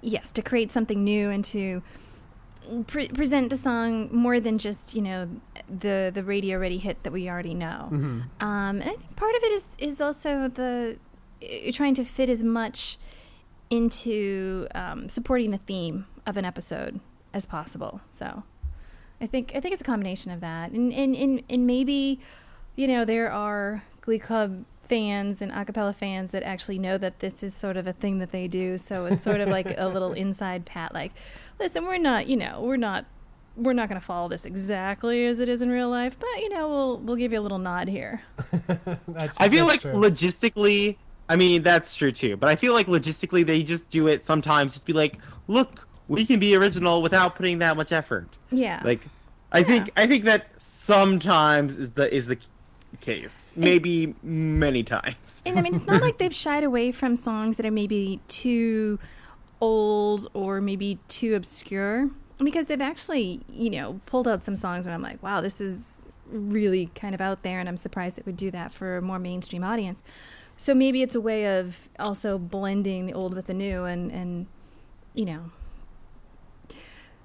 yes 0.00 0.32
to 0.32 0.42
create 0.42 0.72
something 0.72 1.04
new 1.04 1.30
and 1.30 1.44
to 1.46 1.82
pre- 2.86 3.08
present 3.08 3.52
a 3.52 3.56
song 3.56 4.08
more 4.12 4.40
than 4.40 4.58
just 4.58 4.94
you 4.94 5.02
know 5.02 5.28
the 5.68 6.10
the 6.12 6.22
radio 6.22 6.58
ready 6.58 6.78
hit 6.78 7.02
that 7.04 7.12
we 7.12 7.28
already 7.28 7.54
know. 7.54 7.88
Mm-hmm. 7.92 8.20
Um, 8.44 8.80
and 8.80 8.84
I 8.84 8.94
think 8.96 9.16
part 9.16 9.34
of 9.36 9.42
it 9.42 9.52
is 9.52 9.68
is 9.78 10.00
also 10.00 10.48
the 10.48 10.96
trying 11.72 11.94
to 11.94 12.04
fit 12.04 12.28
as 12.28 12.42
much 12.42 12.98
into 13.70 14.66
um, 14.74 15.08
supporting 15.08 15.50
the 15.50 15.58
theme 15.58 16.06
of 16.26 16.36
an 16.36 16.44
episode 16.44 17.00
as 17.32 17.46
possible. 17.46 18.00
So 18.08 18.42
I 19.20 19.26
think 19.26 19.52
I 19.54 19.60
think 19.60 19.72
it's 19.72 19.82
a 19.82 19.84
combination 19.84 20.30
of 20.30 20.40
that, 20.40 20.72
and 20.72 20.92
and 20.92 21.14
and, 21.14 21.42
and 21.48 21.66
maybe, 21.66 22.20
you 22.74 22.86
know, 22.86 23.04
there 23.04 23.30
are 23.30 23.82
Glee 24.00 24.18
Club 24.18 24.64
fans 24.88 25.42
and 25.42 25.50
acapella 25.50 25.94
fans 25.94 26.32
that 26.32 26.42
actually 26.42 26.78
know 26.78 26.96
that 26.98 27.18
this 27.18 27.42
is 27.42 27.54
sort 27.54 27.76
of 27.76 27.86
a 27.86 27.92
thing 27.92 28.18
that 28.18 28.30
they 28.30 28.46
do. 28.46 28.78
So 28.78 29.06
it's 29.06 29.22
sort 29.22 29.40
of 29.40 29.48
like 29.48 29.76
a 29.76 29.88
little 29.92 30.12
inside 30.12 30.64
pat, 30.64 30.94
like, 30.94 31.12
listen, 31.58 31.84
we're 31.84 31.98
not, 31.98 32.26
you 32.26 32.36
know, 32.36 32.62
we're 32.62 32.76
not. 32.76 33.06
We're 33.58 33.72
not 33.72 33.88
going 33.88 33.98
to 33.98 34.04
follow 34.04 34.28
this 34.28 34.44
exactly 34.44 35.24
as 35.24 35.40
it 35.40 35.48
is 35.48 35.62
in 35.62 35.70
real 35.70 35.88
life, 35.88 36.18
but 36.20 36.42
you 36.42 36.50
know 36.50 36.68
we'll 36.68 36.98
we'll 36.98 37.16
give 37.16 37.32
you 37.32 37.40
a 37.40 37.44
little 37.46 37.58
nod 37.58 37.88
here. 37.88 38.20
I 39.38 39.48
feel 39.48 39.64
like 39.64 39.80
true. 39.80 39.94
logistically, 39.94 40.98
I 41.28 41.36
mean 41.36 41.62
that's 41.62 41.94
true 41.94 42.12
too. 42.12 42.36
But 42.36 42.48
I 42.48 42.56
feel 42.56 42.72
like 42.72 42.86
logistically 42.86 43.44
they 43.44 43.62
just 43.62 43.88
do 43.88 44.06
it 44.06 44.24
sometimes. 44.24 44.74
Just 44.74 44.86
be 44.86 44.92
like, 44.92 45.18
look, 45.48 45.86
we 46.08 46.24
can 46.24 46.38
be 46.38 46.54
original 46.56 47.02
without 47.02 47.34
putting 47.34 47.58
that 47.58 47.76
much 47.76 47.92
effort. 47.92 48.38
Yeah. 48.50 48.80
Like, 48.84 49.00
I 49.52 49.62
think 49.62 49.90
I 49.96 50.06
think 50.06 50.24
that 50.24 50.48
sometimes 50.58 51.76
is 51.76 51.92
the 51.92 52.12
is 52.14 52.26
the 52.26 52.38
case. 53.00 53.52
Maybe 53.56 54.14
many 54.22 54.82
times. 54.82 55.42
And 55.44 55.58
I 55.58 55.62
mean, 55.62 55.74
it's 55.74 55.86
not 55.86 56.00
like 56.02 56.18
they've 56.18 56.34
shied 56.34 56.64
away 56.64 56.92
from 56.92 57.16
songs 57.16 57.56
that 57.56 57.66
are 57.66 57.70
maybe 57.70 58.20
too 58.28 58.98
old 59.60 60.28
or 60.34 60.60
maybe 60.60 60.98
too 61.08 61.34
obscure 61.34 62.10
because 62.38 62.66
they've 62.66 62.80
actually, 62.80 63.40
you 63.48 63.70
know, 63.70 64.00
pulled 64.06 64.28
out 64.28 64.44
some 64.44 64.56
songs 64.56 64.86
where 64.86 64.94
I'm 64.94 65.02
like, 65.02 65.22
wow, 65.22 65.40
this 65.40 65.60
is 65.60 66.02
really 66.30 66.86
kind 66.94 67.14
of 67.14 67.20
out 67.20 67.42
there, 67.42 67.60
and 67.60 67.68
I'm 67.68 67.76
surprised 67.76 68.18
it 68.18 68.26
would 68.26 68.36
do 68.36 68.50
that 68.50 68.72
for 68.72 68.98
a 68.98 69.02
more 69.02 69.18
mainstream 69.18 69.64
audience. 69.64 70.02
So 70.56 70.74
maybe 70.74 71.02
it's 71.02 71.14
a 71.14 71.20
way 71.20 71.58
of 71.58 71.88
also 71.98 72.38
blending 72.38 73.06
the 73.06 73.12
old 73.12 73.34
with 73.34 73.46
the 73.46 73.54
new 73.54 73.84
and, 73.84 74.10
and 74.10 74.46
you 75.14 75.24
know, 75.26 75.50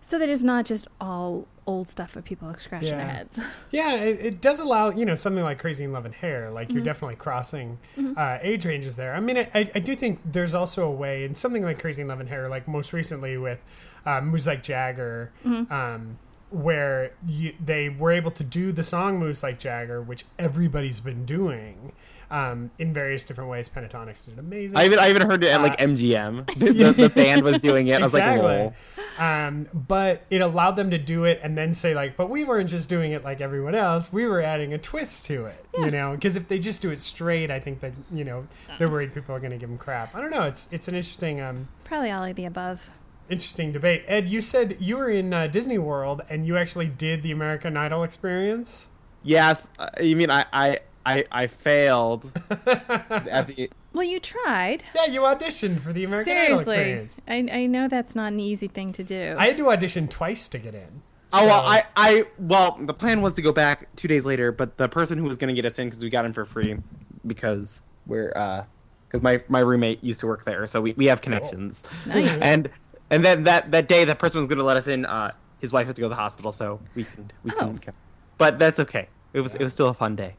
so 0.02 0.18
that 0.18 0.30
it's 0.30 0.44
not 0.44 0.66
just 0.66 0.88
all 1.00 1.48
old 1.68 1.88
stuff 1.88 2.16
with 2.16 2.26
people 2.26 2.48
are 2.50 2.60
scratching 2.60 2.98
their 2.98 3.08
heads. 3.08 3.40
Yeah, 3.72 3.94
it, 3.96 4.20
it 4.20 4.42
does 4.42 4.60
allow 4.60 4.90
you 4.90 5.06
know 5.06 5.16
something 5.16 5.44
like 5.44 5.60
Crazy 5.60 5.84
in 5.86 5.94
Love 5.94 6.06
and 6.06 6.14
Hair. 6.14 6.52
Like 6.52 6.74
you're 6.74 6.82
Mhm. 6.82 6.86
definitely 6.86 7.16
crossing 7.16 7.78
Mhm. 7.98 8.18
uh, 8.18 8.40
age 8.42 8.66
ranges 8.66 8.96
there. 8.96 9.14
I 9.14 9.20
mean, 9.22 9.38
I, 9.38 9.48
I, 9.54 9.80
do 9.80 9.96
think 9.96 10.20
there's 10.26 10.54
also 10.54 10.86
a 10.86 10.92
way 10.92 11.24
in 11.24 11.36
something 11.36 11.64
like 11.64 11.80
Crazy 11.80 12.02
in 12.02 12.08
Love 12.10 12.20
and 12.20 12.28
Hair, 12.28 12.50
like 12.50 12.68
most 12.68 12.92
recently 12.92 13.38
with 13.38 13.60
um, 14.06 14.28
Moves 14.30 14.48
Like 14.48 14.64
Jagger, 14.64 15.32
Mhm. 15.46 15.72
um, 15.72 16.18
where 16.52 17.12
you, 17.28 17.54
they 17.64 17.90
were 17.90 18.12
able 18.12 18.32
to 18.32 18.44
do 18.44 18.72
the 18.72 18.84
song 18.84 19.18
Moves 19.20 19.42
Like 19.44 19.58
Jagger, 19.60 20.02
which 20.02 20.26
everybody's 20.38 21.00
been 21.00 21.26
doing. 21.26 21.94
Um, 22.30 22.72
in 22.80 22.94
various 22.94 23.26
different 23.26 23.50
ways, 23.50 23.68
Pentatonix 23.68 24.24
did 24.24 24.40
amazing. 24.40 24.78
I 24.78 24.86
even 24.86 25.00
I 25.00 25.10
even 25.10 25.24
heard 25.24 25.44
it 25.44 25.50
at 25.52 25.62
like 25.62 25.74
Uh, 25.74 25.86
MGM. 25.88 26.48
The, 26.58 26.72
the, 26.72 26.92
the 26.94 27.10
band 27.10 27.44
was 27.44 27.62
doing 27.62 27.88
it. 27.88 28.00
I 28.00 28.04
was 28.04 28.14
like, 28.14 28.24
Exactly. 28.24 28.48
whoa. 28.48 28.74
Um, 29.18 29.68
but 29.74 30.24
it 30.30 30.40
allowed 30.42 30.78
them 30.78 30.92
to 30.92 30.98
do 30.98 31.26
it 31.26 31.42
and 31.44 31.58
then 31.58 31.74
say 31.74 31.94
like, 31.94 32.16
but 32.16 32.30
we 32.30 32.46
weren't 32.46 32.70
just 32.70 32.88
doing 32.88 33.12
it 33.12 33.26
like 33.26 33.42
everyone 33.42 33.76
else. 33.76 34.14
We 34.14 34.26
were 34.26 34.40
adding 34.42 34.74
a 34.74 34.78
twist 34.78 35.26
to 35.26 35.46
it, 35.48 35.66
you 35.78 35.92
know. 35.92 36.12
Because 36.14 36.38
if 36.38 36.48
they 36.48 36.58
just 36.58 36.82
do 36.82 36.90
it 36.92 37.02
straight, 37.02 37.52
I 37.52 37.60
think 37.60 37.82
that 37.82 37.92
you 38.14 38.24
know 38.24 38.48
they're 38.78 38.88
worried 38.90 39.14
people 39.14 39.36
are 39.36 39.40
going 39.40 39.52
to 39.52 39.58
give 39.58 39.68
them 39.68 39.78
crap. 39.78 40.16
I 40.16 40.22
don't 40.22 40.32
know. 40.32 40.44
It's 40.44 40.70
it's 40.72 40.88
an 40.88 40.96
interesting 40.96 41.42
um, 41.42 41.68
Probably 41.84 42.12
all 42.12 42.24
of 42.24 42.38
the 42.38 42.46
above. 42.46 42.92
Interesting 43.32 43.72
debate. 43.72 44.04
Ed, 44.08 44.30
you 44.30 44.42
said 44.42 44.78
you 44.80 44.98
were 44.98 45.10
in 45.10 45.34
uh, 45.34 45.48
Disney 45.48 45.78
World 45.78 46.22
and 46.30 46.46
you 46.46 46.58
actually 46.58 46.88
did 46.88 47.24
the 47.24 47.32
American 47.32 47.78
Idol 47.78 48.04
experience. 48.04 48.88
Yes, 49.24 49.70
uh, 49.80 49.90
you 50.02 50.16
mean 50.16 50.30
I 50.30 50.46
I 50.52 50.80
I, 51.06 51.26
I 51.32 51.48
failed 51.48 52.32
at 52.66 53.48
the 53.48 53.70
Well, 53.94 54.04
you 54.04 54.20
tried. 54.20 54.84
Yeah, 54.94 55.06
you 55.06 55.22
auditioned 55.22 55.82
for 55.82 55.94
the 55.94 56.04
American 56.04 56.38
Idol 56.38 56.60
experience. 56.60 57.20
I, 57.28 57.48
I 57.52 57.66
know 57.66 57.88
that's 57.88 58.16
not 58.16 58.34
an 58.34 58.40
easy 58.40 58.68
thing 58.68 58.94
to 58.94 59.04
do. 59.04 59.36
I 59.38 59.48
had 59.48 59.58
to 59.58 59.70
audition 59.70 60.08
twice 60.08 60.48
to 60.50 60.60
get 60.60 60.76
in. 60.76 61.02
Oh 61.34 61.46
well, 61.46 61.62
I, 61.66 61.84
I 61.96 62.26
well 62.38 62.78
the 62.82 62.94
plan 62.94 63.22
was 63.22 63.34
to 63.36 63.42
go 63.42 63.54
back 63.54 63.96
two 63.96 64.08
days 64.08 64.26
later, 64.26 64.52
but 64.52 64.78
the 64.78 64.90
person 64.90 65.18
who 65.18 65.26
was 65.26 65.38
going 65.38 65.54
to 65.54 65.60
get 65.60 65.70
us 65.70 65.80
in 65.80 65.88
because 65.88 66.04
we 66.04 66.10
got 66.10 66.26
in 66.26 66.34
for 66.34 66.46
free 66.46 66.78
because 67.26 67.82
we're 68.06 68.34
uh 68.36 68.66
because 69.08 69.24
my 69.24 69.42
my 69.48 69.60
roommate 69.60 70.04
used 70.04 70.20
to 70.22 70.28
work 70.28 70.46
there, 70.46 70.66
so 70.68 70.82
we, 70.82 70.94
we 70.94 71.06
have 71.06 71.22
connections. 71.22 71.84
Nice. 72.06 72.40
And 72.42 72.70
and 73.12 73.24
then 73.24 73.44
that 73.44 73.70
that 73.72 73.88
day 73.88 74.06
that 74.06 74.18
person 74.18 74.40
was 74.40 74.48
going 74.48 74.58
to 74.58 74.64
let 74.64 74.78
us 74.78 74.88
in. 74.88 75.06
Uh, 75.06 75.32
his 75.60 75.72
wife 75.72 75.86
had 75.86 75.96
to 75.96 76.02
go 76.02 76.06
to 76.06 76.10
the 76.10 76.16
hospital, 76.16 76.52
so 76.52 76.80
we 76.96 77.04
can 77.04 77.32
we 77.44 77.52
Oh. 77.60 77.78
can. 77.80 77.94
But 78.40 78.58
that's 78.58 78.80
okay. 78.80 79.08
It 79.34 79.42
was 79.42 79.54
it 79.54 79.62
was 79.62 79.74
still 79.74 79.90
a 79.90 79.94
fun 79.94 80.16
day. 80.16 80.36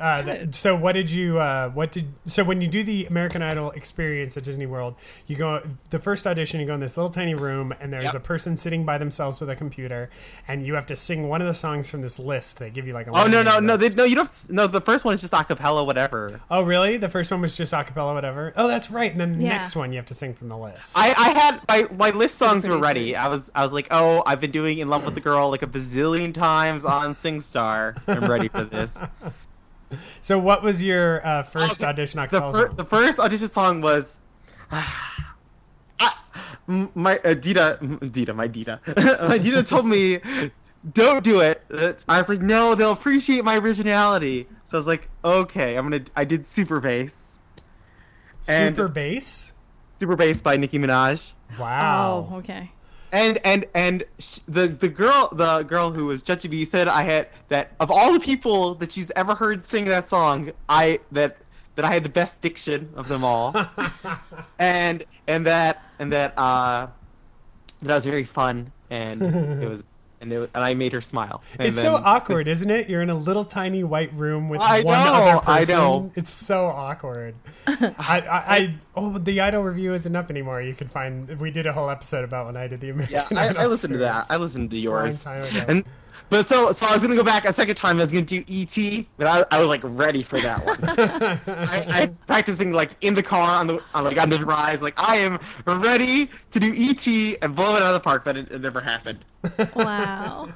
Uh, 0.00 0.22
that, 0.22 0.54
so 0.54 0.74
what 0.74 0.92
did 0.92 1.10
you 1.10 1.38
uh, 1.38 1.68
what 1.70 1.92
did 1.92 2.12
so 2.26 2.42
when 2.42 2.60
you 2.60 2.68
do 2.68 2.82
the 2.82 3.06
American 3.06 3.42
Idol 3.42 3.70
experience 3.72 4.36
at 4.36 4.44
Disney 4.44 4.66
World, 4.66 4.94
you 5.26 5.36
go 5.36 5.62
the 5.90 5.98
first 5.98 6.26
audition. 6.26 6.58
You 6.60 6.66
go 6.66 6.74
in 6.74 6.80
this 6.80 6.96
little 6.96 7.10
tiny 7.10 7.34
room, 7.34 7.74
and 7.80 7.92
there's 7.92 8.04
Yep. 8.04 8.14
a 8.14 8.20
person 8.20 8.56
sitting 8.56 8.84
by 8.84 8.96
themselves 8.98 9.40
with 9.40 9.50
a 9.50 9.56
computer, 9.56 10.08
and 10.48 10.64
you 10.66 10.74
have 10.74 10.86
to 10.86 10.96
sing 10.96 11.28
one 11.28 11.40
of 11.42 11.46
the 11.46 11.54
songs 11.54 11.90
from 11.90 12.00
this 12.00 12.18
list. 12.18 12.58
They 12.58 12.70
give 12.70 12.86
you 12.86 12.94
like 12.94 13.06
a 13.06 13.10
Oh 13.14 13.26
no 13.26 13.42
no 13.42 13.60
no 13.60 13.76
they, 13.76 13.90
no 13.90 14.04
you 14.04 14.16
don't 14.16 14.30
no 14.50 14.66
the 14.66 14.80
first 14.80 15.04
one 15.04 15.12
is 15.14 15.20
just 15.20 15.32
acapella 15.34 15.84
whatever. 15.84 16.40
Oh 16.50 16.62
really? 16.62 16.96
The 16.96 17.08
first 17.10 17.30
one 17.30 17.40
was 17.42 17.56
just 17.56 17.72
a 17.72 17.84
cappella, 17.84 18.14
whatever. 18.14 18.52
Oh, 18.56 18.68
that's 18.68 18.90
right. 18.90 19.10
And 19.12 19.20
then 19.20 19.38
the 19.38 19.44
Yeah. 19.44 19.50
next 19.58 19.76
one 19.76 19.92
you 19.92 19.96
have 19.98 20.06
to 20.06 20.14
sing 20.14 20.34
from 20.34 20.48
the 20.48 20.56
list. 20.56 20.92
I, 20.96 21.10
I 21.10 21.30
had 21.38 21.60
my, 21.68 21.96
my 21.96 22.10
list 22.16 22.36
songs 22.36 22.66
were 22.66 22.78
ready. 22.78 23.14
I 23.16 23.28
was 23.28 23.50
I 23.54 23.62
was 23.62 23.72
like, 23.72 23.88
oh, 23.90 24.22
I've 24.26 24.40
been 24.40 24.50
doing 24.50 24.78
"In 24.78 24.88
Love 24.88 25.04
with 25.04 25.14
the 25.14 25.20
Girl" 25.20 25.50
like 25.50 25.62
a 25.62 25.66
bazillion 25.66 26.32
times 26.32 26.84
on 26.84 27.14
SingStar. 27.14 28.00
I'm 28.06 28.24
ready 28.30 28.48
for 28.48 28.64
this. 28.64 29.00
So 30.20 30.38
what 30.38 30.62
was 30.62 30.82
your 30.82 31.24
uh, 31.26 31.42
first 31.42 31.80
Okay, 31.80 31.88
audition 31.88 32.20
The, 32.30 32.40
fir- 32.52 32.68
the 32.68 32.84
first 32.84 33.18
audition 33.18 33.48
song 33.48 33.80
was. 33.80 34.18
Ah, 36.02 36.24
my 36.94 37.18
uh, 37.24 37.34
Dita, 37.34 37.78
Dita, 38.12 38.32
my 38.32 38.46
Dita, 38.46 38.80
my 39.28 39.38
Dita 39.38 39.62
told 39.64 39.86
me, 39.86 40.20
"Don't 40.92 41.24
do 41.24 41.40
it." 41.40 41.64
I 42.08 42.18
was 42.18 42.28
like, 42.28 42.40
"No, 42.40 42.74
they'll 42.76 42.92
appreciate 42.92 43.44
my 43.44 43.58
originality." 43.58 44.46
So 44.66 44.76
I 44.76 44.78
was 44.78 44.86
like, 44.86 45.08
"Okay, 45.24 45.76
I'm 45.76 45.90
gonna." 45.90 46.04
I 46.14 46.24
did 46.24 46.46
"Super 46.46 46.78
Bass," 46.80 47.40
and- 48.46 48.76
Super 48.76 48.88
bass. 48.88 49.52
"Super 49.98 50.14
Bass" 50.14 50.40
by 50.42 50.56
Nicki 50.56 50.78
Minaj. 50.78 51.32
Wow. 51.58 52.28
Oh, 52.30 52.36
okay. 52.36 52.70
And 53.12 53.38
and 53.44 53.66
and 53.74 54.04
sh- 54.18 54.38
the 54.46 54.68
the 54.68 54.88
girl 54.88 55.28
the 55.32 55.62
girl 55.62 55.90
who 55.92 56.06
was 56.06 56.22
judging 56.22 56.50
me 56.50 56.64
said 56.64 56.86
I 56.86 57.02
had 57.02 57.28
that 57.48 57.72
of 57.80 57.90
all 57.90 58.12
the 58.12 58.20
people 58.20 58.74
that 58.76 58.92
she's 58.92 59.10
ever 59.16 59.34
heard 59.34 59.64
sing 59.64 59.86
that 59.86 60.08
song 60.08 60.52
I 60.68 61.00
that 61.10 61.38
that 61.74 61.84
I 61.84 61.92
had 61.92 62.04
the 62.04 62.08
best 62.10 62.40
diction 62.40 62.92
of 62.94 63.08
them 63.08 63.24
all, 63.24 63.54
and 64.58 65.04
and 65.26 65.46
that 65.46 65.82
and 65.98 66.12
that 66.12 66.38
uh 66.38 66.88
that 67.82 67.94
was 67.94 68.04
very 68.04 68.24
fun. 68.24 68.72
And 68.90 69.22
it 69.22 69.68
was 69.68 69.82
and 70.20 70.32
it, 70.32 70.50
and 70.54 70.64
I 70.64 70.74
made 70.74 70.92
her 70.92 71.00
smile. 71.00 71.42
And 71.58 71.68
It's 71.68 71.80
so 71.80 71.94
then- 71.94 72.02
awkward, 72.04 72.48
isn't 72.48 72.70
it? 72.70 72.88
You're 72.88 73.02
in 73.02 73.10
a 73.10 73.14
little 73.14 73.44
tiny 73.44 73.82
white 73.84 74.12
room 74.14 74.48
with 74.48 74.60
I 74.60 74.82
one 74.82 74.98
know, 74.98 75.12
other 75.14 75.50
I 75.50 75.58
person. 75.60 75.74
know. 75.76 76.12
It's 76.14 76.32
so 76.32 76.66
awkward. 76.66 77.34
I, 77.66 77.94
I, 77.98 78.56
I, 78.56 78.74
oh, 78.94 79.18
the 79.18 79.40
Idol 79.40 79.62
review 79.62 79.94
isn't 79.94 80.14
up 80.14 80.30
anymore. 80.30 80.60
You 80.62 80.74
can 80.74 80.88
find. 80.88 81.40
We 81.40 81.50
did 81.50 81.66
a 81.66 81.72
whole 81.72 81.90
episode 81.90 82.24
about 82.24 82.46
when 82.46 82.56
I 82.56 82.66
did 82.66 82.80
the 82.80 82.90
American. 82.90 83.14
Yeah, 83.14 83.40
I, 83.40 83.48
Idol 83.48 83.62
I 83.62 83.66
listened 83.66 83.92
to 83.94 83.98
that. 84.00 84.26
I 84.30 84.36
listened 84.36 84.70
to 84.70 84.76
yours. 84.78 85.24
Long 85.26 85.42
time 85.42 85.50
ago. 85.56 85.64
And 85.68 85.84
but 86.30 86.48
so 86.48 86.72
so 86.72 86.86
I 86.86 86.92
was 86.92 87.02
gonna 87.02 87.16
go 87.16 87.22
back 87.22 87.44
a 87.44 87.52
second 87.52 87.74
time. 87.74 87.98
I 87.98 88.02
was 88.04 88.12
gonna 88.12 88.24
do 88.24 88.44
ET, 88.48 89.06
but 89.16 89.26
I, 89.26 89.44
I 89.56 89.60
was 89.60 89.68
like 89.68 89.80
ready 89.82 90.22
for 90.22 90.40
that 90.40 90.64
one. 90.64 90.78
I, 91.46 91.84
I 91.88 92.06
practicing 92.26 92.72
like 92.72 92.92
in 93.00 93.14
the 93.14 93.22
car 93.22 93.60
on 93.60 93.66
the 93.66 93.82
on 93.94 94.04
like 94.04 94.18
on 94.18 94.30
the 94.30 94.44
rise. 94.44 94.80
Like 94.80 94.94
I 94.96 95.16
am 95.16 95.38
ready 95.66 96.30
to 96.52 96.60
do 96.60 96.72
ET 96.74 97.06
and 97.42 97.54
blow 97.54 97.76
it 97.76 97.82
out 97.82 97.88
of 97.88 97.94
the 97.94 98.00
park, 98.00 98.24
but 98.24 98.36
it, 98.36 98.50
it 98.50 98.60
never 98.60 98.80
happened. 98.80 99.24
Wow. 99.74 100.50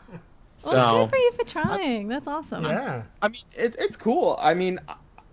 So 0.58 0.72
well, 0.72 0.98
good 1.06 1.10
for 1.10 1.16
you 1.16 1.32
for 1.32 1.44
trying. 1.44 2.08
That's 2.08 2.28
awesome. 2.28 2.64
yeah. 2.64 3.02
I 3.20 3.28
mean, 3.28 3.42
it, 3.56 3.76
it's 3.78 3.96
cool. 3.96 4.38
I 4.40 4.54
mean, 4.54 4.80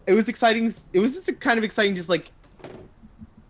it 0.08 0.14
was 0.14 0.30
exciting. 0.30 0.74
It 0.94 1.00
was 1.00 1.14
just 1.14 1.40
kind 1.40 1.58
of 1.58 1.64
exciting, 1.64 1.96
just 1.96 2.10
like, 2.10 2.32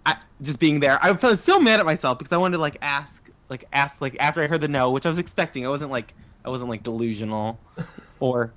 I, 0.05 0.17
just 0.41 0.59
being 0.59 0.79
there. 0.79 0.99
I 1.01 1.13
felt 1.15 1.39
so 1.39 1.59
mad 1.59 1.79
at 1.79 1.85
myself 1.85 2.17
because 2.17 2.31
I 2.31 2.37
wanted 2.37 2.57
to 2.57 2.61
like 2.61 2.77
ask, 2.81 3.29
like 3.49 3.65
ask, 3.73 4.01
like 4.01 4.15
after 4.19 4.43
I 4.43 4.47
heard 4.47 4.61
the 4.61 4.67
no, 4.67 4.91
which 4.91 5.05
I 5.05 5.09
was 5.09 5.19
expecting. 5.19 5.65
I 5.65 5.69
wasn't 5.69 5.91
like, 5.91 6.13
I 6.43 6.49
wasn't 6.49 6.69
like 6.69 6.83
delusional, 6.83 7.59
or, 8.19 8.53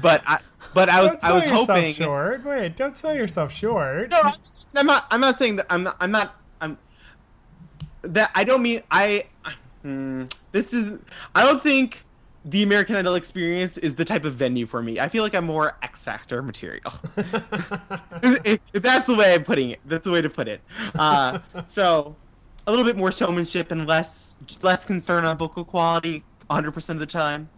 but 0.00 0.22
I, 0.26 0.40
but 0.74 0.88
I 0.88 1.02
was, 1.02 1.10
Don't 1.12 1.24
I 1.24 1.32
was 1.32 1.44
yourself 1.44 1.68
hoping. 1.68 1.94
short. 1.94 2.44
Wait, 2.44 2.76
don't 2.76 2.96
sell 2.96 3.14
yourself 3.14 3.52
short. 3.52 4.10
No, 4.10 4.20
I'm 4.74 4.86
not. 4.86 5.06
I'm 5.10 5.20
not 5.20 5.38
saying 5.38 5.56
that. 5.56 5.66
I'm 5.70 5.82
not. 5.82 5.96
I'm 6.00 6.10
not. 6.10 6.36
I'm. 6.60 6.78
That 8.02 8.30
I 8.34 8.44
don't 8.44 8.62
mean. 8.62 8.82
I. 8.90 9.26
Hmm, 9.82 10.24
this 10.52 10.74
is. 10.74 10.98
I 11.34 11.44
don't 11.44 11.62
think 11.62 12.04
the 12.44 12.62
American 12.62 12.94
Idol 12.94 13.16
experience 13.16 13.76
is 13.76 13.94
the 13.94 14.04
type 14.04 14.24
of 14.24 14.34
venue 14.34 14.66
for 14.66 14.80
me. 14.82 15.00
I 15.00 15.08
feel 15.08 15.24
like 15.24 15.34
I'm 15.34 15.46
more 15.46 15.76
X 15.82 16.04
Factor 16.04 16.42
material. 16.42 16.92
if, 18.22 18.60
if 18.72 18.82
that's 18.82 19.06
the 19.06 19.14
way 19.14 19.34
I'm 19.34 19.42
putting 19.42 19.70
it, 19.70 19.80
that's 19.84 20.04
the 20.04 20.12
way 20.12 20.22
to 20.22 20.30
put 20.30 20.46
it. 20.46 20.60
Uh, 20.94 21.40
so, 21.66 22.14
a 22.66 22.70
little 22.70 22.84
bit 22.84 22.96
more 22.96 23.10
showmanship 23.10 23.70
and 23.70 23.86
less 23.86 24.36
less 24.62 24.84
concern 24.84 25.24
on 25.24 25.36
vocal 25.36 25.64
quality, 25.64 26.22
100 26.48 26.72
percent 26.72 26.96
of 26.96 27.00
the 27.00 27.12
time. 27.12 27.48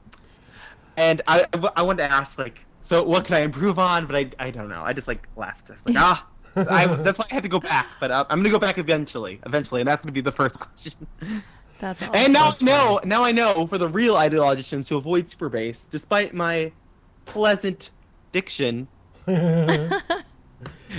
And 0.96 1.22
I, 1.29 1.46
I 1.77 1.83
wanted 1.83 2.09
to 2.09 2.12
ask 2.12 2.38
like, 2.38 2.64
so 2.81 3.03
what 3.05 3.24
can 3.24 3.37
I 3.37 3.40
improve 3.40 3.79
on? 3.79 4.07
But 4.07 4.16
I, 4.16 4.31
I 4.38 4.51
don't 4.51 4.68
know. 4.68 4.83
I 4.83 4.92
just 4.92 5.07
like 5.07 5.29
left. 5.37 5.70
I 5.70 5.74
was 5.74 5.83
like, 5.87 5.96
ah. 5.96 6.27
I, 6.57 6.87
that's 6.87 7.18
why 7.20 7.27
I 7.31 7.35
had 7.35 7.44
to 7.44 7.48
go 7.48 7.61
back, 7.61 7.87
but 8.01 8.11
uh, 8.11 8.24
I'm 8.29 8.40
gonna 8.40 8.51
go 8.51 8.59
back 8.59 8.79
eventually, 8.79 9.38
eventually, 9.46 9.81
and 9.81 9.87
that's 9.87 10.03
gonna 10.03 10.12
be 10.12 10.22
the 10.22 10.33
first 10.33 10.59
question. 10.59 11.07
That's 11.79 12.03
awesome. 12.03 12.14
And 12.14 12.33
now 12.33 12.48
I 12.48 12.64
know, 12.64 13.01
now 13.05 13.22
I 13.22 13.31
know 13.31 13.66
for 13.68 13.79
the 13.79 13.87
real 13.87 14.16
idol 14.16 14.57
to 14.57 14.96
avoid 14.96 15.29
super 15.29 15.48
bass, 15.48 15.87
despite 15.88 16.35
my 16.35 16.72
pleasant 17.27 17.90
diction. 18.33 18.88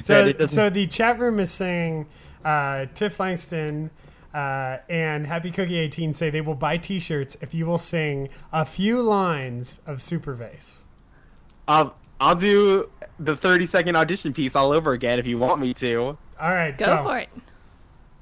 So, 0.03 0.31
so 0.45 0.69
the 0.69 0.87
chat 0.87 1.19
room 1.19 1.39
is 1.39 1.51
saying 1.51 2.05
uh, 2.45 2.85
Tiff 2.93 3.19
Langston 3.19 3.89
uh, 4.33 4.77
and 4.89 5.25
Happy 5.25 5.51
Cookie 5.51 5.77
18 5.77 6.13
say 6.13 6.29
they 6.29 6.41
will 6.41 6.55
buy 6.55 6.77
T-shirts 6.77 7.37
if 7.41 7.53
you 7.53 7.65
will 7.65 7.77
sing 7.77 8.29
a 8.51 8.65
few 8.65 9.01
lines 9.01 9.81
of 9.85 10.01
Super 10.01 10.33
Bass. 10.33 10.81
I'll 11.67 11.95
I'll 12.19 12.35
do 12.35 12.89
the 13.19 13.35
30 13.35 13.65
second 13.65 13.95
audition 13.95 14.33
piece 14.33 14.55
all 14.55 14.71
over 14.71 14.93
again 14.93 15.19
if 15.19 15.27
you 15.27 15.37
want 15.37 15.61
me 15.61 15.73
to. 15.75 16.17
All 16.39 16.51
right, 16.51 16.77
Go 16.77 17.03
for 17.03 17.19
it. 17.19 17.29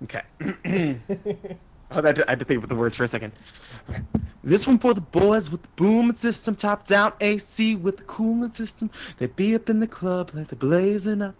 Okay. 0.04 0.22
oh, 1.92 2.02
that, 2.02 2.28
I 2.28 2.32
had 2.32 2.40
to 2.40 2.46
think 2.46 2.62
of 2.62 2.70
the 2.70 2.76
words 2.76 2.96
for 2.96 3.04
a 3.04 3.08
second. 3.08 3.34
Okay. 3.90 4.02
This 4.44 4.68
one 4.68 4.78
for 4.78 4.94
the 4.94 5.02
boys 5.02 5.50
with 5.50 5.64
the 5.64 5.70
booming 5.76 6.16
system, 6.16 6.56
top 6.56 6.86
down 6.88 7.14
AC 7.20 7.76
with 7.76 7.98
the 7.98 8.04
cooling 8.04 8.52
system. 8.52 8.90
They 9.18 9.28
be 9.28 9.56
up 9.56 9.70
in 9.70 9.80
the 9.80 9.88
club 9.88 10.32
like 10.34 10.48
they're 10.48 10.58
blazing 10.58 11.22
up. 11.22 11.36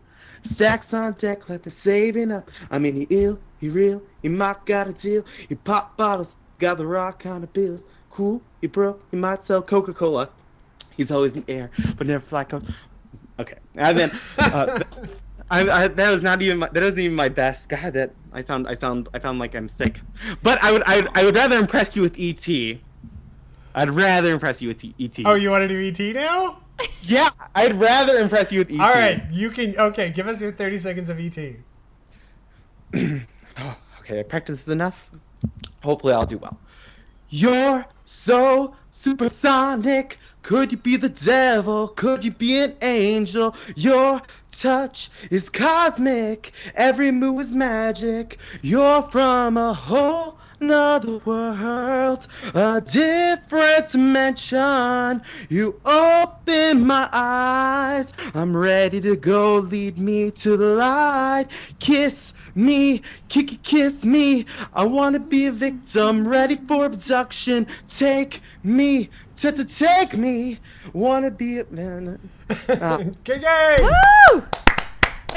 Stacks 0.48 0.94
on 0.94 1.14
deck 1.14 1.46
they're 1.46 1.60
saving 1.68 2.32
up. 2.32 2.50
I 2.72 2.80
mean, 2.80 2.96
he 2.96 3.08
ill, 3.10 3.40
he 3.60 3.70
real, 3.70 4.02
he 4.22 4.30
might 4.30 4.66
got 4.66 4.88
a 4.88 4.94
deal. 4.94 5.24
He 5.48 5.56
pop 5.56 5.98
bottles, 5.98 6.38
got 6.60 6.78
the 6.78 6.86
rock 6.86 7.20
kind 7.20 7.44
of 7.44 7.54
bills. 7.54 7.86
Cool, 8.10 8.42
he 8.62 8.68
broke, 8.68 9.04
he 9.12 9.18
might 9.18 9.44
sell 9.44 9.62
Coca 9.62 9.94
Cola. 9.94 10.30
He's 10.96 11.12
always 11.12 11.36
in 11.36 11.44
the 11.44 11.54
air, 11.54 11.72
but 11.98 12.08
never 12.08 12.24
fly 12.24 12.44
coach. 12.44 12.64
Okay, 13.40 13.58
and 13.76 13.98
then 13.98 14.12
uh, 14.40 14.80
I, 15.52 15.70
I, 15.70 15.88
that 15.88 16.12
was 16.12 16.22
not 16.22 16.42
even 16.42 16.58
my, 16.58 16.70
that 16.70 16.82
wasn't 16.82 17.00
even 17.00 17.16
my 17.16 17.30
best. 17.30 17.70
God, 17.70 17.94
that 17.94 18.14
I 18.34 18.42
sound 18.42 18.68
I 18.68 18.74
sound 18.74 19.10
I 19.14 19.20
sound 19.20 19.40
like 19.40 19.56
I'm 19.56 19.70
sick. 19.70 20.02
But 20.44 20.64
I 20.64 20.72
would 20.72 20.84
I, 20.86 21.08
I 21.14 21.24
would 21.24 21.36
rather 21.36 21.58
impress 21.58 21.96
you 21.96 22.02
with 22.02 22.16
ET. 22.20 22.48
I'd 23.76 23.90
rather 23.92 24.32
impress 24.32 24.62
you 24.62 24.70
with 24.70 24.84
ET. 24.84 25.20
Oh, 25.26 25.36
you 25.36 25.52
want 25.52 25.62
to 25.62 25.68
do 25.68 25.88
ET 25.88 26.14
now? 26.16 26.58
Yeah, 27.02 27.30
I'd 27.56 27.76
rather 27.76 28.18
impress 28.18 28.52
you 28.52 28.60
with 28.60 28.72
ET. 28.72 28.80
All 28.80 28.94
right, 28.94 29.24
you 29.32 29.50
can. 29.52 29.78
Okay, 29.78 30.12
give 30.12 30.28
us 30.28 30.42
your 30.42 30.52
30 30.52 30.78
seconds 30.78 31.10
of 31.10 31.20
ET. 31.20 31.38
Oh, 33.60 33.76
okay, 34.02 34.20
I 34.20 34.24
practice 34.24 34.66
this 34.66 34.72
enough. 34.72 35.10
Hopefully, 35.82 36.14
I'll 36.14 36.28
do 36.28 36.38
well. 36.38 36.60
You're 37.30 37.84
so 38.06 38.76
supersonic. 38.92 40.20
Could 40.44 40.72
you 40.72 40.78
be 40.78 40.96
the 40.96 41.10
devil? 41.10 41.88
Could 41.88 42.24
you 42.24 42.32
be 42.32 42.60
an 42.60 42.76
angel? 42.84 43.56
Your 43.76 44.22
touch 44.52 45.10
is 45.32 45.50
cosmic. 45.50 46.54
Every 46.76 47.12
move 47.12 47.42
is 47.42 47.56
magic. 47.56 48.38
You're 48.62 49.02
from 49.02 49.58
a 49.58 49.74
whole 49.74 50.38
nother 50.60 51.18
world, 51.20 52.28
a 52.54 52.82
different 52.82 53.90
dimension. 53.90 55.22
You 55.50 55.80
open 55.86 56.86
my 56.86 57.10
eyes. 57.12 58.14
I'm 58.34 58.56
ready 58.56 59.02
to 59.02 59.16
go. 59.16 59.58
Lead 59.58 59.98
me 59.98 60.32
to 60.32 60.58
the 60.58 60.76
light. 60.76 61.48
Kiss 61.80 62.34
me, 62.56 63.02
kick 63.30 63.62
kiss 63.64 64.06
me. 64.06 64.46
I 64.74 64.86
wanna 64.86 65.20
be 65.20 65.46
a 65.46 65.52
victim, 65.52 66.28
ready 66.28 66.56
for 66.56 66.86
abduction. 66.86 67.68
Take 67.88 68.42
me, 68.64 69.10
to 69.36 69.52
to 69.52 69.66
take 69.66 70.18
me. 70.18 70.60
Wanna 70.94 71.32
be 71.32 71.60
a 71.60 71.66
man. 71.72 72.20
Uh, 72.70 73.00
KK! 73.26 73.82
Woo! 73.82 74.67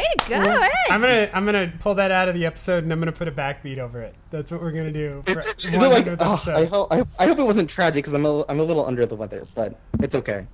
Way 0.00 0.06
to 0.18 0.28
go! 0.30 0.60
Hey. 0.60 0.66
Eh? 0.66 0.92
I'm 0.94 1.00
gonna 1.00 1.30
I'm 1.34 1.44
gonna 1.44 1.72
pull 1.78 1.94
that 1.96 2.10
out 2.10 2.28
of 2.28 2.34
the 2.34 2.46
episode 2.46 2.84
and 2.84 2.92
I'm 2.92 2.98
gonna 2.98 3.12
put 3.12 3.28
a 3.28 3.32
backbeat 3.32 3.78
over 3.78 4.00
it. 4.00 4.14
That's 4.30 4.50
what 4.50 4.62
we're 4.62 4.72
gonna 4.72 4.92
do. 4.92 5.22
For 5.26 5.38
Is 5.40 5.74
it 5.74 5.78
like, 5.78 6.06
100th 6.06 6.16
oh, 6.20 6.32
episode. 6.32 6.54
I, 6.54 6.64
hope, 6.64 6.88
I, 6.90 7.02
I 7.18 7.26
hope 7.26 7.38
it 7.38 7.44
wasn't 7.44 7.68
tragic 7.68 8.04
because 8.04 8.14
I'm 8.14 8.24
a, 8.24 8.44
I'm 8.48 8.60
a 8.60 8.62
little 8.62 8.86
under 8.86 9.04
the 9.04 9.16
weather, 9.16 9.46
but 9.54 9.78
it's 10.00 10.14
okay. 10.14 10.46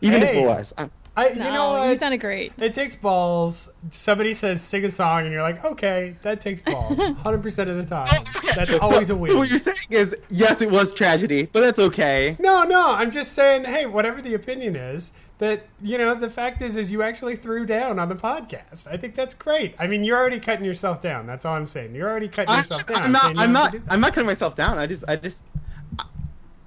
Even 0.00 0.22
if 0.22 0.28
Hey. 0.28 0.42
it 0.42 0.46
was. 0.46 0.72
I'm, 0.78 0.90
I, 1.16 1.28
you 1.28 1.36
No, 1.36 1.52
know 1.52 1.68
what? 1.70 1.88
you 1.88 1.96
sounded 1.96 2.20
great. 2.20 2.52
It 2.58 2.74
takes 2.74 2.96
balls. 2.96 3.70
Somebody 3.90 4.34
says 4.34 4.60
sing 4.60 4.84
a 4.84 4.90
song, 4.90 5.22
and 5.22 5.32
you're 5.32 5.42
like, 5.42 5.64
okay, 5.64 6.16
that 6.22 6.40
takes 6.40 6.60
balls. 6.60 6.98
100% 6.98 7.68
of 7.68 7.76
the 7.76 7.84
time. 7.84 8.22
Oh, 8.26 8.52
that's 8.56 8.72
always 8.74 9.10
a 9.10 9.12
so, 9.12 9.16
win. 9.16 9.30
so 9.30 9.38
what 9.38 9.48
you're 9.48 9.60
saying 9.60 9.76
is, 9.90 10.14
yes, 10.28 10.60
it 10.60 10.70
was 10.70 10.92
tragedy, 10.92 11.48
but 11.52 11.60
that's 11.60 11.78
okay. 11.78 12.36
No, 12.40 12.64
no, 12.64 12.90
I'm 12.90 13.12
just 13.12 13.32
saying, 13.32 13.64
hey, 13.64 13.86
whatever 13.86 14.20
the 14.20 14.34
opinion 14.34 14.74
is, 14.74 15.12
that 15.38 15.66
you 15.82 15.98
know, 15.98 16.14
the 16.14 16.30
fact 16.30 16.62
is, 16.62 16.76
is 16.76 16.92
you 16.92 17.02
actually 17.02 17.36
threw 17.36 17.66
down 17.66 17.98
on 17.98 18.08
the 18.08 18.14
podcast. 18.14 18.86
I 18.86 18.96
think 18.96 19.14
that's 19.14 19.34
great. 19.34 19.74
I 19.78 19.86
mean, 19.86 20.04
you're 20.04 20.16
already 20.18 20.40
cutting 20.40 20.64
yourself 20.64 21.00
down. 21.00 21.26
That's 21.26 21.44
all 21.44 21.54
I'm 21.54 21.66
saying. 21.66 21.94
You're 21.94 22.08
already 22.08 22.28
cutting 22.28 22.50
I, 22.54 22.58
yourself 22.58 22.86
down. 22.86 23.02
I'm 23.02 23.12
not. 23.12 23.24
I'm 23.30 23.34
don't 23.36 23.52
not. 23.52 23.62
have 23.64 23.72
to 23.72 23.78
do 23.78 23.84
that. 23.84 23.92
I'm 23.92 24.00
not 24.00 24.12
cutting 24.14 24.26
myself 24.26 24.54
down. 24.56 24.78
I 24.78 24.86
just. 24.86 25.04
I 25.08 25.16
just. 25.16 25.42
I- 25.98 26.04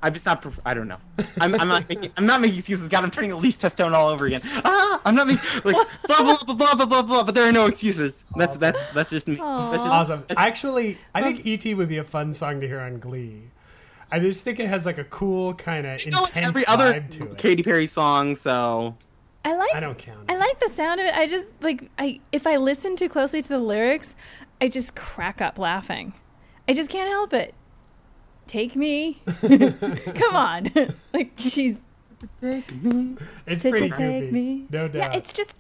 I'm 0.04 0.14
just 0.14 0.28
not. 0.28 0.44
Prof- 0.44 0.60
I 0.64 0.76
don't 0.76 0.88
know. 0.88 1.00
I'm, 1.42 1.56
I'm 1.56 1.68
not 1.68 1.90
making. 1.90 2.12
I'm 2.18 2.28
not 2.28 2.40
making 2.40 2.60
excuses. 2.60 2.88
God, 2.88 3.04
I'm 3.04 3.10
turning 3.10 3.32
at 3.32 3.38
least 3.38 3.62
testosterone 3.62 3.94
all 3.94 4.10
over 4.10 4.28
again. 4.28 4.42
Ah, 4.64 5.02
I'm 5.04 5.16
not 5.16 5.26
making 5.26 5.44
like 5.64 5.76
blah 6.06 6.20
blah 6.20 6.38
blah 6.46 6.54
blah 6.56 6.76
blah 6.76 6.86
blah 6.86 7.02
blah. 7.02 7.24
But 7.24 7.34
there 7.34 7.50
are 7.50 7.52
no 7.52 7.66
excuses. 7.66 8.24
That's 8.36 8.58
that's 8.58 8.80
that's 8.94 9.10
just 9.10 9.28
me. 9.28 9.36
That's 9.38 9.78
just 9.78 9.88
Awesome. 9.88 10.24
that's- 10.28 10.38
Actually, 10.48 11.00
I 11.16 11.24
think 11.24 11.48
ET 11.48 11.76
would 11.76 11.90
be 11.90 11.98
a 11.98 12.04
fun 12.04 12.32
song 12.34 12.62
to 12.62 12.68
hear 12.68 12.80
on 12.80 13.00
Glee. 13.00 13.46
I 14.12 14.20
just 14.20 14.44
think 14.44 14.60
it 14.60 14.68
has 14.68 14.86
like 14.86 14.98
a 14.98 15.04
cool 15.06 15.54
kind 15.54 15.86
of 15.86 16.04
you 16.06 16.12
know, 16.12 16.26
intense 16.26 16.48
every 16.48 16.66
other 16.68 16.94
vibe 16.94 17.10
to 17.12 17.32
it. 17.32 17.38
Katy 17.38 17.64
Perry 17.64 17.86
song. 17.86 18.36
So 18.36 18.96
I 19.44 19.56
like. 19.56 19.76
I 19.76 19.80
don't 19.80 19.98
count. 19.98 20.30
I 20.30 20.38
like 20.38 20.60
the 20.60 20.70
sound 20.70 21.00
of 21.00 21.06
it. 21.06 21.14
I 21.14 21.28
just 21.28 21.48
like 21.62 21.90
I 21.98 22.20
if 22.32 22.48
I 22.48 22.58
listen 22.58 22.96
too 22.96 23.10
closely 23.10 23.42
to 23.42 23.48
the 23.48 23.60
lyrics, 23.60 24.16
I 24.62 24.70
just 24.70 24.96
crack 24.96 25.42
up 25.42 25.58
laughing. 25.58 26.14
I 26.68 26.74
just 26.74 26.90
can't 26.90 27.10
help 27.10 27.34
it. 27.34 27.54
Take 28.46 28.76
me. 28.76 29.22
Come 29.42 30.36
on. 30.36 30.72
like 31.14 31.32
she's 31.38 31.82
take 32.42 32.74
me. 32.82 33.18
It's 33.46 33.62
pretty 33.62 33.90
take 33.90 33.96
goofy, 33.98 34.32
me. 34.32 34.66
no 34.70 34.88
doubt. 34.88 35.14
Yeah, 35.14 35.18
it's 35.18 35.34
just 35.34 35.58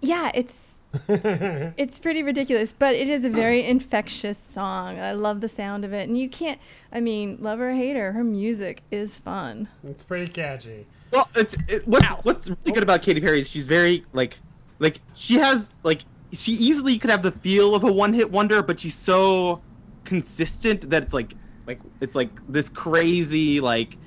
yeah, 0.00 0.30
it's 0.34 0.75
it's 1.76 1.98
pretty 1.98 2.22
ridiculous, 2.22 2.72
but 2.72 2.94
it 2.94 3.08
is 3.08 3.24
a 3.24 3.30
very 3.30 3.64
infectious 3.64 4.38
song. 4.38 4.98
I 4.98 5.12
love 5.12 5.40
the 5.40 5.48
sound 5.48 5.84
of 5.84 5.92
it, 5.92 6.08
and 6.08 6.18
you 6.18 6.28
can't. 6.28 6.60
I 6.92 7.00
mean, 7.00 7.38
love 7.40 7.58
her 7.58 7.70
or 7.70 7.74
hate 7.74 7.96
her, 7.96 8.12
her 8.12 8.24
music 8.24 8.82
is 8.90 9.16
fun. 9.16 9.68
It's 9.84 10.02
pretty 10.02 10.30
catchy. 10.30 10.86
Well, 11.12 11.28
it's 11.34 11.56
it, 11.68 11.86
what's 11.86 12.12
what's 12.22 12.48
really 12.48 12.72
good 12.72 12.82
about 12.82 13.02
Katy 13.02 13.20
Perry 13.20 13.40
is 13.40 13.48
she's 13.48 13.66
very 13.66 14.04
like 14.12 14.38
like 14.78 15.00
she 15.14 15.34
has 15.34 15.70
like 15.82 16.02
she 16.32 16.52
easily 16.52 16.98
could 16.98 17.10
have 17.10 17.22
the 17.22 17.32
feel 17.32 17.74
of 17.74 17.84
a 17.84 17.92
one 17.92 18.12
hit 18.12 18.30
wonder, 18.30 18.62
but 18.62 18.80
she's 18.80 18.96
so 18.96 19.62
consistent 20.04 20.90
that 20.90 21.02
it's 21.02 21.14
like 21.14 21.34
like 21.66 21.80
it's 22.00 22.14
like 22.14 22.30
this 22.48 22.68
crazy 22.68 23.60
like 23.60 23.98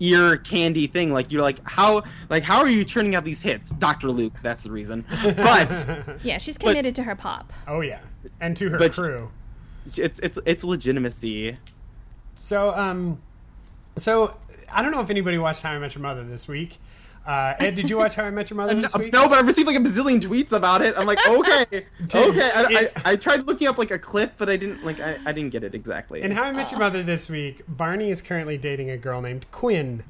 ear 0.00 0.36
candy 0.36 0.86
thing. 0.86 1.12
Like 1.12 1.30
you're 1.32 1.42
like 1.42 1.58
how 1.68 2.02
like 2.30 2.42
how 2.42 2.58
are 2.60 2.68
you 2.68 2.84
churning 2.84 3.14
out 3.14 3.24
these 3.24 3.40
hits, 3.40 3.70
Doctor 3.70 4.08
Luke? 4.10 4.34
That's 4.42 4.62
the 4.64 4.70
reason. 4.70 5.04
But 5.22 6.18
Yeah, 6.22 6.38
she's 6.38 6.58
But- 6.58 6.68
committed 6.70 6.94
to 6.96 7.02
her 7.04 7.14
pop. 7.14 7.52
Oh 7.66 7.80
yeah, 7.80 8.00
and 8.40 8.56
to 8.56 8.68
her 8.70 8.78
But- 8.78 8.92
crew. 8.92 9.30
it's 9.86 10.18
it's 10.18 10.38
it's 10.44 10.64
legitimacy. 10.64 11.56
So 12.34 12.74
um, 12.74 13.20
so 13.96 14.36
I 14.72 14.82
don't 14.82 14.90
know 14.92 15.00
if 15.00 15.10
anybody 15.10 15.38
watched 15.38 15.62
How 15.62 15.70
I 15.72 15.78
Met 15.78 15.94
Your 15.94 16.02
Mother 16.02 16.24
this 16.24 16.46
week. 16.48 16.78
Uh, 17.26 17.54
Ed, 17.58 17.74
did 17.74 17.90
you 17.90 17.96
watch 17.96 18.14
How 18.14 18.24
I 18.24 18.30
Met 18.30 18.50
Your 18.50 18.56
Mother 18.56 18.74
this 18.74 18.94
week? 18.96 19.12
No, 19.12 19.28
but 19.28 19.38
I've 19.38 19.46
received 19.46 19.66
like 19.66 19.76
a 19.76 19.80
bazillion 19.80 20.20
tweets 20.20 20.52
about 20.52 20.80
it. 20.80 20.94
I'm 20.96 21.06
like, 21.06 21.18
okay, 21.26 21.86
okay. 22.14 22.50
I, 22.54 22.90
I, 23.04 23.12
I 23.12 23.16
tried 23.16 23.44
looking 23.46 23.66
up 23.66 23.78
like 23.78 23.90
a 23.90 23.98
clip, 23.98 24.34
but 24.38 24.48
I 24.48 24.56
didn't 24.56 24.84
like 24.84 25.00
I, 25.00 25.18
I 25.26 25.32
didn't 25.32 25.50
get 25.50 25.64
it 25.64 25.74
exactly. 25.74 26.22
In 26.22 26.30
How 26.30 26.44
I 26.44 26.52
Met 26.52 26.70
Your 26.70 26.78
Mother 26.78 27.02
this 27.02 27.28
week, 27.28 27.62
Barney 27.66 28.10
is 28.10 28.22
currently 28.22 28.56
dating 28.56 28.90
a 28.90 28.96
girl 28.96 29.20
named 29.20 29.50
Quinn. 29.50 30.04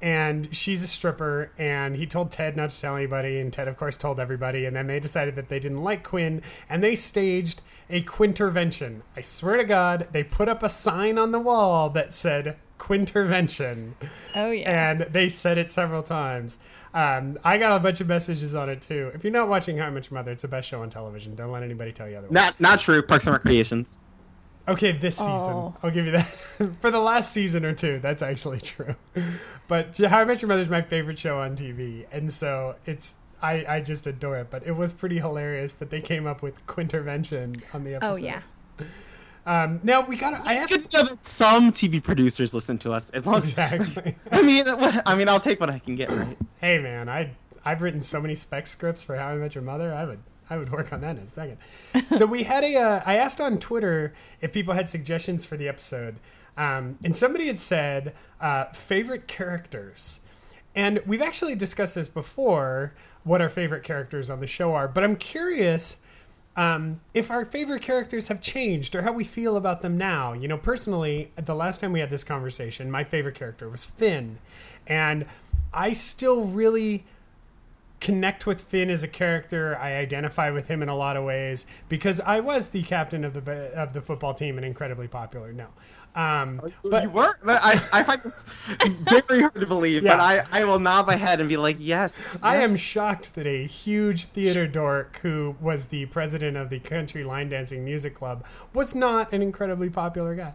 And 0.00 0.48
she's 0.50 0.82
a 0.82 0.88
stripper, 0.88 1.52
and 1.56 1.94
he 1.94 2.06
told 2.06 2.32
Ted 2.32 2.56
not 2.56 2.70
to 2.70 2.80
tell 2.80 2.96
anybody, 2.96 3.38
and 3.38 3.52
Ted, 3.52 3.68
of 3.68 3.76
course, 3.76 3.96
told 3.96 4.18
everybody. 4.18 4.64
And 4.64 4.74
then 4.74 4.88
they 4.88 4.98
decided 4.98 5.36
that 5.36 5.48
they 5.48 5.60
didn't 5.60 5.84
like 5.84 6.02
Quinn, 6.02 6.42
and 6.68 6.82
they 6.82 6.96
staged 6.96 7.62
a 7.88 8.02
Quintervention. 8.02 9.02
I 9.16 9.20
swear 9.20 9.58
to 9.58 9.64
God, 9.64 10.08
they 10.10 10.24
put 10.24 10.48
up 10.48 10.64
a 10.64 10.68
sign 10.68 11.18
on 11.18 11.30
the 11.30 11.38
wall 11.38 11.88
that 11.90 12.12
said 12.12 12.56
Quintervention. 12.82 13.92
Oh 14.34 14.50
yeah. 14.50 14.90
And 14.90 15.00
they 15.02 15.28
said 15.28 15.56
it 15.56 15.70
several 15.70 16.02
times. 16.02 16.58
Um, 16.92 17.38
I 17.44 17.56
got 17.56 17.76
a 17.76 17.78
bunch 17.80 18.00
of 18.00 18.08
messages 18.08 18.56
on 18.56 18.68
it 18.68 18.82
too. 18.82 19.12
If 19.14 19.22
you're 19.22 19.32
not 19.32 19.48
watching 19.48 19.78
How 19.78 19.86
I 19.86 19.90
Met 19.90 20.10
Your 20.10 20.18
Mother, 20.18 20.32
it's 20.32 20.42
the 20.42 20.48
best 20.48 20.68
show 20.68 20.82
on 20.82 20.90
television. 20.90 21.36
Don't 21.36 21.52
let 21.52 21.62
anybody 21.62 21.92
tell 21.92 22.08
you 22.08 22.16
otherwise. 22.16 22.34
Not 22.34 22.60
not 22.60 22.80
true. 22.80 23.00
Parks 23.00 23.24
and 23.24 23.34
Recreations. 23.34 23.98
Okay, 24.66 24.92
this 24.92 25.16
season. 25.16 25.30
Oh. 25.30 25.76
I'll 25.82 25.92
give 25.92 26.06
you 26.06 26.12
that. 26.12 26.26
For 26.80 26.90
the 26.90 26.98
last 26.98 27.32
season 27.32 27.64
or 27.64 27.72
two, 27.72 28.00
that's 28.00 28.22
actually 28.22 28.60
true. 28.60 28.96
But 29.68 29.96
How 29.96 30.18
I 30.18 30.24
Met 30.24 30.42
Your 30.42 30.48
Mother 30.48 30.62
is 30.62 30.68
my 30.68 30.82
favorite 30.82 31.18
show 31.18 31.38
on 31.40 31.56
TV, 31.56 32.04
and 32.10 32.30
so 32.30 32.74
it's 32.84 33.14
I, 33.40 33.64
I 33.66 33.80
just 33.80 34.06
adore 34.08 34.38
it. 34.38 34.50
But 34.50 34.66
it 34.66 34.72
was 34.72 34.92
pretty 34.92 35.18
hilarious 35.18 35.74
that 35.74 35.90
they 35.90 36.00
came 36.00 36.26
up 36.26 36.42
with 36.42 36.66
Quintervention 36.66 37.62
on 37.72 37.84
the 37.84 37.94
episode. 37.94 38.12
oh 38.12 38.16
yeah. 38.16 38.42
Um, 39.44 39.80
now 39.82 40.06
we 40.06 40.16
got. 40.16 40.30
to 40.30 40.48
I 40.48 40.66
good 40.66 40.90
to 40.90 40.98
know 40.98 41.04
that 41.04 41.24
some 41.24 41.72
TV 41.72 42.02
producers 42.02 42.54
listen 42.54 42.78
to 42.78 42.92
us. 42.92 43.10
As 43.10 43.26
long 43.26 43.42
as 43.42 43.48
exactly. 43.48 44.16
I 44.30 44.42
mean, 44.42 44.64
I 44.68 45.16
mean, 45.16 45.28
I'll 45.28 45.40
take 45.40 45.60
what 45.60 45.70
I 45.70 45.78
can 45.78 45.96
get. 45.96 46.10
Right? 46.10 46.38
hey 46.60 46.78
man, 46.78 47.08
I 47.08 47.32
I've 47.64 47.82
written 47.82 48.00
so 48.00 48.20
many 48.20 48.34
spec 48.34 48.66
scripts 48.66 49.02
for 49.02 49.16
How 49.16 49.28
I 49.28 49.34
Met 49.36 49.54
Your 49.54 49.64
Mother. 49.64 49.92
I 49.92 50.04
would 50.04 50.20
I 50.48 50.56
would 50.56 50.70
work 50.70 50.92
on 50.92 51.00
that 51.00 51.16
in 51.16 51.22
a 51.22 51.26
second. 51.26 51.58
so 52.16 52.26
we 52.26 52.44
had 52.44 52.62
a 52.62 52.76
uh, 52.76 53.02
I 53.04 53.16
asked 53.16 53.40
on 53.40 53.58
Twitter 53.58 54.14
if 54.40 54.52
people 54.52 54.74
had 54.74 54.88
suggestions 54.88 55.44
for 55.44 55.56
the 55.56 55.68
episode. 55.68 56.16
Um, 56.56 56.98
and 57.02 57.16
somebody 57.16 57.46
had 57.46 57.58
said 57.58 58.14
uh, 58.40 58.66
favorite 58.66 59.26
characters. 59.26 60.20
And 60.74 61.00
we've 61.06 61.22
actually 61.22 61.54
discussed 61.54 61.94
this 61.94 62.08
before, 62.08 62.94
what 63.24 63.40
our 63.40 63.48
favorite 63.48 63.82
characters 63.82 64.30
on 64.30 64.40
the 64.40 64.46
show 64.46 64.74
are. 64.74 64.88
But 64.88 65.04
I'm 65.04 65.16
curious 65.16 65.96
um, 66.56 67.00
if 67.14 67.30
our 67.30 67.44
favorite 67.44 67.82
characters 67.82 68.28
have 68.28 68.40
changed 68.40 68.94
or 68.94 69.02
how 69.02 69.12
we 69.12 69.24
feel 69.24 69.56
about 69.56 69.80
them 69.80 69.96
now. 69.96 70.32
You 70.32 70.48
know, 70.48 70.58
personally, 70.58 71.32
the 71.36 71.54
last 71.54 71.80
time 71.80 71.92
we 71.92 72.00
had 72.00 72.10
this 72.10 72.24
conversation, 72.24 72.90
my 72.90 73.04
favorite 73.04 73.34
character 73.34 73.68
was 73.68 73.86
Finn. 73.86 74.38
And 74.86 75.26
I 75.72 75.92
still 75.92 76.44
really 76.44 77.04
connect 78.00 78.46
with 78.46 78.60
Finn 78.60 78.90
as 78.90 79.02
a 79.02 79.08
character. 79.08 79.78
I 79.78 79.94
identify 79.94 80.50
with 80.50 80.66
him 80.66 80.82
in 80.82 80.88
a 80.88 80.96
lot 80.96 81.16
of 81.16 81.24
ways 81.24 81.66
because 81.88 82.20
I 82.20 82.40
was 82.40 82.70
the 82.70 82.82
captain 82.82 83.24
of 83.24 83.32
the 83.32 83.72
of 83.74 83.92
the 83.92 84.02
football 84.02 84.34
team 84.34 84.58
and 84.58 84.66
incredibly 84.66 85.08
popular. 85.08 85.52
No, 85.52 85.68
um, 86.14 86.60
but 86.84 87.04
you 87.04 87.10
were. 87.10 87.34
I, 87.46 87.82
I 87.92 88.02
find 88.02 88.20
this 88.22 88.44
very 89.26 89.40
hard 89.40 89.54
to 89.54 89.66
believe, 89.66 90.02
Yeah. 90.02 90.16
but 90.16 90.20
I, 90.20 90.60
I 90.60 90.64
will 90.64 90.78
nod 90.78 91.06
my 91.06 91.16
head 91.16 91.40
and 91.40 91.48
be 91.48 91.56
like, 91.56 91.76
yes. 91.78 92.38
I 92.42 92.58
yes. 92.60 92.68
am 92.68 92.76
shocked 92.76 93.34
that 93.34 93.46
a 93.46 93.66
huge 93.66 94.26
theater 94.26 94.66
dork 94.66 95.18
who 95.22 95.56
was 95.60 95.86
the 95.86 96.06
president 96.06 96.56
of 96.56 96.68
the 96.68 96.80
Country 96.80 97.24
Line 97.24 97.48
Dancing 97.48 97.84
Music 97.84 98.14
Club 98.14 98.44
was 98.74 98.94
not 98.94 99.32
an 99.32 99.40
incredibly 99.42 99.88
popular 99.88 100.34
guy. 100.34 100.54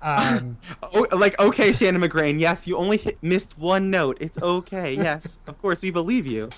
Um, 0.00 0.58
Oh, 0.82 1.06
like 1.12 1.38
okay, 1.38 1.72
Shannon 1.72 2.00
McGrain. 2.02 2.40
Yes, 2.40 2.66
you 2.66 2.76
only 2.76 2.96
hit, 2.98 3.18
missed 3.22 3.58
one 3.58 3.90
note. 3.90 4.16
It's 4.20 4.38
okay. 4.38 4.94
Yes, 5.04 5.38
of 5.46 5.60
course 5.60 5.82
we 5.82 5.90
believe 5.90 6.26
you. 6.26 6.48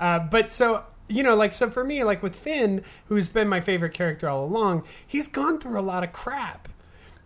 Uh, 0.00 0.18
but 0.18 0.50
so 0.50 0.84
you 1.08 1.22
know, 1.22 1.36
like 1.36 1.52
so 1.52 1.70
for 1.70 1.84
me, 1.84 2.02
like 2.02 2.22
with 2.22 2.34
Finn, 2.34 2.82
who's 3.06 3.28
been 3.28 3.48
my 3.48 3.60
favorite 3.60 3.92
character 3.94 4.28
all 4.28 4.44
along, 4.44 4.82
he's 5.06 5.28
gone 5.28 5.60
through 5.60 5.78
a 5.78 5.82
lot 5.82 6.02
of 6.02 6.12
crap. 6.12 6.68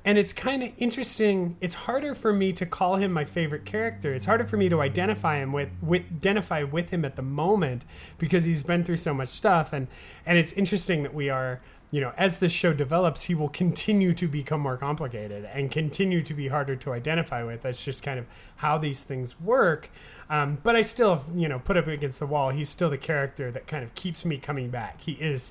And 0.06 0.18
it's 0.18 0.32
kind 0.32 0.62
of 0.62 0.70
interesting. 0.78 1.56
It's 1.60 1.74
harder 1.74 2.14
for 2.14 2.32
me 2.32 2.52
to 2.52 2.64
call 2.64 2.94
him 2.94 3.12
my 3.12 3.24
favorite 3.24 3.64
character. 3.64 4.14
It's 4.14 4.24
harder 4.24 4.44
for 4.44 4.56
me 4.56 4.68
to 4.68 4.80
identify 4.80 5.38
him 5.38 5.52
with, 5.52 5.70
with 5.82 6.04
identify 6.12 6.62
with 6.62 6.90
him 6.90 7.04
at 7.04 7.16
the 7.16 7.22
moment 7.22 7.84
because 8.16 8.44
he's 8.44 8.62
been 8.62 8.84
through 8.84 8.98
so 8.98 9.12
much 9.12 9.28
stuff. 9.30 9.72
And 9.72 9.88
and 10.24 10.38
it's 10.38 10.52
interesting 10.52 11.02
that 11.02 11.12
we 11.12 11.28
are, 11.28 11.60
you 11.90 12.00
know, 12.00 12.12
as 12.16 12.38
this 12.38 12.52
show 12.52 12.72
develops, 12.72 13.22
he 13.22 13.34
will 13.34 13.48
continue 13.48 14.14
to 14.14 14.28
become 14.28 14.60
more 14.60 14.76
complicated 14.76 15.44
and 15.52 15.72
continue 15.72 16.22
to 16.22 16.34
be 16.34 16.46
harder 16.46 16.76
to 16.76 16.92
identify 16.92 17.42
with. 17.42 17.62
That's 17.62 17.84
just 17.84 18.04
kind 18.04 18.20
of 18.20 18.26
how 18.56 18.78
these 18.78 19.02
things 19.02 19.40
work. 19.40 19.90
Um, 20.30 20.58
but 20.62 20.76
I 20.76 20.82
still, 20.82 21.24
you 21.34 21.48
know, 21.48 21.58
put 21.58 21.76
up 21.76 21.88
against 21.88 22.20
the 22.20 22.26
wall. 22.26 22.50
He's 22.50 22.68
still 22.68 22.90
the 22.90 22.98
character 22.98 23.50
that 23.50 23.66
kind 23.66 23.82
of 23.82 23.92
keeps 23.96 24.24
me 24.24 24.38
coming 24.38 24.70
back. 24.70 25.00
He 25.00 25.12
is, 25.12 25.50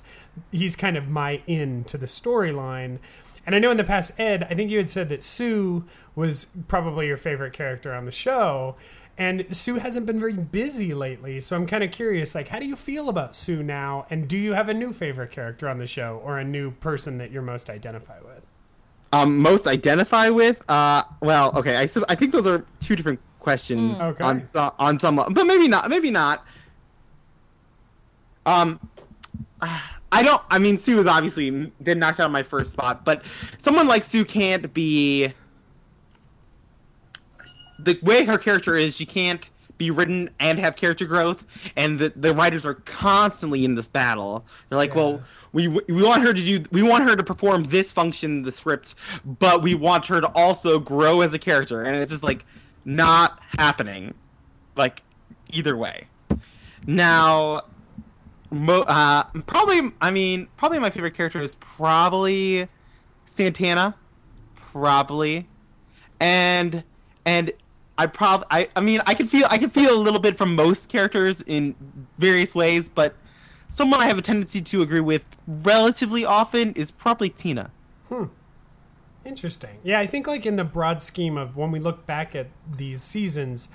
he's 0.50 0.76
kind 0.76 0.96
of 0.96 1.08
my 1.08 1.42
in 1.46 1.84
to 1.84 1.98
the 1.98 2.06
storyline. 2.06 3.00
And 3.46 3.54
I 3.54 3.58
know 3.60 3.70
in 3.70 3.76
the 3.76 3.84
past, 3.84 4.10
Ed, 4.18 4.46
I 4.50 4.54
think 4.54 4.70
you 4.70 4.78
had 4.78 4.90
said 4.90 5.08
that 5.08 5.22
Sue 5.22 5.84
was 6.16 6.48
probably 6.68 7.06
your 7.06 7.16
favorite 7.16 7.52
character 7.52 7.94
on 7.94 8.04
the 8.04 8.10
show. 8.10 8.74
And 9.18 9.46
Sue 9.56 9.76
hasn't 9.76 10.04
been 10.04 10.18
very 10.20 10.34
busy 10.34 10.92
lately, 10.92 11.40
so 11.40 11.56
I'm 11.56 11.66
kind 11.66 11.82
of 11.82 11.90
curious. 11.90 12.34
Like, 12.34 12.48
how 12.48 12.58
do 12.58 12.66
you 12.66 12.76
feel 12.76 13.08
about 13.08 13.34
Sue 13.34 13.62
now? 13.62 14.04
And 14.10 14.28
do 14.28 14.36
you 14.36 14.52
have 14.52 14.68
a 14.68 14.74
new 14.74 14.92
favorite 14.92 15.30
character 15.30 15.68
on 15.70 15.78
the 15.78 15.86
show, 15.86 16.20
or 16.22 16.38
a 16.38 16.44
new 16.44 16.72
person 16.72 17.16
that 17.18 17.30
you're 17.30 17.40
most 17.40 17.70
identify 17.70 18.18
with? 18.20 18.46
Um, 19.14 19.38
most 19.38 19.66
identify 19.66 20.28
with? 20.28 20.62
Uh, 20.68 21.04
well, 21.22 21.56
okay. 21.56 21.76
I, 21.78 21.88
I 22.10 22.14
think 22.14 22.32
those 22.32 22.46
are 22.46 22.66
two 22.80 22.94
different 22.96 23.20
questions 23.38 23.98
Mm. 24.00 24.08
Okay. 24.08 24.24
on 24.24 24.42
so- 24.42 24.74
on 24.78 24.98
some, 24.98 25.16
but 25.16 25.46
maybe 25.46 25.68
not. 25.68 25.88
Maybe 25.88 26.10
not. 26.10 26.44
Um, 28.44 28.80
I 30.12 30.22
don't. 30.22 30.42
I 30.50 30.58
mean, 30.58 30.78
Sue 30.78 30.98
is 30.98 31.06
obviously 31.06 31.72
did 31.82 31.98
knock 31.98 32.20
out 32.20 32.26
of 32.26 32.32
my 32.32 32.42
first 32.42 32.72
spot, 32.72 33.04
but 33.04 33.22
someone 33.58 33.86
like 33.86 34.04
Sue 34.04 34.24
can't 34.24 34.72
be. 34.72 35.32
The 37.78 37.98
way 38.02 38.24
her 38.24 38.38
character 38.38 38.76
is, 38.76 38.96
she 38.96 39.04
can't 39.04 39.46
be 39.76 39.90
written 39.90 40.30
and 40.40 40.58
have 40.58 40.76
character 40.76 41.04
growth, 41.04 41.44
and 41.76 41.98
the 41.98 42.12
the 42.14 42.32
writers 42.32 42.64
are 42.64 42.74
constantly 42.74 43.64
in 43.64 43.74
this 43.74 43.88
battle. 43.88 44.44
They're 44.68 44.78
like, 44.78 44.94
well. 44.94 45.22
We, 45.52 45.68
we 45.68 46.02
want 46.02 46.22
her 46.22 46.34
to 46.34 46.44
do 46.44 46.68
we 46.70 46.82
want 46.82 47.04
her 47.04 47.16
to 47.16 47.24
perform 47.24 47.64
this 47.64 47.90
function 47.90 48.38
in 48.38 48.42
the 48.42 48.52
script, 48.52 48.94
but 49.24 49.62
we 49.62 49.74
want 49.74 50.04
her 50.08 50.20
to 50.20 50.26
also 50.34 50.78
grow 50.78 51.22
as 51.22 51.32
a 51.32 51.38
character, 51.38 51.82
and 51.82 51.96
it's 51.96 52.12
just 52.12 52.22
like 52.22 52.44
not 52.84 53.40
happening, 53.56 54.12
like 54.76 55.02
either 55.48 55.74
way. 55.74 56.08
Now, 56.86 57.62
Mo- 58.50 58.82
uh, 58.82 59.24
probably, 59.46 59.92
I 60.00 60.10
mean, 60.10 60.48
probably 60.56 60.78
my 60.78 60.90
favorite 60.90 61.14
character 61.14 61.40
is 61.40 61.56
probably 61.56 62.68
Santana, 63.24 63.96
probably, 64.54 65.48
and 66.20 66.84
and 67.24 67.52
I 67.98 68.06
prob 68.06 68.46
I 68.50 68.68
I 68.76 68.80
mean 68.80 69.00
I 69.06 69.14
can 69.14 69.26
feel 69.26 69.46
I 69.50 69.58
can 69.58 69.70
feel 69.70 69.94
a 69.94 70.00
little 70.00 70.20
bit 70.20 70.36
from 70.38 70.54
most 70.54 70.88
characters 70.88 71.42
in 71.42 71.74
various 72.18 72.54
ways, 72.54 72.88
but 72.88 73.14
someone 73.68 74.00
I 74.00 74.06
have 74.06 74.18
a 74.18 74.22
tendency 74.22 74.60
to 74.62 74.82
agree 74.82 75.00
with 75.00 75.24
relatively 75.46 76.24
often 76.24 76.72
is 76.74 76.90
probably 76.90 77.30
Tina. 77.30 77.70
Hmm. 78.08 78.24
Interesting. 79.24 79.78
Yeah, 79.82 79.98
I 79.98 80.06
think 80.06 80.26
like 80.26 80.46
in 80.46 80.56
the 80.56 80.64
broad 80.64 81.02
scheme 81.02 81.36
of 81.36 81.56
when 81.56 81.72
we 81.72 81.80
look 81.80 82.06
back 82.06 82.36
at 82.36 82.46
these 82.70 83.02
seasons, 83.02 83.68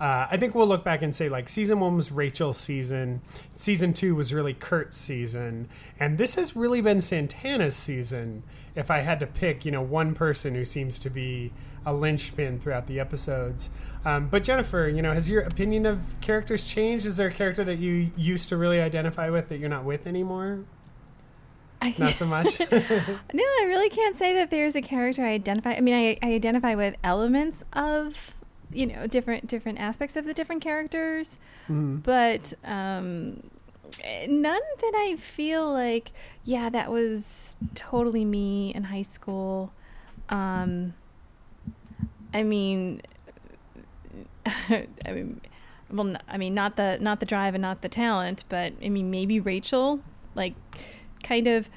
uh, 0.00 0.26
I 0.30 0.36
think 0.36 0.54
we'll 0.54 0.66
look 0.66 0.84
back 0.84 1.02
and 1.02 1.14
say 1.14 1.28
like 1.28 1.48
season 1.48 1.80
one 1.80 1.96
was 1.96 2.10
Rachel's 2.10 2.58
season, 2.58 3.22
season 3.54 3.94
two 3.94 4.14
was 4.14 4.32
really 4.32 4.54
Kurt's 4.54 4.96
season, 4.96 5.68
and 6.00 6.18
this 6.18 6.34
has 6.34 6.56
really 6.56 6.80
been 6.80 7.00
Santana's 7.00 7.76
season. 7.76 8.42
If 8.74 8.90
I 8.90 8.98
had 9.00 9.20
to 9.20 9.26
pick, 9.26 9.64
you 9.64 9.70
know, 9.70 9.82
one 9.82 10.14
person 10.14 10.56
who 10.56 10.64
seems 10.64 10.98
to 10.98 11.10
be 11.10 11.52
a 11.86 11.92
linchpin 11.92 12.58
throughout 12.58 12.88
the 12.88 12.98
episodes. 12.98 13.70
Um, 14.04 14.28
but 14.28 14.42
Jennifer, 14.42 14.88
you 14.88 15.00
know, 15.00 15.12
has 15.12 15.28
your 15.28 15.42
opinion 15.42 15.86
of 15.86 16.00
characters 16.20 16.64
changed? 16.64 17.06
Is 17.06 17.16
there 17.16 17.28
a 17.28 17.32
character 17.32 17.62
that 17.62 17.78
you 17.78 18.10
used 18.16 18.48
to 18.48 18.56
really 18.56 18.80
identify 18.80 19.30
with 19.30 19.48
that 19.48 19.58
you're 19.58 19.68
not 19.68 19.84
with 19.84 20.06
anymore? 20.08 20.64
Not 21.98 22.12
so 22.12 22.26
much. 22.26 22.58
No, 23.34 23.42
I 23.42 23.64
really 23.66 23.90
can't 23.90 24.16
say 24.16 24.32
that 24.34 24.50
there's 24.50 24.74
a 24.76 24.82
character 24.82 25.24
I 25.24 25.30
identify. 25.30 25.74
I 25.74 25.80
mean, 25.80 25.94
I, 25.94 26.26
I 26.26 26.32
identify 26.32 26.74
with 26.74 26.94
elements 27.02 27.64
of 27.72 28.33
you 28.74 28.86
know 28.86 29.06
different 29.06 29.46
different 29.46 29.78
aspects 29.78 30.16
of 30.16 30.24
the 30.26 30.34
different 30.34 30.62
characters, 30.62 31.38
Mhm. 31.68 32.02
but 32.02 32.52
um, 32.64 33.42
none 34.28 34.60
that 34.80 34.92
I 34.94 35.16
feel 35.16 35.72
like 35.72 36.10
yeah 36.44 36.68
that 36.70 36.90
was 36.90 37.56
totally 37.74 38.24
me 38.24 38.74
in 38.74 38.84
high 38.84 39.02
school. 39.02 39.72
Um, 40.28 40.94
I 42.32 42.42
mean, 42.42 43.02
I 44.46 44.86
mean, 45.12 45.40
well, 45.90 46.16
I 46.28 46.36
mean, 46.38 46.54
not 46.54 46.76
the 46.76 46.98
not 47.00 47.20
the 47.20 47.26
drive 47.26 47.54
and 47.54 47.62
not 47.62 47.82
the 47.82 47.88
talent, 47.88 48.44
but 48.48 48.72
I 48.82 48.88
mean, 48.88 49.10
maybe 49.10 49.38
Rachel, 49.40 50.00
like, 50.34 50.54
kind 51.22 51.46
of, 51.46 51.68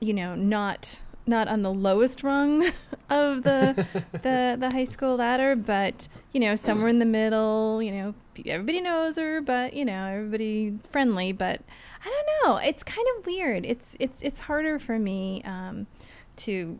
you 0.00 0.12
know, 0.12 0.34
not 0.34 0.98
not 1.26 1.48
on 1.48 1.62
the 1.62 1.72
lowest 1.72 2.22
rung 2.22 2.64
of 3.10 3.42
the 3.42 3.86
the 4.12 4.56
the 4.58 4.70
high 4.70 4.84
school 4.84 5.16
ladder, 5.16 5.56
but 5.56 6.08
you 6.32 6.40
know, 6.40 6.54
somewhere 6.54 6.88
in 6.88 6.98
the 6.98 7.06
middle. 7.06 7.82
You 7.82 7.92
know, 7.92 8.14
everybody 8.46 8.80
knows 8.80 9.16
her, 9.16 9.40
but 9.40 9.74
you 9.74 9.84
know, 9.84 10.06
everybody 10.06 10.78
friendly, 10.90 11.32
but. 11.32 11.62
I 12.04 12.08
don't 12.08 12.48
know. 12.48 12.56
It's 12.58 12.84
kind 12.84 13.04
of 13.18 13.26
weird. 13.26 13.64
It's 13.64 13.96
it's 13.98 14.22
it's 14.22 14.38
harder 14.38 14.78
for 14.78 14.96
me 14.96 15.42
um, 15.44 15.88
to, 16.36 16.78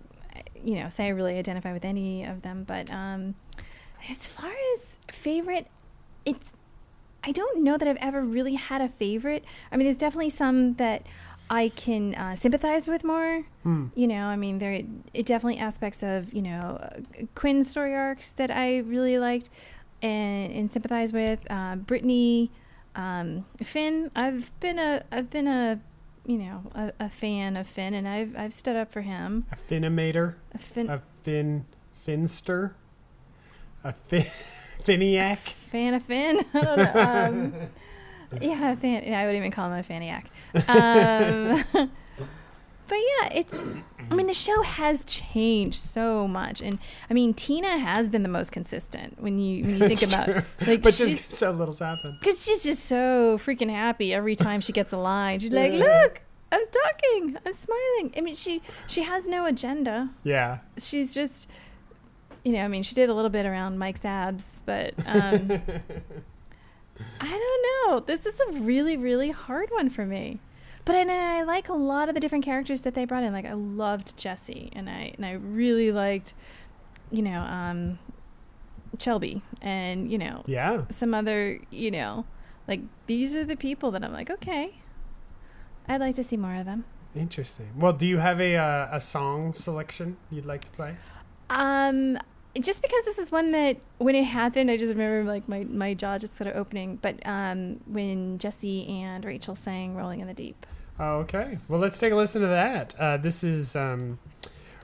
you 0.62 0.74
know, 0.76 0.88
say 0.88 1.06
I 1.06 1.08
really 1.08 1.36
identify 1.36 1.72
with 1.72 1.84
any 1.84 2.22
of 2.22 2.42
them. 2.42 2.62
But 2.62 2.92
um, 2.92 3.34
as 4.08 4.28
far 4.28 4.52
as 4.74 4.98
favorite, 5.10 5.66
it's 6.24 6.52
I 7.24 7.32
don't 7.32 7.64
know 7.64 7.76
that 7.76 7.88
I've 7.88 7.96
ever 7.96 8.22
really 8.22 8.54
had 8.54 8.80
a 8.80 8.88
favorite. 8.88 9.44
I 9.72 9.76
mean, 9.76 9.86
there's 9.86 9.96
definitely 9.96 10.30
some 10.30 10.74
that 10.74 11.04
I 11.48 11.68
can 11.70 12.14
uh, 12.14 12.34
sympathize 12.34 12.86
with 12.86 13.04
more. 13.04 13.44
Hmm. 13.62 13.86
You 13.94 14.06
know, 14.08 14.26
I 14.26 14.36
mean, 14.36 14.58
there 14.58 14.82
it 15.14 15.26
definitely 15.26 15.58
aspects 15.58 16.02
of 16.02 16.32
you 16.32 16.42
know 16.42 16.78
uh, 16.82 17.24
Quinn's 17.34 17.70
story 17.70 17.94
arcs 17.94 18.32
that 18.32 18.50
I 18.50 18.78
really 18.78 19.18
liked 19.18 19.48
and, 20.02 20.52
and 20.52 20.70
sympathize 20.70 21.12
with. 21.12 21.46
Uh, 21.50 21.76
Brittany, 21.76 22.50
um, 22.94 23.46
Finn. 23.62 24.10
I've 24.16 24.50
been 24.60 24.78
a 24.78 25.02
I've 25.12 25.30
been 25.30 25.46
a 25.46 25.78
you 26.26 26.38
know 26.38 26.62
a, 26.74 26.92
a 26.98 27.08
fan 27.08 27.56
of 27.56 27.66
Finn, 27.66 27.94
and 27.94 28.08
I've 28.08 28.36
I've 28.36 28.52
stood 28.52 28.76
up 28.76 28.92
for 28.92 29.02
him. 29.02 29.46
A 29.52 29.56
Finimator? 29.56 30.34
A 30.54 30.58
fin- 30.58 30.90
A 30.90 31.02
Fin... 31.22 31.64
Finster? 32.04 32.74
A 33.84 33.92
fin... 33.92 34.22
Finiac? 34.84 35.38
fan 35.38 35.94
of 35.94 36.02
Finn. 36.04 36.44
I 36.54 36.60
don't 36.60 36.76
know. 36.76 37.02
um, 37.02 37.52
yeah, 38.40 38.72
a 38.72 38.76
fan. 38.76 39.12
I 39.14 39.26
would 39.26 39.36
even 39.36 39.50
call 39.50 39.70
him 39.70 39.78
a 39.78 39.82
faniac. 39.82 40.24
Um, 40.68 41.64
but 41.72 42.98
yeah, 42.98 43.30
it's. 43.34 43.64
I 44.08 44.14
mean, 44.14 44.28
the 44.28 44.34
show 44.34 44.62
has 44.62 45.04
changed 45.04 45.80
so 45.80 46.28
much, 46.28 46.60
and 46.62 46.78
I 47.10 47.14
mean, 47.14 47.34
Tina 47.34 47.78
has 47.78 48.08
been 48.08 48.22
the 48.22 48.28
most 48.28 48.52
consistent 48.52 49.20
when 49.20 49.38
you 49.40 49.64
when 49.64 49.72
you 49.72 49.78
think 49.88 50.02
It's 50.02 50.14
about 50.14 50.26
true. 50.26 50.42
like 50.66 50.82
but 50.82 50.94
she's 50.94 51.16
just 51.16 51.30
so 51.32 51.50
little's 51.50 51.80
happened. 51.80 52.18
because 52.20 52.44
she's 52.44 52.62
just 52.62 52.84
so 52.84 53.36
freaking 53.38 53.68
happy 53.70 54.14
every 54.14 54.36
time 54.36 54.60
she 54.60 54.72
gets 54.72 54.92
a 54.92 54.96
line. 54.96 55.40
She's 55.40 55.50
like, 55.50 55.72
Yeah. 55.72 55.78
"Look, 55.80 56.22
I'm 56.52 56.64
talking, 56.70 57.36
I'm 57.44 57.52
smiling." 57.52 58.12
I 58.16 58.20
mean, 58.20 58.36
she 58.36 58.62
she 58.86 59.02
has 59.02 59.26
no 59.26 59.44
agenda 59.46 60.10
Yeah. 60.22 60.58
she's 60.78 61.12
just 61.12 61.48
you 62.44 62.52
know, 62.52 62.60
I 62.64 62.68
mean, 62.68 62.84
she 62.84 62.94
did 62.94 63.08
a 63.10 63.14
little 63.14 63.28
bit 63.30 63.44
around 63.44 63.76
Mike's 63.76 64.04
abs, 64.04 64.62
but 64.64 64.94
um, 65.04 65.50
I 67.20 67.28
don't 67.28 67.90
know. 67.90 68.00
This 68.00 68.24
is 68.24 68.38
a 68.40 68.52
really, 68.60 68.96
really 68.96 69.32
hard 69.32 69.68
one 69.72 69.90
for 69.90 70.06
me. 70.06 70.38
But 70.86 70.94
and 70.94 71.10
I 71.10 71.42
like 71.42 71.68
a 71.68 71.74
lot 71.74 72.08
of 72.08 72.14
the 72.14 72.20
different 72.20 72.44
characters 72.44 72.82
that 72.82 72.94
they 72.94 73.04
brought 73.04 73.24
in. 73.24 73.32
Like 73.32 73.44
I 73.44 73.52
loved 73.52 74.16
Jesse, 74.16 74.70
and 74.74 74.88
I 74.88 75.12
and 75.16 75.26
I 75.26 75.32
really 75.32 75.90
liked, 75.92 76.32
you 77.10 77.22
know, 77.22 77.34
um, 77.34 77.98
Shelby, 78.98 79.42
and 79.60 80.10
you 80.10 80.16
know, 80.16 80.42
Yeah. 80.46 80.84
some 80.90 81.12
other, 81.12 81.58
you 81.70 81.90
know, 81.90 82.24
like 82.68 82.80
these 83.08 83.34
are 83.36 83.44
the 83.44 83.56
people 83.56 83.90
that 83.90 84.04
I'm 84.04 84.12
like, 84.12 84.30
okay, 84.30 84.76
I'd 85.88 86.00
like 86.00 86.14
to 86.16 86.22
see 86.22 86.36
more 86.36 86.54
of 86.54 86.64
them. 86.66 86.84
Interesting. 87.16 87.68
Well, 87.76 87.92
do 87.92 88.06
you 88.06 88.18
have 88.18 88.40
a 88.40 88.56
uh, 88.56 88.88
a 88.92 89.00
song 89.00 89.54
selection 89.54 90.16
you'd 90.30 90.46
like 90.46 90.62
to 90.64 90.70
play? 90.70 90.96
Um, 91.50 92.16
just 92.60 92.80
because 92.80 93.04
this 93.04 93.18
is 93.18 93.32
one 93.32 93.50
that 93.52 93.78
when 93.98 94.14
it 94.14 94.24
happened, 94.24 94.70
I 94.70 94.76
just 94.76 94.90
remember 94.92 95.24
like 95.28 95.48
my, 95.48 95.64
my 95.64 95.94
jaw 95.94 96.16
just 96.18 96.34
sort 96.36 96.48
of 96.48 96.56
opening. 96.56 96.96
But 97.02 97.26
um, 97.26 97.80
when 97.86 98.38
Jesse 98.38 98.86
and 98.86 99.24
Rachel 99.24 99.56
sang 99.56 99.96
"Rolling 99.96 100.20
in 100.20 100.26
the 100.28 100.34
Deep," 100.34 100.64
okay. 101.00 101.58
Well, 101.68 101.80
let's 101.80 101.98
take 101.98 102.12
a 102.12 102.16
listen 102.16 102.42
to 102.42 102.48
that. 102.48 102.94
Uh, 102.98 103.16
this 103.16 103.44
is 103.44 103.76
um, 103.76 104.18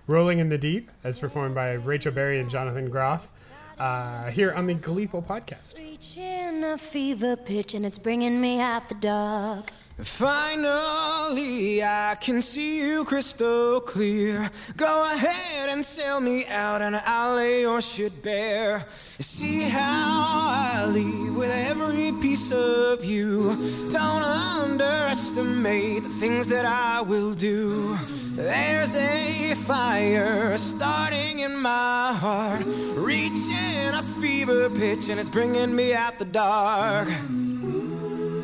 Rolling 0.07 0.39
in 0.39 0.49
the 0.49 0.59
Deep, 0.59 0.91
as 1.05 1.19
performed 1.19 1.55
by 1.55 1.73
Rachel 1.73 2.13
Berry 2.13 2.41
and 2.41 2.51
Jonathan 2.51 2.91
Groff, 2.91 3.41
uh, 3.79 4.31
here 4.31 4.53
on 4.53 4.67
the 4.67 4.75
Gleeful 4.75 5.23
podcast. 5.23 5.79
Reaching 5.79 6.65
a 6.65 6.77
fever 6.77 7.37
pitch 7.37 7.75
and 7.75 7.87
it's 7.87 7.99
bringing 7.99 8.41
me 8.41 8.61
out 8.61 8.89
the 8.89 8.95
dark. 8.97 9.71
Finally, 10.03 11.83
I 11.83 12.17
can 12.21 12.43
see 12.43 12.79
you 12.81 13.05
crystal 13.05 13.81
clear. 13.81 14.51
Go 14.77 15.05
ahead 15.15 15.69
and 15.69 15.85
sell 15.85 16.21
me 16.21 16.45
out, 16.47 16.83
and 16.83 16.97
I'll 16.97 17.37
lay 17.37 17.61
your 17.61 17.81
shit 17.81 18.21
bare. 18.21 18.85
See 19.21 19.61
how 19.63 20.49
I 20.49 20.87
leave 20.87 21.37
with 21.37 21.51
every 21.51 22.11
piece 22.21 22.51
of 22.51 23.05
you. 23.05 23.57
Don't 23.91 24.23
underestimate 24.25 26.03
the 26.03 26.09
things 26.09 26.49
that 26.49 26.65
I 26.65 27.01
will 27.01 27.33
do. 27.35 27.97
There's 28.35 28.95
a 28.97 29.55
fire 29.55 30.57
starting 30.57 31.41
in 31.41 31.57
my 31.57 32.13
heart, 32.13 32.65
reaching 32.95 33.95
a 33.95 34.03
fever 34.21 34.69
pitch, 34.69 35.11
and 35.11 35.21
it's 35.21 35.29
bringing 35.29 35.77
me 35.77 35.95
out 35.95 36.19
the 36.19 36.25
dark. 36.25 37.09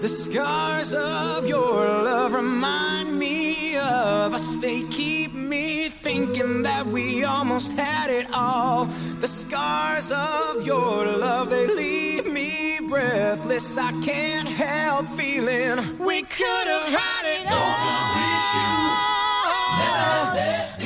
The 0.01 0.09
scars 0.09 0.93
of 0.95 1.49
your 1.49 1.85
love 2.05 2.33
remind 2.33 3.19
me 3.19 3.77
of 3.77 4.33
us. 4.33 4.57
They 4.59 4.83
keep 4.85 5.35
me 5.35 5.89
thinking 5.89 6.63
that 6.63 6.87
we 6.87 7.25
almost 7.25 7.73
had 7.73 8.09
it 8.09 8.27
all. 8.33 8.85
The 9.19 9.27
scars 9.27 10.13
of 10.13 10.65
your 10.65 11.05
love, 11.05 11.51
they 11.51 11.67
leave 11.67 12.27
me 12.31 12.79
breathless. 12.87 13.77
I 13.77 13.91
can't 14.01 14.49
help 14.49 15.09
feeling 15.09 15.99
we 15.99 16.23
could 16.23 16.67
have 16.75 16.89
had 17.01 17.25
it 17.37 17.47
all. 17.51 18.39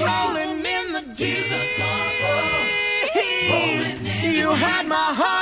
Rolling 0.07 0.65
in 0.65 0.93
the 0.95 1.03
deep. 1.15 1.43
You 4.23 4.51
had 4.51 4.87
my 4.87 5.13
heart 5.21 5.42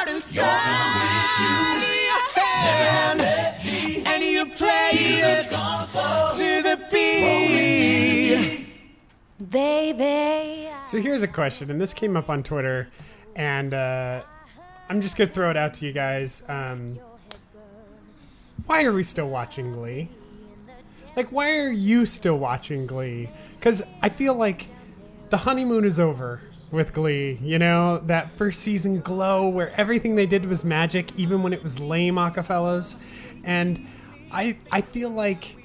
played 5.35 6.31
to 6.39 6.63
the 6.63 6.77
beat. 6.91 8.67
Baby. 9.51 10.69
So 10.85 11.01
here's 11.01 11.23
a 11.23 11.29
question, 11.29 11.71
and 11.71 11.81
this 11.81 11.95
came 11.95 12.17
up 12.17 12.29
on 12.29 12.43
Twitter, 12.43 12.89
and 13.37 13.73
uh, 13.75 14.23
I'm 14.89 15.01
just 15.01 15.17
gonna 15.17 15.31
throw 15.31 15.51
it 15.51 15.57
out 15.57 15.75
to 15.75 15.87
you 15.87 15.93
guys. 15.93 16.43
Um, 16.49 16.99
why 18.67 18.85
are 18.85 18.93
we 18.93 19.05
still 19.05 19.29
watching 19.29 19.73
Glee? 19.73 20.09
Like, 21.17 21.33
why 21.33 21.51
are 21.51 21.71
you 21.71 22.07
still 22.07 22.39
watching 22.39 22.87
Glee? 22.87 23.29
Because 23.57 23.83
I 24.03 24.09
feel 24.09 24.35
like 24.35 24.67
the 25.31 25.39
honeymoon 25.39 25.85
is 25.85 25.99
over 25.99 26.41
with 26.71 26.93
Glee. 26.93 27.39
You 27.43 27.59
know 27.59 27.99
that 28.07 28.31
first 28.37 28.61
season 28.61 29.01
glow 29.01 29.49
where 29.49 29.73
everything 29.77 30.15
they 30.15 30.27
did 30.27 30.47
was 30.47 30.65
magic, 30.65 31.17
even 31.17 31.43
when 31.43 31.53
it 31.53 31.63
was 31.63 31.81
lame 31.81 32.15
acapellas, 32.17 32.97
and 33.45 33.87
I 34.33 34.57
I 34.71 34.81
feel 34.83 35.11
like 35.11 35.57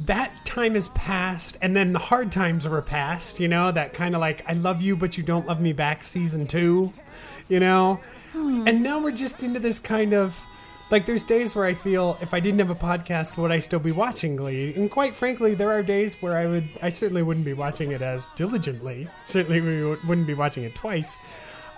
that 0.00 0.46
time 0.46 0.74
has 0.74 0.88
passed 0.90 1.58
and 1.60 1.76
then 1.76 1.92
the 1.92 1.98
hard 1.98 2.32
times 2.32 2.66
were 2.66 2.80
past 2.80 3.38
you 3.38 3.46
know 3.46 3.70
that 3.70 3.92
kind 3.92 4.14
of 4.14 4.20
like 4.22 4.42
i 4.48 4.54
love 4.54 4.80
you 4.80 4.96
but 4.96 5.18
you 5.18 5.22
don't 5.22 5.46
love 5.46 5.60
me 5.60 5.74
back 5.74 6.02
season 6.02 6.46
two 6.46 6.90
you 7.50 7.60
know? 7.60 8.00
And 8.32 8.82
now 8.82 9.02
we're 9.02 9.10
just 9.10 9.42
into 9.42 9.60
this 9.60 9.78
kind 9.80 10.14
of 10.14 10.40
like 10.90 11.04
there's 11.04 11.24
days 11.24 11.54
where 11.54 11.66
i 11.66 11.74
feel 11.74 12.16
if 12.20 12.32
i 12.32 12.40
didn't 12.40 12.60
have 12.60 12.70
a 12.70 12.74
podcast 12.74 13.36
would 13.36 13.52
i 13.52 13.58
still 13.58 13.78
be 13.78 13.92
watching 13.92 14.36
glee? 14.36 14.72
And 14.74 14.90
quite 14.90 15.14
frankly 15.14 15.54
there 15.54 15.70
are 15.70 15.82
days 15.82 16.14
where 16.22 16.36
i 16.36 16.46
would 16.46 16.68
i 16.80 16.88
certainly 16.88 17.22
wouldn't 17.22 17.44
be 17.44 17.52
watching 17.52 17.90
it 17.92 18.00
as 18.00 18.28
diligently. 18.36 19.08
Certainly 19.26 19.60
we 19.60 19.84
wouldn't 20.06 20.26
be 20.26 20.34
watching 20.34 20.64
it 20.64 20.74
twice. 20.74 21.16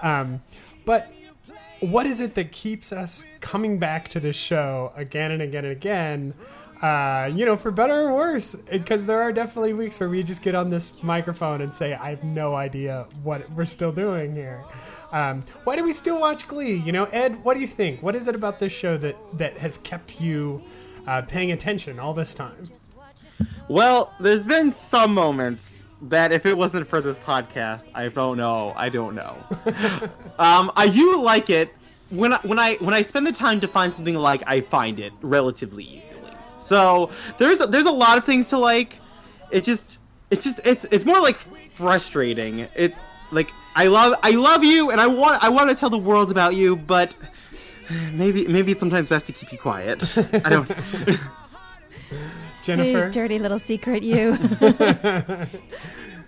Um, 0.03 0.43
but 0.85 1.13
what 1.83 2.07
is 2.07 2.21
it 2.21 2.35
that 2.37 2.53
keeps 2.53 2.93
us 2.93 3.25
coming 3.41 3.79
back 3.79 4.09
to 4.09 4.21
this 4.21 4.37
show 4.37 4.93
again 4.95 5.33
and 5.33 5.43
again 5.43 5.65
and 5.65 5.73
again? 5.73 6.35
Uh, 6.81 7.31
you 7.33 7.45
know, 7.45 7.57
for 7.57 7.71
better 7.71 8.09
or 8.09 8.15
worse, 8.15 8.55
because 8.55 9.07
there 9.07 9.21
are 9.21 9.33
definitely 9.33 9.73
weeks 9.73 10.01
where 10.01 10.09
we 10.09 10.23
just 10.23 10.43
get 10.43 10.55
on 10.55 10.71
this 10.71 11.01
microphone 11.03 11.61
and 11.61 11.73
say, 11.73 11.95
"I 11.95 12.11
have 12.11 12.25
no 12.25 12.55
idea 12.55 13.07
what 13.23 13.49
we're 13.53 13.67
still 13.67 13.93
doing 13.93 14.35
here." 14.35 14.65
Um, 15.13 15.43
why 15.65 15.77
do 15.77 15.85
we 15.85 15.93
still 15.93 16.19
watch 16.19 16.49
Glee? 16.49 16.75
You 16.75 16.93
know, 16.93 17.05
Ed, 17.07 17.45
what 17.45 17.55
do 17.55 17.61
you 17.61 17.67
think? 17.67 18.03
What 18.03 18.17
is 18.17 18.27
it 18.27 18.35
about 18.35 18.59
this 18.59 18.73
show 18.73 18.97
that 18.99 19.17
that 19.39 19.59
has 19.59 19.79
kept 19.79 20.21
you 20.21 20.63
uh, 21.07 21.23
paying 21.23 21.53
attention 21.53 21.99
all 21.99 22.15
this 22.15 22.35
time? 22.35 22.71
Well, 23.69 24.13
there's 24.21 24.47
been 24.47 24.73
some 24.73 25.15
moments 25.15 25.82
that 26.03 26.33
if 26.33 26.47
it 26.47 26.57
wasn't 26.57 26.89
for 26.89 27.01
this 27.01 27.17
podcast, 27.19 27.89
I 27.95 28.09
don't 28.09 28.37
know. 28.37 28.73
I 28.77 28.89
don't 28.89 29.15
know. 29.15 29.37
um, 30.39 30.73
I 30.77 30.89
do 30.93 31.21
like 31.21 31.49
it 31.51 31.73
when 32.11 32.33
I, 32.33 32.39
when 32.39 32.59
I 32.59 32.75
when 32.77 32.95
I 32.95 33.03
spend 33.03 33.27
the 33.27 33.33
time 33.33 33.61
to 33.61 33.69
find 33.69 33.95
something 33.95 34.15
like 34.15 34.43
I 34.47 34.61
find 34.61 34.99
it 34.99 35.13
relatively 35.23 35.85
easily. 35.85 36.33
So 36.59 37.11
there's 37.39 37.61
there's 37.61 37.87
a 37.87 37.93
lot 37.93 38.19
of 38.19 38.25
things 38.25 38.49
to 38.51 38.59
like. 38.59 38.99
It 39.51 39.65
just 39.65 39.99
it's 40.31 40.45
just 40.45 40.61
it's 40.65 40.85
it's 40.91 41.05
more 41.05 41.21
like 41.21 41.37
frustrating. 41.71 42.69
It's 42.75 42.99
like 43.31 43.51
I 43.75 43.87
love 43.87 44.19
I 44.23 44.31
love 44.33 44.65
you 44.65 44.91
and 44.91 45.01
I 45.01 45.07
want 45.07 45.43
I 45.43 45.49
want 45.49 45.71
to 45.71 45.77
tell 45.77 45.91
the 45.91 45.99
world 45.99 46.31
about 46.31 46.55
you, 46.55 46.77
but 46.77 47.15
maybe 48.13 48.47
maybe 48.49 48.73
it's 48.73 48.81
sometimes 48.81 49.09
best 49.09 49.27
to 49.27 49.33
keep 49.33 49.53
you 49.53 49.59
quiet. 49.59 50.19
I 50.33 50.51
don't. 50.51 50.71
Jennifer? 52.63 53.07
You 53.07 53.13
dirty 53.13 53.39
little 53.39 53.59
secret, 53.59 54.03
you. 54.03 54.33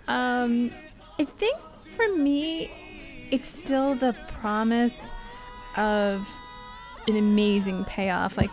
um, 0.07 0.71
I 1.17 1.25
think 1.37 1.57
for 1.79 2.07
me, 2.15 2.69
it's 3.31 3.49
still 3.49 3.95
the 3.95 4.15
promise 4.39 5.11
of 5.77 6.27
an 7.07 7.15
amazing 7.17 7.85
payoff. 7.85 8.37
Like, 8.37 8.51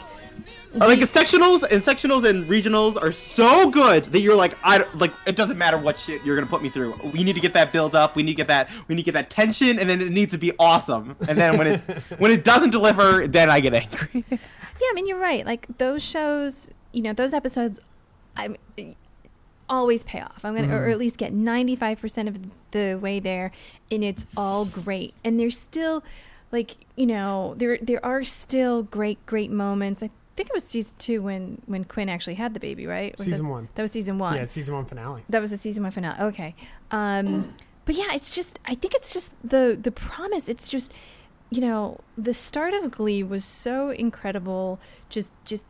Uh, 0.75 0.87
like 0.87 1.01
sectionals 1.01 1.63
and 1.71 1.83
sectionals 1.83 2.25
and 2.29 2.49
regionals 2.49 3.01
are 3.01 3.13
so 3.13 3.69
good 3.69 4.05
that 4.05 4.23
you're 4.23 4.35
like 4.35 4.57
I 4.65 4.87
like 4.95 5.13
it 5.27 5.37
doesn't 5.37 5.59
matter 5.59 5.77
what 5.77 5.99
shit 5.99 6.25
you're 6.25 6.35
gonna 6.35 6.47
put 6.47 6.63
me 6.63 6.71
through. 6.71 6.95
We 7.13 7.23
need 7.25 7.35
to 7.35 7.41
get 7.41 7.53
that 7.53 7.73
build 7.73 7.95
up. 7.95 8.17
We 8.17 8.23
need 8.23 8.33
to 8.33 8.37
get 8.37 8.49
that. 8.49 8.71
We 8.89 8.95
need 8.95 9.03
to 9.03 9.13
get 9.13 9.15
that 9.15 9.29
tension, 9.29 9.79
and 9.79 9.91
then 9.91 10.01
it 10.01 10.11
needs 10.11 10.31
to 10.33 10.39
be 10.39 10.53
awesome. 10.59 11.15
And 11.29 11.37
then 11.37 11.59
when 11.59 11.67
it 11.67 11.81
when 12.19 12.31
it 12.31 12.43
doesn't 12.43 12.71
deliver, 12.71 13.27
then 13.27 13.51
I 13.51 13.61
get 13.61 13.75
angry. 13.75 14.25
yeah, 14.31 14.89
I 14.91 14.93
mean, 14.95 15.07
you're 15.07 15.21
right. 15.21 15.45
Like 15.45 15.67
those 15.77 16.03
shows, 16.03 16.71
you 16.93 17.03
know, 17.03 17.13
those 17.13 17.33
episodes, 17.35 17.81
I 18.37 18.57
always 19.69 20.05
pay 20.05 20.21
off. 20.21 20.45
I'm 20.45 20.55
gonna, 20.55 20.75
or 20.75 20.87
Mhm. 20.89 20.93
at 20.93 20.99
least 20.99 21.19
get 21.19 21.33
95 21.33 22.01
percent 22.01 22.29
of 22.29 22.39
the 22.73 22.95
way 23.01 23.21
there, 23.21 23.53
and 23.91 24.05
it's 24.05 24.27
all 24.37 24.65
great. 24.65 25.15
And 25.25 25.39
there's 25.41 25.59
still, 25.59 26.03
like, 26.51 26.77
you 26.97 27.07
know, 27.07 27.55
there 27.57 27.79
there 27.81 28.05
are 28.05 28.25
still 28.25 28.83
great, 28.83 29.25
great 29.27 29.51
moments. 29.51 30.03
I 30.03 30.11
think 30.37 30.49
it 30.49 30.55
was 30.55 30.65
season 30.65 30.95
two 30.99 31.23
when 31.23 31.63
when 31.67 31.85
Quinn 31.85 32.09
actually 32.09 32.35
had 32.35 32.55
the 32.55 32.61
baby, 32.61 32.87
right? 32.87 33.17
Was 33.19 33.27
Season 33.27 33.45
that, 33.47 33.51
one. 33.51 33.69
That 33.75 33.83
was 33.83 33.93
season 33.93 34.19
one. 34.19 34.37
Yeah, 34.37 34.45
season 34.45 34.75
one 34.75 34.85
finale. 34.85 35.23
That 35.29 35.41
was 35.41 35.51
the 35.51 35.59
season 35.59 35.83
one 35.83 35.93
finale. 35.93 36.21
Okay. 36.21 36.55
Um, 36.91 37.55
but 37.85 37.95
yeah, 37.95 38.13
it's 38.15 38.35
just 38.35 38.59
I 38.67 38.75
think 38.75 38.95
it's 38.95 39.13
just 39.13 39.33
the 39.43 39.79
the 39.81 39.91
promise. 39.93 40.49
It's 40.49 40.69
just 40.69 40.93
you 41.51 41.61
know 41.61 42.01
the 42.17 42.35
start 42.35 42.75
of 42.75 42.91
Glee 42.93 43.23
was 43.23 43.45
so 43.45 43.91
incredible. 43.91 44.79
Just 45.09 45.33
just 45.45 45.67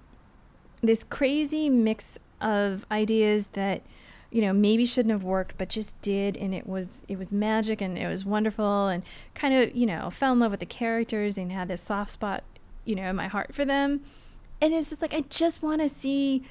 this 0.83 1.05
crazy 1.05 1.71
mix 1.71 2.19
of 2.41 2.85
ideas 2.91 3.49
that 3.49 3.83
you 4.31 4.43
know 4.43 4.53
maybe 4.53 4.85
shouldn't 4.85 5.13
have 5.13 5.23
worked 5.23 5.57
but 5.57 5.69
just 5.69 6.01
did 6.01 6.37
and 6.37 6.55
it 6.55 6.67
was 6.67 7.05
it 7.07 7.19
was 7.19 7.31
magic 7.31 7.81
and 7.81 7.97
it 7.97 8.09
was 8.09 8.25
wonderful 8.25 8.89
and 8.89 9.03
kind 9.35 9.55
of 9.55 9.75
you 9.77 9.87
know 9.87 10.11
fell 10.11 10.33
in 10.33 10.41
love 10.41 10.51
with 10.51 10.61
the 10.61 10.67
characters 10.67 11.39
and 11.39 11.53
had 11.53 11.69
this 11.69 11.83
soft 11.83 12.11
spot 12.11 12.43
you 12.85 12.95
know 12.95 13.11
in 13.11 13.15
my 13.15 13.29
heart 13.29 13.55
for 13.55 13.65
them 13.65 14.01
and 14.61 14.75
it's 14.75 14.91
just 14.91 15.03
like 15.03 15.15
i 15.15 15.21
just 15.29 15.63
want 15.63 15.81
to 15.81 15.89
see 15.89 16.43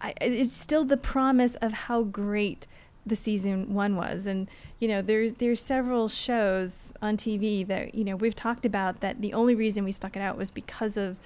I, 0.00 0.14
it's 0.20 0.56
still 0.56 0.84
the 0.84 0.96
promise 0.96 1.56
of 1.56 1.72
how 1.72 2.02
great 2.02 2.66
the 3.06 3.16
season 3.16 3.72
one 3.72 3.96
was. 3.96 4.26
And 4.26 4.48
you 4.80 4.88
know, 4.88 5.00
there's 5.00 5.34
there's 5.34 5.62
several 5.62 6.08
shows 6.08 6.92
on 7.00 7.16
TV 7.16 7.66
that 7.66 7.94
you 7.94 8.04
know 8.04 8.16
we've 8.16 8.34
talked 8.34 8.66
about 8.66 9.00
that 9.00 9.20
the 9.20 9.32
only 9.32 9.54
reason 9.54 9.84
we 9.84 9.92
stuck 9.92 10.16
it 10.16 10.20
out 10.20 10.36
was 10.36 10.50
because 10.50 10.96
of 10.96 11.18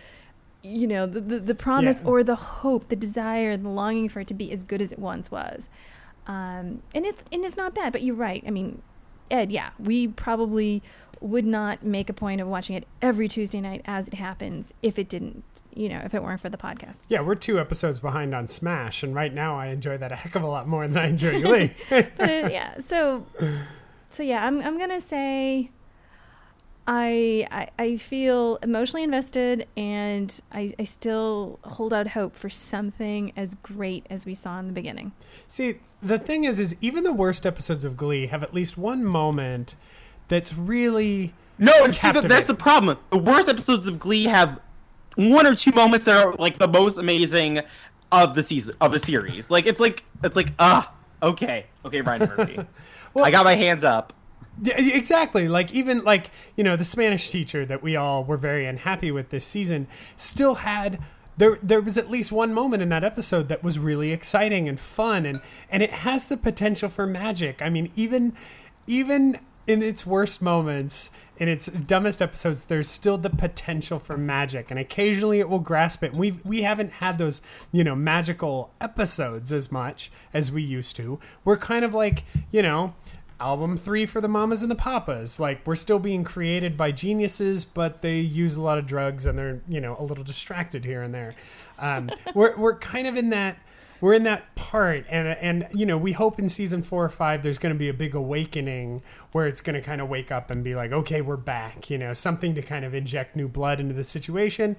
you 0.62 0.86
know 0.86 1.06
the 1.06 1.20
the, 1.20 1.38
the 1.40 1.54
promise 1.54 2.00
Yeah. 2.02 2.08
or 2.08 2.22
the 2.22 2.36
hope, 2.36 2.86
the 2.86 2.96
desire, 2.96 3.56
the 3.56 3.68
longing 3.68 4.08
for 4.08 4.20
it 4.20 4.28
to 4.28 4.34
be 4.34 4.52
as 4.52 4.62
good 4.64 4.80
as 4.82 4.92
it 4.92 4.98
once 4.98 5.30
was. 5.30 5.68
Um, 6.26 6.82
and 6.94 7.06
it's 7.06 7.24
and 7.32 7.44
it's 7.44 7.56
not 7.56 7.74
bad, 7.74 7.92
but 7.92 8.02
you're 8.02 8.14
right. 8.14 8.42
I 8.46 8.50
mean, 8.50 8.82
Ed, 9.30 9.50
yeah, 9.50 9.70
we 9.78 10.08
probably 10.08 10.82
would 11.20 11.44
not 11.44 11.82
make 11.84 12.08
a 12.08 12.12
point 12.14 12.40
of 12.40 12.48
watching 12.48 12.74
it 12.76 12.86
every 13.02 13.28
Tuesday 13.28 13.60
night 13.60 13.82
as 13.84 14.08
it 14.08 14.14
happens 14.14 14.72
if 14.82 14.98
it 14.98 15.06
didn't, 15.08 15.44
you 15.74 15.86
know, 15.88 16.00
if 16.02 16.14
it 16.14 16.22
weren't 16.22 16.40
for 16.40 16.48
the 16.48 16.56
podcast. 16.56 17.04
Yeah, 17.10 17.20
we're 17.20 17.34
two 17.34 17.58
episodes 17.60 18.00
behind 18.00 18.34
on 18.34 18.48
Smash, 18.48 19.02
and 19.02 19.14
right 19.14 19.32
now 19.34 19.58
I 19.58 19.66
enjoy 19.66 19.98
that 19.98 20.12
a 20.12 20.16
heck 20.16 20.34
of 20.34 20.42
a 20.42 20.46
lot 20.46 20.66
more 20.66 20.86
than 20.88 20.96
I 20.96 21.08
enjoy 21.08 21.42
Glee. 21.42 21.72
but 21.90 22.06
it, 22.20 22.52
yeah, 22.52 22.78
so 22.80 23.26
so 24.08 24.22
yeah, 24.22 24.46
I'm 24.46 24.60
I'm 24.62 24.78
gonna 24.78 25.00
say 25.00 25.70
I, 26.92 27.46
I 27.52 27.68
I 27.78 27.96
feel 27.98 28.58
emotionally 28.64 29.04
invested, 29.04 29.68
and 29.76 30.38
I 30.50 30.74
I 30.76 30.82
still 30.82 31.60
hold 31.62 31.92
out 31.92 32.08
hope 32.08 32.34
for 32.34 32.50
something 32.50 33.32
as 33.36 33.54
great 33.62 34.06
as 34.10 34.26
we 34.26 34.34
saw 34.34 34.58
in 34.58 34.66
the 34.66 34.72
beginning. 34.72 35.12
See, 35.46 35.76
the 36.02 36.18
thing 36.18 36.42
is, 36.42 36.58
is 36.58 36.76
even 36.80 37.04
the 37.04 37.12
worst 37.12 37.46
episodes 37.46 37.84
of 37.84 37.96
Glee 37.96 38.26
have 38.26 38.42
at 38.42 38.52
least 38.52 38.76
one 38.76 39.04
moment 39.04 39.76
that's 40.26 40.52
really 40.52 41.32
No, 41.58 41.72
and 41.84 41.94
see, 41.94 42.10
that, 42.10 42.26
that's 42.26 42.48
the 42.48 42.54
problem. 42.56 42.98
The 43.10 43.18
worst 43.18 43.48
episodes 43.48 43.86
of 43.86 44.00
Glee 44.00 44.24
have 44.24 44.58
one 45.14 45.46
or 45.46 45.54
two 45.54 45.70
moments 45.70 46.06
that 46.06 46.24
are 46.24 46.34
like 46.34 46.58
the 46.58 46.66
most 46.66 46.98
amazing 46.98 47.60
of 48.10 48.34
the 48.34 48.42
season 48.42 48.74
of 48.80 48.90
the 48.90 48.98
series. 48.98 49.48
Like 49.48 49.64
it's 49.64 49.78
like 49.78 50.02
it's 50.24 50.34
like 50.34 50.54
ah 50.58 50.92
okay 51.22 51.66
okay 51.84 52.00
Ryan 52.00 52.32
Murphy. 52.36 52.58
I 53.16 53.30
got 53.30 53.44
my 53.44 53.54
hands 53.54 53.84
up. 53.84 54.12
Yeah, 54.62 54.78
exactly. 54.78 55.48
Like 55.48 55.72
even 55.72 56.02
like 56.02 56.30
you 56.56 56.64
know 56.64 56.76
the 56.76 56.84
Spanish 56.84 57.30
teacher 57.30 57.64
that 57.64 57.82
we 57.82 57.96
all 57.96 58.24
were 58.24 58.36
very 58.36 58.66
unhappy 58.66 59.10
with 59.10 59.30
this 59.30 59.44
season 59.44 59.86
still 60.16 60.56
had 60.56 61.00
there 61.36 61.58
there 61.62 61.80
was 61.80 61.96
at 61.96 62.10
least 62.10 62.30
one 62.30 62.52
moment 62.52 62.82
in 62.82 62.90
that 62.90 63.04
episode 63.04 63.48
that 63.48 63.64
was 63.64 63.78
really 63.78 64.12
exciting 64.12 64.68
and 64.68 64.78
fun 64.78 65.24
and 65.24 65.40
and 65.70 65.82
it 65.82 65.90
has 65.90 66.26
the 66.26 66.36
potential 66.36 66.88
for 66.88 67.06
magic. 67.06 67.62
I 67.62 67.70
mean 67.70 67.90
even 67.96 68.34
even 68.86 69.38
in 69.66 69.82
its 69.82 70.04
worst 70.04 70.42
moments 70.42 71.10
in 71.36 71.48
its 71.48 71.66
dumbest 71.66 72.20
episodes 72.20 72.64
there's 72.64 72.88
still 72.88 73.16
the 73.16 73.30
potential 73.30 73.98
for 73.98 74.18
magic 74.18 74.70
and 74.70 74.78
occasionally 74.78 75.40
it 75.40 75.48
will 75.48 75.58
grasp 75.60 76.02
it. 76.02 76.12
We 76.12 76.32
we 76.44 76.62
haven't 76.62 76.92
had 76.94 77.16
those, 77.16 77.40
you 77.72 77.82
know, 77.84 77.94
magical 77.94 78.72
episodes 78.78 79.52
as 79.52 79.72
much 79.72 80.10
as 80.34 80.52
we 80.52 80.62
used 80.62 80.96
to. 80.96 81.18
We're 81.44 81.56
kind 81.56 81.84
of 81.84 81.94
like, 81.94 82.24
you 82.50 82.60
know, 82.60 82.94
album 83.40 83.76
three 83.76 84.06
for 84.06 84.20
the 84.20 84.28
mamas 84.28 84.62
and 84.62 84.70
the 84.70 84.76
papas. 84.76 85.40
Like 85.40 85.66
we're 85.66 85.76
still 85.76 85.98
being 85.98 86.24
created 86.24 86.76
by 86.76 86.92
geniuses, 86.92 87.64
but 87.64 88.02
they 88.02 88.18
use 88.18 88.56
a 88.56 88.62
lot 88.62 88.78
of 88.78 88.86
drugs 88.86 89.26
and 89.26 89.38
they're 89.38 89.60
you 89.68 89.80
know 89.80 89.96
a 89.98 90.04
little 90.04 90.24
distracted 90.24 90.84
here 90.84 91.02
and 91.02 91.14
there. 91.14 91.34
Um, 91.78 92.10
we're 92.34 92.56
we're 92.56 92.76
kind 92.78 93.06
of 93.06 93.16
in 93.16 93.30
that 93.30 93.58
we're 94.00 94.14
in 94.14 94.22
that 94.22 94.54
part, 94.54 95.04
and 95.08 95.28
and 95.28 95.68
you 95.72 95.84
know 95.84 95.98
we 95.98 96.12
hope 96.12 96.38
in 96.38 96.48
season 96.48 96.82
four 96.82 97.04
or 97.04 97.10
five 97.10 97.42
there's 97.42 97.58
going 97.58 97.74
to 97.74 97.78
be 97.78 97.88
a 97.88 97.94
big 97.94 98.14
awakening 98.14 99.02
where 99.32 99.46
it's 99.46 99.60
going 99.60 99.74
to 99.74 99.82
kind 99.82 100.00
of 100.00 100.08
wake 100.08 100.32
up 100.32 100.50
and 100.50 100.64
be 100.64 100.74
like, 100.74 100.92
okay, 100.92 101.20
we're 101.20 101.36
back. 101.36 101.90
You 101.90 101.98
know, 101.98 102.14
something 102.14 102.54
to 102.54 102.62
kind 102.62 102.84
of 102.84 102.94
inject 102.94 103.36
new 103.36 103.48
blood 103.48 103.78
into 103.80 103.94
the 103.94 104.04
situation. 104.04 104.76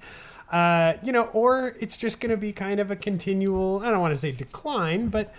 Uh, 0.50 0.94
you 1.02 1.12
know, 1.12 1.24
or 1.26 1.76
it's 1.80 1.96
just 1.96 2.20
going 2.20 2.30
to 2.30 2.36
be 2.36 2.52
kind 2.52 2.80
of 2.80 2.90
a 2.90 2.96
continual. 2.96 3.80
I 3.80 3.90
don't 3.90 4.00
want 4.00 4.12
to 4.12 4.18
say 4.18 4.32
decline, 4.32 5.08
but 5.08 5.32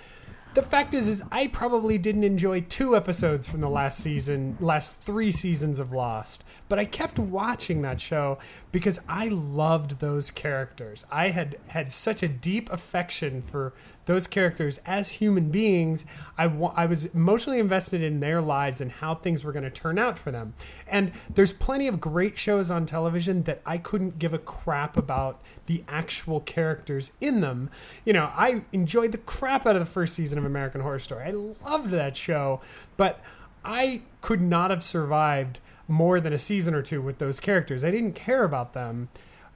the 0.53 0.63
fact 0.63 0.93
is 0.93 1.07
is 1.07 1.23
i 1.31 1.47
probably 1.47 1.97
didn't 1.97 2.23
enjoy 2.23 2.61
two 2.61 2.95
episodes 2.95 3.47
from 3.47 3.61
the 3.61 3.69
last 3.69 3.99
season 3.99 4.57
last 4.59 4.95
three 4.97 5.31
seasons 5.31 5.79
of 5.79 5.91
lost 5.91 6.43
but 6.69 6.79
i 6.79 6.85
kept 6.85 7.17
watching 7.17 7.81
that 7.81 7.99
show 7.99 8.37
because 8.71 8.99
i 9.07 9.27
loved 9.27 9.99
those 9.99 10.31
characters. 10.31 11.05
I 11.11 11.29
had 11.29 11.57
had 11.67 11.91
such 11.91 12.23
a 12.23 12.27
deep 12.27 12.71
affection 12.71 13.41
for 13.41 13.73
those 14.05 14.27
characters 14.27 14.79
as 14.85 15.11
human 15.13 15.49
beings 15.49 16.05
i, 16.37 16.45
wa- 16.47 16.73
I 16.75 16.85
was 16.85 17.05
emotionally 17.05 17.59
invested 17.59 18.01
in 18.01 18.19
their 18.19 18.41
lives 18.41 18.81
and 18.81 18.91
how 18.91 19.15
things 19.15 19.43
were 19.43 19.51
going 19.51 19.63
to 19.63 19.69
turn 19.69 19.97
out 19.97 20.17
for 20.17 20.31
them. 20.31 20.53
And 20.87 21.11
there's 21.33 21.53
plenty 21.53 21.87
of 21.87 22.01
great 22.01 22.37
shows 22.37 22.69
on 22.69 22.85
television 22.85 23.43
that 23.43 23.61
i 23.65 23.77
couldn't 23.77 24.19
give 24.19 24.33
a 24.33 24.37
crap 24.39 24.97
about 24.97 25.41
the 25.65 25.83
actual 25.87 26.39
characters 26.41 27.11
in 27.21 27.41
them. 27.41 27.69
You 28.05 28.13
know 28.13 28.31
i 28.35 28.61
enjoyed 28.71 29.11
the 29.11 29.17
crap 29.17 29.65
out 29.65 29.75
of 29.75 29.79
the 29.81 29.91
first 29.91 30.13
season 30.15 30.37
of 30.37 30.45
american 30.45 30.81
horror 30.81 30.99
story. 30.99 31.23
I 31.25 31.31
loved 31.31 31.89
that 31.91 32.17
show 32.17 32.61
but 32.97 33.19
i 33.65 34.01
could 34.21 34.41
not 34.41 34.69
have 34.69 34.83
survived 34.83 35.59
more 35.87 36.19
than 36.19 36.33
a 36.33 36.39
season 36.39 36.73
or 36.73 36.81
two 36.81 37.01
with 37.01 37.17
those 37.17 37.39
characters. 37.41 37.83
I 37.83 37.91
didn't 37.91 38.13
care 38.13 38.43
about 38.45 38.73
them 38.73 39.09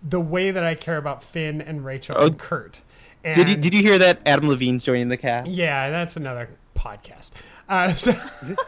the 0.03 0.19
way 0.21 0.51
that 0.51 0.63
i 0.63 0.75
care 0.75 0.97
about 0.97 1.23
finn 1.23 1.59
and 1.59 1.83
rachel 1.83 2.15
Oh, 2.19 2.27
and 2.27 2.37
kurt 2.37 2.81
and 3.23 3.35
Did 3.35 3.49
you 3.49 3.55
did 3.55 3.73
you 3.73 3.81
hear 3.81 3.97
that 3.99 4.19
Adam 4.25 4.49
Levine's 4.49 4.83
joining 4.83 5.09
the 5.09 5.17
cast? 5.17 5.47
yeah, 5.49 5.89
that's 5.89 6.15
another 6.15 6.49
podcast. 6.75 7.31
Uh, 7.69 7.93
so 7.93 8.13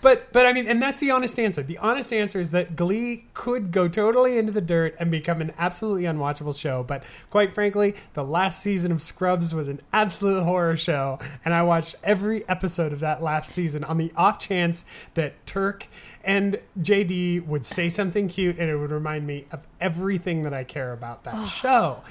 but 0.00 0.32
but 0.32 0.46
I 0.46 0.52
mean, 0.52 0.66
and 0.66 0.82
that's 0.82 1.00
the 1.00 1.10
honest 1.10 1.38
answer. 1.38 1.62
The 1.62 1.78
honest 1.78 2.12
answer 2.12 2.40
is 2.40 2.50
that 2.50 2.76
Glee 2.76 3.26
could 3.34 3.70
go 3.72 3.88
totally 3.88 4.38
into 4.38 4.52
the 4.52 4.60
dirt 4.60 4.96
and 4.98 5.10
become 5.10 5.40
an 5.40 5.52
absolutely 5.58 6.02
unwatchable 6.04 6.58
show. 6.58 6.82
But 6.82 7.02
quite 7.30 7.54
frankly, 7.54 7.94
the 8.14 8.24
last 8.24 8.60
season 8.62 8.92
of 8.92 9.00
Scrubs 9.02 9.54
was 9.54 9.68
an 9.68 9.80
absolute 9.92 10.42
horror 10.44 10.76
show, 10.76 11.18
and 11.44 11.54
I 11.54 11.62
watched 11.62 11.96
every 12.02 12.48
episode 12.48 12.92
of 12.92 13.00
that 13.00 13.22
last 13.22 13.52
season 13.52 13.84
on 13.84 13.98
the 13.98 14.12
off 14.16 14.38
chance 14.38 14.84
that 15.14 15.44
Turk 15.46 15.86
and 16.24 16.60
JD 16.80 17.46
would 17.46 17.64
say 17.64 17.88
something 17.88 18.28
cute, 18.28 18.58
and 18.58 18.68
it 18.68 18.76
would 18.76 18.90
remind 18.90 19.26
me 19.26 19.46
of 19.52 19.60
everything 19.80 20.42
that 20.42 20.52
I 20.52 20.64
care 20.64 20.92
about 20.92 21.24
that 21.24 21.46
show 21.46 22.02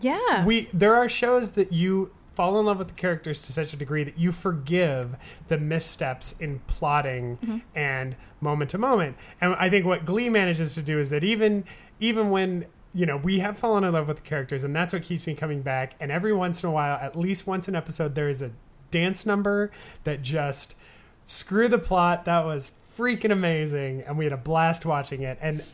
Yeah. 0.00 0.44
we 0.46 0.68
there 0.72 0.94
are 0.94 1.08
shows 1.08 1.50
that 1.52 1.72
you 1.72 2.10
fall 2.38 2.60
in 2.60 2.66
love 2.66 2.78
with 2.78 2.86
the 2.86 2.94
characters 2.94 3.40
to 3.42 3.52
such 3.52 3.72
a 3.72 3.76
degree 3.76 4.04
that 4.04 4.16
you 4.16 4.30
forgive 4.30 5.16
the 5.48 5.58
missteps 5.58 6.36
in 6.38 6.60
plotting 6.68 7.36
Mhm. 7.44 7.62
and 7.74 8.14
moment 8.40 8.70
to 8.70 8.78
moment. 8.78 9.16
And 9.40 9.56
I 9.58 9.68
think 9.68 9.84
what 9.84 10.04
Glee 10.06 10.28
manages 10.28 10.72
to 10.74 10.82
do 10.82 11.00
is 11.00 11.10
that 11.10 11.24
even 11.24 11.64
even 11.98 12.30
when 12.30 12.66
you 12.94 13.04
know 13.06 13.16
we 13.16 13.40
have 13.40 13.58
fallen 13.58 13.82
in 13.82 13.92
love 13.92 14.06
with 14.06 14.18
the 14.18 14.22
characters, 14.22 14.62
and 14.62 14.74
that's 14.74 14.92
what 14.92 15.02
keeps 15.02 15.26
me 15.26 15.34
coming 15.34 15.62
back. 15.62 15.94
And 15.98 16.12
every 16.12 16.32
once 16.32 16.62
in 16.62 16.68
a 16.68 16.72
while, 16.72 16.96
at 17.02 17.16
least 17.16 17.44
once 17.48 17.66
an 17.66 17.74
episode, 17.74 18.14
there 18.14 18.28
is 18.28 18.40
a 18.40 18.52
dance 18.92 19.26
number 19.26 19.72
that 20.04 20.22
just 20.22 20.76
screw 21.26 21.66
the 21.66 21.78
plot. 21.78 22.24
That 22.24 22.44
was 22.44 22.70
freaking 22.96 23.32
amazing, 23.32 24.02
and 24.06 24.16
we 24.16 24.24
had 24.26 24.32
a 24.32 24.36
blast 24.38 24.86
watching 24.86 25.22
it. 25.22 25.38
And 25.42 25.64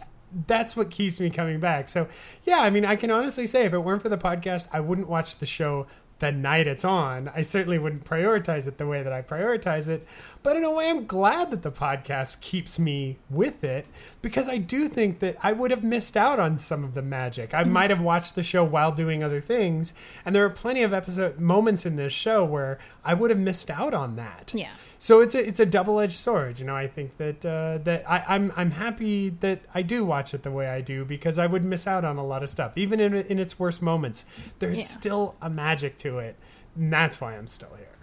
that's 0.48 0.74
what 0.76 0.90
keeps 0.90 1.20
me 1.20 1.30
coming 1.30 1.60
back. 1.60 1.86
So, 1.88 2.08
yeah, 2.42 2.58
I 2.58 2.68
mean, 2.68 2.84
I 2.84 2.96
can 2.96 3.08
honestly 3.10 3.46
say 3.46 3.66
if 3.66 3.72
it 3.72 3.78
weren't 3.78 4.02
for 4.02 4.08
the 4.08 4.18
podcast, 4.18 4.66
I 4.72 4.80
wouldn't 4.80 5.08
watch 5.08 5.38
the 5.38 5.46
show 5.46 5.86
the 6.24 6.32
night 6.32 6.66
it's 6.66 6.86
on. 6.86 7.30
I 7.34 7.42
certainly 7.42 7.78
wouldn't 7.78 8.04
prioritize 8.04 8.66
it 8.66 8.78
the 8.78 8.86
way 8.86 9.02
that 9.02 9.12
I 9.12 9.20
prioritize 9.20 9.88
it. 9.88 10.06
But 10.42 10.56
in 10.56 10.64
a 10.64 10.70
way, 10.70 10.88
I'm 10.88 11.06
glad 11.06 11.50
that 11.50 11.62
the 11.62 11.70
podcast 11.70 12.40
keeps 12.40 12.78
me 12.78 13.18
with 13.28 13.62
it 13.62 13.86
because 14.22 14.48
I 14.48 14.56
do 14.56 14.88
think 14.88 15.18
that 15.18 15.36
I 15.42 15.52
would 15.52 15.70
have 15.70 15.84
missed 15.84 16.16
out 16.16 16.40
on 16.40 16.56
some 16.56 16.82
of 16.82 16.94
the 16.94 17.02
magic. 17.02 17.52
I 17.52 17.62
mm-hmm. 17.62 17.72
might 17.72 17.90
have 17.90 18.00
watched 18.00 18.34
the 18.36 18.42
show 18.42 18.64
while 18.64 18.90
doing 18.90 19.22
other 19.22 19.42
things, 19.42 19.92
and 20.24 20.34
there 20.34 20.46
are 20.46 20.50
plenty 20.50 20.82
of 20.82 20.94
episode 20.94 21.38
moments 21.38 21.84
in 21.84 21.96
this 21.96 22.14
show 22.14 22.42
where 22.42 22.78
I 23.04 23.12
would 23.12 23.28
have 23.28 23.38
missed 23.38 23.70
out 23.70 23.92
on 23.92 24.16
that. 24.16 24.52
Yeah. 24.54 24.72
So 25.04 25.20
it's 25.20 25.34
a 25.34 25.46
it's 25.46 25.60
a 25.60 25.66
double 25.66 26.00
edged 26.00 26.14
sword, 26.14 26.58
you 26.58 26.64
know. 26.64 26.74
I 26.74 26.86
think 26.86 27.18
that 27.18 27.44
uh, 27.44 27.76
that 27.84 28.10
I, 28.10 28.24
I'm 28.26 28.50
I'm 28.56 28.70
happy 28.70 29.28
that 29.40 29.60
I 29.74 29.82
do 29.82 30.02
watch 30.02 30.32
it 30.32 30.44
the 30.44 30.50
way 30.50 30.66
I 30.66 30.80
do 30.80 31.04
because 31.04 31.38
I 31.38 31.46
would 31.46 31.62
miss 31.62 31.86
out 31.86 32.06
on 32.06 32.16
a 32.16 32.24
lot 32.24 32.42
of 32.42 32.48
stuff, 32.48 32.78
even 32.78 33.00
in 33.00 33.12
in 33.14 33.38
its 33.38 33.58
worst 33.58 33.82
moments. 33.82 34.24
There's 34.60 34.78
Yeah. 34.78 34.84
still 34.86 35.34
a 35.42 35.50
magic 35.50 35.98
to 35.98 36.20
it, 36.20 36.36
and 36.74 36.90
that's 36.90 37.20
why 37.20 37.36
I'm 37.36 37.48
still 37.48 37.74
here. 37.76 37.98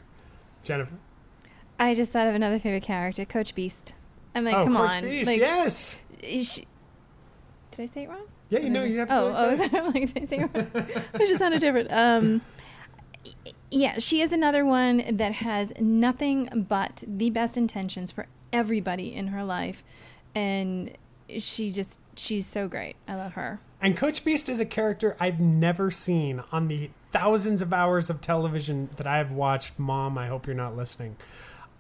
Jennifer, 0.64 0.94
I 1.80 1.96
just 1.96 2.12
thought 2.12 2.28
of 2.28 2.36
another 2.36 2.60
favorite 2.60 2.84
character, 2.84 3.26
Coach 3.26 3.56
Beiste. 3.56 3.94
I'm 4.36 4.46
like, 4.46 4.54
Oh, 4.58 4.64
come 4.66 4.76
Coach 4.76 4.92
on. 4.92 5.02
Beiste, 5.04 5.26
like, 5.26 5.40
yes. 5.40 5.96
she- 6.22 6.68
did 7.72 7.82
I 7.82 7.86
say 7.88 8.04
it 8.04 8.10
wrong? 8.10 8.28
Yeah, 8.50 8.60
you 8.60 8.70
know, 8.70 8.84
you 8.84 9.00
Oh, 9.10 9.30
absolutely 9.32 9.40
oh, 9.40 9.56
said 9.56 9.66
it. 9.66 9.72
sorry, 9.72 9.86
I'm 9.88 9.94
like, 9.94 10.14
did 10.14 10.22
I 10.22 10.26
say 10.28 10.38
it 10.38 10.42
wrong? 10.54 10.86
it 11.16 11.28
just 11.28 11.40
sounded 11.40 11.62
different. 11.62 11.92
Um, 11.92 12.42
yeah, 13.72 14.00
she 14.00 14.22
is 14.22 14.34
another 14.34 14.66
one 14.66 15.16
that 15.16 15.34
has 15.36 15.74
nothing 15.80 16.66
but 16.68 17.04
the 17.08 17.30
best 17.30 17.56
intentions 17.56 18.12
for 18.12 18.28
everybody 18.52 19.14
in 19.14 19.28
her 19.28 19.44
life, 19.44 19.84
and 20.36 20.92
she 21.40 21.72
just 21.72 22.00
she's 22.16 22.46
so 22.46 22.68
great. 22.68 22.98
I 23.08 23.16
love 23.16 23.34
her. 23.34 23.62
And 23.80 23.98
Coach 23.98 24.24
Beiste 24.24 24.50
is 24.50 24.60
a 24.60 24.66
character 24.66 25.16
I've 25.20 25.40
never 25.40 25.90
seen 25.90 26.44
on 26.52 26.68
the 26.68 26.92
thousands 27.12 27.62
of 27.62 27.74
hours 27.74 28.10
of 28.10 28.22
television 28.22 28.90
that 28.98 29.08
I 29.08 29.18
have 29.18 29.32
watched. 29.32 29.80
Mom, 29.80 30.18
I 30.18 30.28
hope 30.28 30.46
you're 30.46 30.56
not 30.56 30.76
listening. 30.76 31.16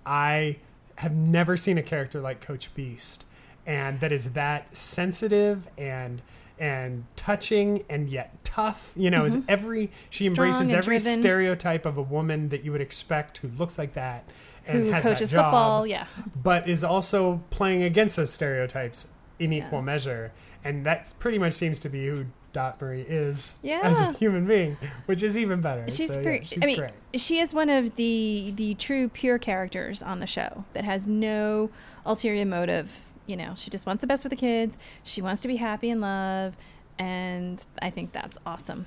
I 0.05 0.57
have 0.95 1.13
never 1.13 1.57
seen 1.57 1.77
a 1.77 1.83
character 1.83 2.21
like 2.21 2.41
Coach 2.41 2.73
Beiste, 2.73 3.25
and 3.65 3.99
that 3.99 4.11
is 4.11 4.31
that 4.31 4.75
sensitive 4.75 5.67
and 5.77 6.21
and 6.61 7.03
touching 7.15 7.83
and 7.89 8.07
yet 8.09 8.31
tough. 8.45 8.91
You 8.95 9.09
know, 9.09 9.25
is 9.25 9.35
Mhm. 9.35 9.45
every 9.49 9.91
she 10.09 10.25
Strong 10.29 10.47
embraces 10.49 10.71
every 10.73 10.97
driven. 10.99 11.19
stereotype 11.19 11.85
of 11.87 11.97
a 11.97 12.01
woman 12.03 12.49
that 12.49 12.63
you 12.63 12.71
would 12.71 12.81
expect 12.81 13.39
who 13.39 13.47
looks 13.49 13.77
like 13.79 13.93
that 13.95 14.23
and 14.67 14.85
Who 14.85 14.91
has 14.91 15.01
coaches 15.03 15.31
that 15.31 15.37
job, 15.37 15.45
football, 15.45 15.87
yeah. 15.87 16.05
but 16.41 16.69
is 16.69 16.83
also 16.83 17.41
playing 17.49 17.81
against 17.81 18.15
those 18.15 18.31
stereotypes 18.31 19.07
in 19.39 19.51
equal 19.51 19.81
measure, 19.81 20.31
and 20.63 20.85
that 20.85 21.11
pretty 21.17 21.39
much 21.39 21.53
seems 21.53 21.79
to 21.79 21.89
be 21.89 22.05
who 22.05 22.25
Dot 22.53 22.79
Marie 22.81 23.01
is 23.07 23.55
as 23.65 23.99
a 24.01 24.11
human 24.13 24.45
being, 24.45 24.77
which 25.07 25.23
is 25.23 25.35
even 25.37 25.61
better. 25.61 25.85
She's 25.87 26.13
So, 26.13 26.19
yeah, 26.19 26.39
she's 26.43 26.61
I 26.61 26.65
mean, 26.67 26.77
great. 26.77 26.91
she 27.19 27.39
is 27.39 27.53
one 27.55 27.69
of 27.69 27.95
the 27.95 28.53
the 28.55 28.75
true 28.75 29.07
pure 29.09 29.39
characters 29.39 30.03
on 30.03 30.19
the 30.19 30.27
show 30.27 30.65
that 30.73 30.83
has 30.83 31.07
no 31.07 31.71
ulterior 32.05 32.45
motive. 32.45 32.99
You 33.27 33.37
know, 33.37 33.53
she 33.55 33.69
just 33.69 33.85
wants 33.85 34.01
the 34.01 34.07
best 34.07 34.23
for 34.23 34.29
the 34.29 34.35
kids. 34.35 34.77
She 35.03 35.21
wants 35.21 35.41
to 35.41 35.47
be 35.47 35.57
happy 35.57 35.89
in 35.89 36.01
love, 36.01 36.55
and 36.99 37.61
I 37.81 37.89
think 37.89 38.11
that's 38.11 38.37
awesome. 38.45 38.85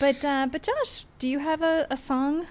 But 0.00 0.24
uh, 0.24 0.48
but 0.50 0.62
Josh, 0.62 1.06
do 1.18 1.28
you 1.28 1.38
have 1.38 1.62
a, 1.62 1.86
a 1.90 1.96
song 1.96 2.46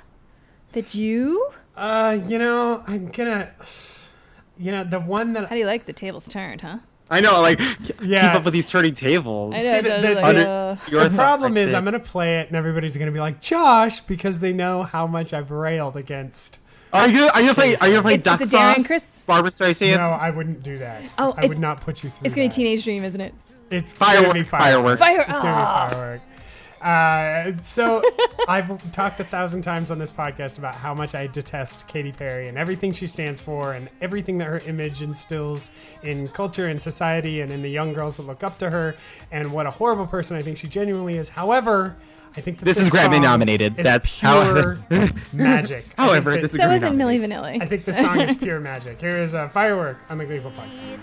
that 0.73 0.95
you? 0.95 1.49
Uh, 1.75 2.19
you 2.25 2.37
know, 2.39 2.83
I'm 2.87 3.07
gonna. 3.07 3.51
You 4.57 4.71
know, 4.71 4.83
the 4.83 4.99
one 4.99 5.33
that 5.33 5.45
How 5.49 5.55
do 5.55 5.59
you 5.59 5.65
like 5.65 5.87
the 5.87 5.93
tables 5.93 6.27
turned, 6.27 6.61
huh? 6.61 6.77
I 7.09 7.21
know, 7.21 7.41
like 7.41 7.59
Yeah, 8.01 8.27
keep 8.27 8.35
up 8.35 8.45
with 8.45 8.53
these 8.53 8.69
turning 8.69 8.93
tables. 8.93 9.55
I 9.55 9.63
know, 9.63 9.71
See, 9.73 9.81
the, 9.81 10.07
the- 10.07 10.21
like, 10.21 10.35
uh, 10.35 10.75
Your 10.89 11.09
the 11.09 11.15
problem 11.15 11.57
is, 11.57 11.73
I 11.73 11.77
I'm 11.77 11.83
going 11.83 11.93
to 11.93 11.99
play 11.99 12.39
it, 12.39 12.47
and 12.47 12.55
everybody's 12.55 12.95
going 12.95 13.07
to 13.07 13.11
be 13.11 13.19
like, 13.19 13.41
Josh, 13.41 13.99
because 14.01 14.39
they 14.39 14.53
know 14.53 14.83
how 14.83 15.07
much 15.07 15.33
I've 15.33 15.51
railed 15.51 15.97
against. 15.97 16.59
Are 16.93 17.07
you 17.07 17.23
are 17.27 17.39
you 17.41 17.47
gonna 17.47 17.53
play 17.55 17.75
are 17.77 17.87
you 17.87 17.93
gonna 17.93 18.01
play 18.03 18.13
It's- 18.15 18.23
Duck 18.25 18.41
it's 18.41 18.53
a 18.53 18.57
Darren 18.57 18.75
Sauce? 18.75 18.87
Criss- 18.87 19.23
Barbra 19.27 19.51
Streisand. 19.51 19.97
No, 19.97 20.09
I 20.11 20.29
wouldn't 20.29 20.61
do 20.63 20.77
that. 20.77 21.01
Oh, 21.17 21.33
I 21.37 21.41
would 21.41 21.45
it's- 21.45 21.59
not 21.59 21.81
put 21.81 22.03
you 22.03 22.09
through. 22.09 22.19
It's 22.25 22.35
gonna 22.35 22.45
be 22.45 22.49
that. 22.49 22.55
Teenage 22.55 22.83
Dream, 22.83 23.03
isn't 23.03 23.19
it? 23.21 23.33
It's 23.71 23.93
Firework, 23.93 24.27
gonna 24.33 24.43
be 24.43 24.49
firework. 24.49 24.99
Fire- 24.99 25.25
It's 25.27 25.39
gonna 25.39 25.51
Ah. 25.51 25.87
be 25.89 25.95
firework. 25.95 26.21
Uh, 26.81 27.53
so 27.63 28.03
I've 28.47 28.91
talked 28.91 29.19
a 29.21 29.23
thousand 29.23 29.61
times 29.61 29.89
on 29.89 29.99
this 29.99 30.11
podcast 30.11 30.57
about 30.57 30.75
how 30.75 30.93
much 30.93 31.15
I 31.15 31.27
detest 31.27 31.87
Katy 31.87 32.11
Perry 32.11 32.49
and 32.49 32.57
everything 32.57 32.91
she 32.91 33.07
stands 33.07 33.39
for 33.39 33.71
and 33.73 33.87
everything 34.01 34.37
that 34.39 34.45
her 34.49 34.61
image 34.67 35.01
instills 35.01 35.71
in 36.03 36.27
culture 36.27 36.67
and 36.67 36.81
society 36.81 37.39
and 37.39 37.51
in 37.53 37.61
the 37.61 37.69
young 37.69 37.93
girls 37.93 38.17
that 38.17 38.23
look 38.23 38.43
up 38.43 38.59
to 38.59 38.69
her 38.69 38.95
and 39.31 39.53
what 39.53 39.65
a 39.65 39.71
horrible 39.71 40.05
person 40.07 40.35
I 40.35 40.41
think 40.41 40.57
she 40.57 40.67
genuinely 40.67 41.17
is. 41.17 41.29
However, 41.29 41.95
I 42.35 42.41
think 42.41 42.59
that 42.59 42.65
This 42.65 42.77
is 42.79 42.89
Grammy 42.89 43.21
nominated. 43.21 43.77
is 43.77 43.83
That's 43.83 44.19
pure 44.19 44.75
how- 44.89 45.07
magic. 45.33 45.85
However, 45.97 46.31
this 46.31 46.51
that- 46.51 46.55
is 46.55 46.61
So 46.61 46.71
isn't 46.71 46.97
Milli. 46.97 47.19
Vanilli. 47.19 47.61
I 47.61 47.65
think 47.67 47.85
the 47.85 47.93
song 47.93 48.19
is 48.21 48.35
pure 48.35 48.59
magic. 48.59 48.99
Here 48.99 49.17
is 49.17 49.33
a 49.33 49.49
firework 49.49 49.97
on 50.09 50.17
the 50.17 50.25
Gleeful 50.25 50.51
podcast. 50.51 50.99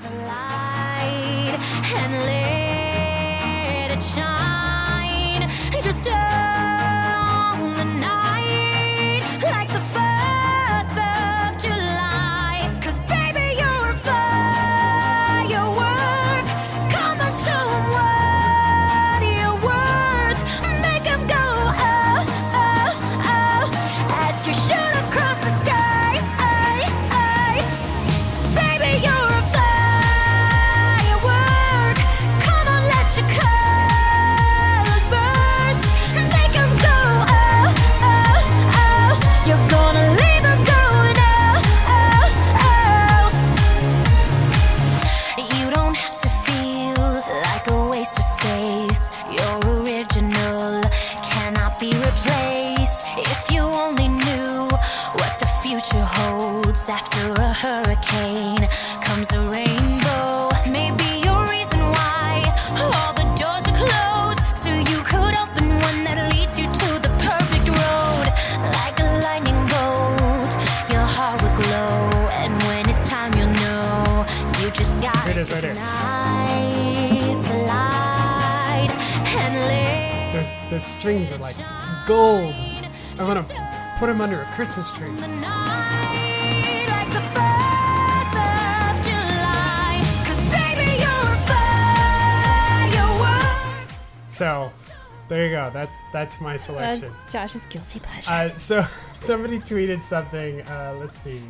That's 96.12 96.34
that's 96.34 96.40
my 96.40 96.52
That's 96.52 96.64
selection. 96.64 97.12
Josh's 97.30 97.66
guilty 97.66 98.00
pleasure. 98.00 98.32
Uh, 98.32 98.54
so 98.54 98.86
somebody 99.18 99.58
tweeted 99.58 100.02
something. 100.02 100.62
Uh, 100.62 100.96
let's 100.98 101.18
see. 101.18 101.42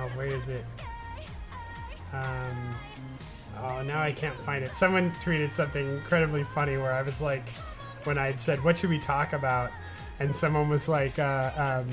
Oh, 0.00 0.08
where 0.16 0.26
is 0.26 0.48
it? 0.48 0.64
Um, 2.12 2.76
oh, 3.58 3.82
now 3.82 4.00
I 4.00 4.12
can't 4.12 4.36
find 4.42 4.64
it. 4.64 4.72
Someone 4.74 5.12
tweeted 5.22 5.52
something 5.52 5.86
incredibly 5.86 6.44
funny 6.44 6.76
where 6.76 6.92
I 6.92 7.02
was 7.02 7.20
like, 7.20 7.48
when 8.04 8.18
I 8.18 8.26
had 8.26 8.38
said, 8.38 8.62
"What 8.64 8.78
should 8.78 8.90
we 8.90 8.98
talk 8.98 9.32
about?" 9.32 9.70
and 10.20 10.34
someone 10.34 10.68
was 10.68 10.88
like, 10.88 11.18
uh, 11.18 11.50
um, 11.56 11.88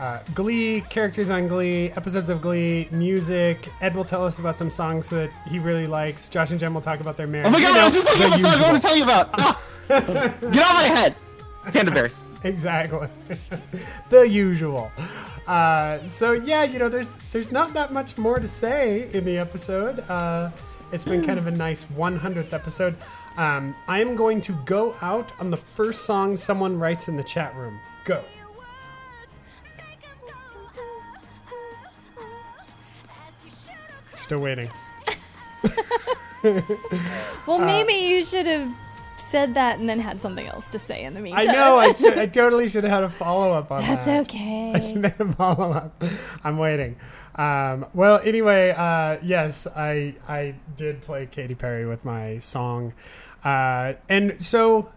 uh, 0.00 0.20
"Glee 0.34 0.82
characters 0.88 1.30
on 1.30 1.48
Glee, 1.48 1.90
episodes 1.96 2.28
of 2.30 2.40
Glee, 2.40 2.88
music." 2.90 3.68
Ed 3.80 3.94
will 3.94 4.04
tell 4.04 4.24
us 4.24 4.38
about 4.38 4.56
some 4.56 4.70
songs 4.70 5.08
that 5.10 5.30
he 5.48 5.58
really 5.58 5.86
likes. 5.86 6.28
Josh 6.28 6.50
and 6.50 6.60
Jen 6.60 6.72
will 6.74 6.80
talk 6.80 7.00
about 7.00 7.16
their 7.16 7.26
marriage. 7.26 7.48
Oh 7.48 7.50
my 7.50 7.58
You 7.58 7.64
god, 7.66 7.74
know, 7.74 7.80
I 7.80 7.84
was 7.84 7.94
just 7.94 8.06
thinking 8.06 8.24
of 8.24 8.30
the 8.32 8.36
a 8.36 8.50
song 8.50 8.60
I 8.60 8.62
want 8.70 8.80
to 8.82 8.86
tell 8.86 8.96
you 8.96 9.04
about. 9.04 9.30
Ah! 9.34 9.62
Get 9.88 10.08
out 10.08 10.46
of 10.46 10.52
my 10.54 10.82
head. 10.84 11.14
Panda 11.72 11.90
Bears. 11.90 12.22
exactly 12.44 13.08
the 14.10 14.26
usual 14.26 14.90
uh, 15.46 15.98
so 16.06 16.32
yeah 16.32 16.62
you 16.64 16.78
know 16.78 16.88
there's 16.88 17.14
there's 17.32 17.52
not 17.52 17.74
that 17.74 17.92
much 17.92 18.16
more 18.16 18.38
to 18.38 18.48
say 18.48 19.10
in 19.12 19.24
the 19.26 19.36
episode 19.36 19.98
uh, 20.08 20.50
it's 20.92 21.04
been 21.04 21.22
kind 21.22 21.38
of 21.38 21.46
a 21.46 21.50
nice 21.50 21.84
100th 21.84 22.54
episode 22.54 22.96
um, 23.36 23.74
i 23.86 24.00
am 24.00 24.16
going 24.16 24.40
to 24.40 24.52
go 24.64 24.94
out 25.02 25.30
on 25.40 25.50
the 25.50 25.58
first 25.58 26.06
song 26.06 26.38
someone 26.38 26.78
writes 26.78 27.06
in 27.08 27.16
the 27.18 27.24
chat 27.24 27.54
room 27.54 27.78
go 28.06 28.22
still 34.28 34.40
waiting 34.40 34.70
well, 37.46 37.58
maybe 37.58 37.94
you 37.94 38.22
should 38.22 38.46
have 38.46 38.70
said 39.16 39.54
that 39.54 39.78
and 39.78 39.88
then 39.88 39.98
had 39.98 40.20
something 40.20 40.46
else 40.46 40.68
to 40.68 40.78
say 40.78 41.02
in 41.02 41.14
the 41.14 41.20
i 41.20 41.22
meantime. 41.22 41.46
know 41.46 41.78
I, 41.78 41.92
should, 41.94 42.18
I 42.18 42.26
totally 42.26 42.68
should 42.68 42.84
have 42.84 42.92
had 42.92 43.02
a 43.04 43.10
follow-up 43.10 43.72
on 43.72 43.80
That's 43.82 44.06
that 44.06 44.28
That's 44.28 44.34
okay. 44.34 45.12
follow 45.36 45.72
up. 45.72 46.04
I'm 46.44 46.58
waiting. 46.58 46.96
Um, 47.34 47.86
well, 47.94 48.20
anyway, 48.22 48.70
uh, 48.76 49.16
yes, 49.22 49.66
I 49.66 50.14
I 50.28 50.54
did 50.76 51.00
play 51.00 51.26
Katy 51.26 51.54
Perry 51.54 51.86
with 51.86 52.04
my 52.04 52.38
song, 52.40 52.92
uh, 53.44 53.94
and 54.08 54.42
so 54.42 54.90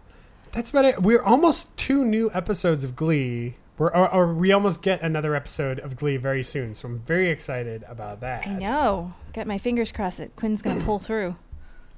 that's 0.52 0.70
about 0.70 0.84
it. 0.84 1.02
We're 1.02 1.22
almost 1.22 1.74
two 1.76 2.04
new 2.04 2.30
episodes 2.34 2.84
of 2.84 2.94
Glee. 2.96 3.56
We're, 3.82 3.88
or, 3.88 4.14
or 4.14 4.32
we 4.32 4.52
almost 4.52 4.80
get 4.80 5.02
another 5.02 5.34
episode 5.34 5.80
of 5.80 5.96
Glee 5.96 6.16
very 6.16 6.44
soon, 6.44 6.76
so 6.76 6.86
I'm 6.86 6.98
very 7.00 7.30
excited 7.30 7.84
about 7.88 8.20
that. 8.20 8.46
I 8.46 8.52
know. 8.52 9.12
Got 9.32 9.48
my 9.48 9.58
fingers 9.58 9.90
crossed 9.90 10.18
that 10.18 10.36
Quinn's 10.36 10.62
gonna 10.62 10.84
pull 10.84 11.00
through. 11.00 11.34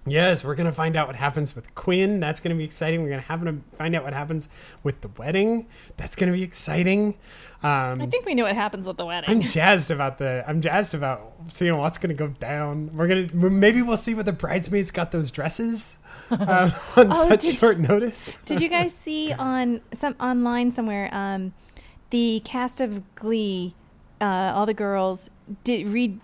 Yes, 0.07 0.47
we're 0.47 0.55
gonna 0.55 0.73
find 0.73 0.97
out 0.97 1.09
what 1.09 1.17
happens 1.17 1.55
with 1.55 1.75
Quinn. 1.75 2.21
That's 2.21 2.41
gonna 2.41 2.55
be 2.55 2.65
exciting. 2.65 3.03
We're 3.03 3.11
gonna 3.11 3.21
have 3.21 3.45
to 3.45 3.61
find 3.75 3.95
out 3.95 4.03
what 4.03 4.15
happens 4.15 4.49
with 4.83 5.03
the 5.03 5.09
wedding. 5.09 5.67
That's 5.99 6.17
gonna 6.17 6.33
be 6.33 6.43
exciting. 6.43 7.19
Um, 7.63 8.01
I 8.01 8.07
think 8.07 8.25
we 8.25 8.35
know 8.35 8.45
what 8.45 8.55
happens 8.55 8.87
with 8.87 8.97
the 8.97 9.05
wedding. 9.05 9.29
I'm 9.29 9.43
jazzed 9.43 9.91
about 9.91 10.17
the. 10.17 10.43
I'm 10.49 10.63
jazzed 10.63 10.95
about 10.95 11.35
seeing 11.49 11.77
what's 11.77 11.99
going 11.99 12.17
to 12.17 12.19
go 12.19 12.29
down. 12.29 12.95
We're 12.95 13.09
gonna 13.09 13.29
maybe 13.51 13.83
we'll 13.83 13.99
see 13.99 14.15
what 14.15 14.25
the 14.25 14.33
bridesmaids 14.33 14.91
got 14.91 15.13
those 15.13 15.31
dresses 15.31 15.99
uh, 16.31 16.71
on 16.97 17.09
Oh, 17.13 17.29
such 17.29 17.45
short 17.59 17.79
notice. 17.79 18.33
Did 18.47 18.63
you 18.63 18.71
guys 18.71 18.95
see 18.95 19.33
on 19.39 19.83
some 19.93 20.15
online 20.19 20.71
somewhere 20.71 21.09
um, 21.13 21.53
the 22.15 22.41
cast 22.45 22.81
of 22.81 23.03
Glee, 23.17 23.75
uh, 24.21 24.53
all 24.55 24.67
the 24.67 24.73
girls 24.75 25.31
did 25.65 25.89
re- 25.89 26.21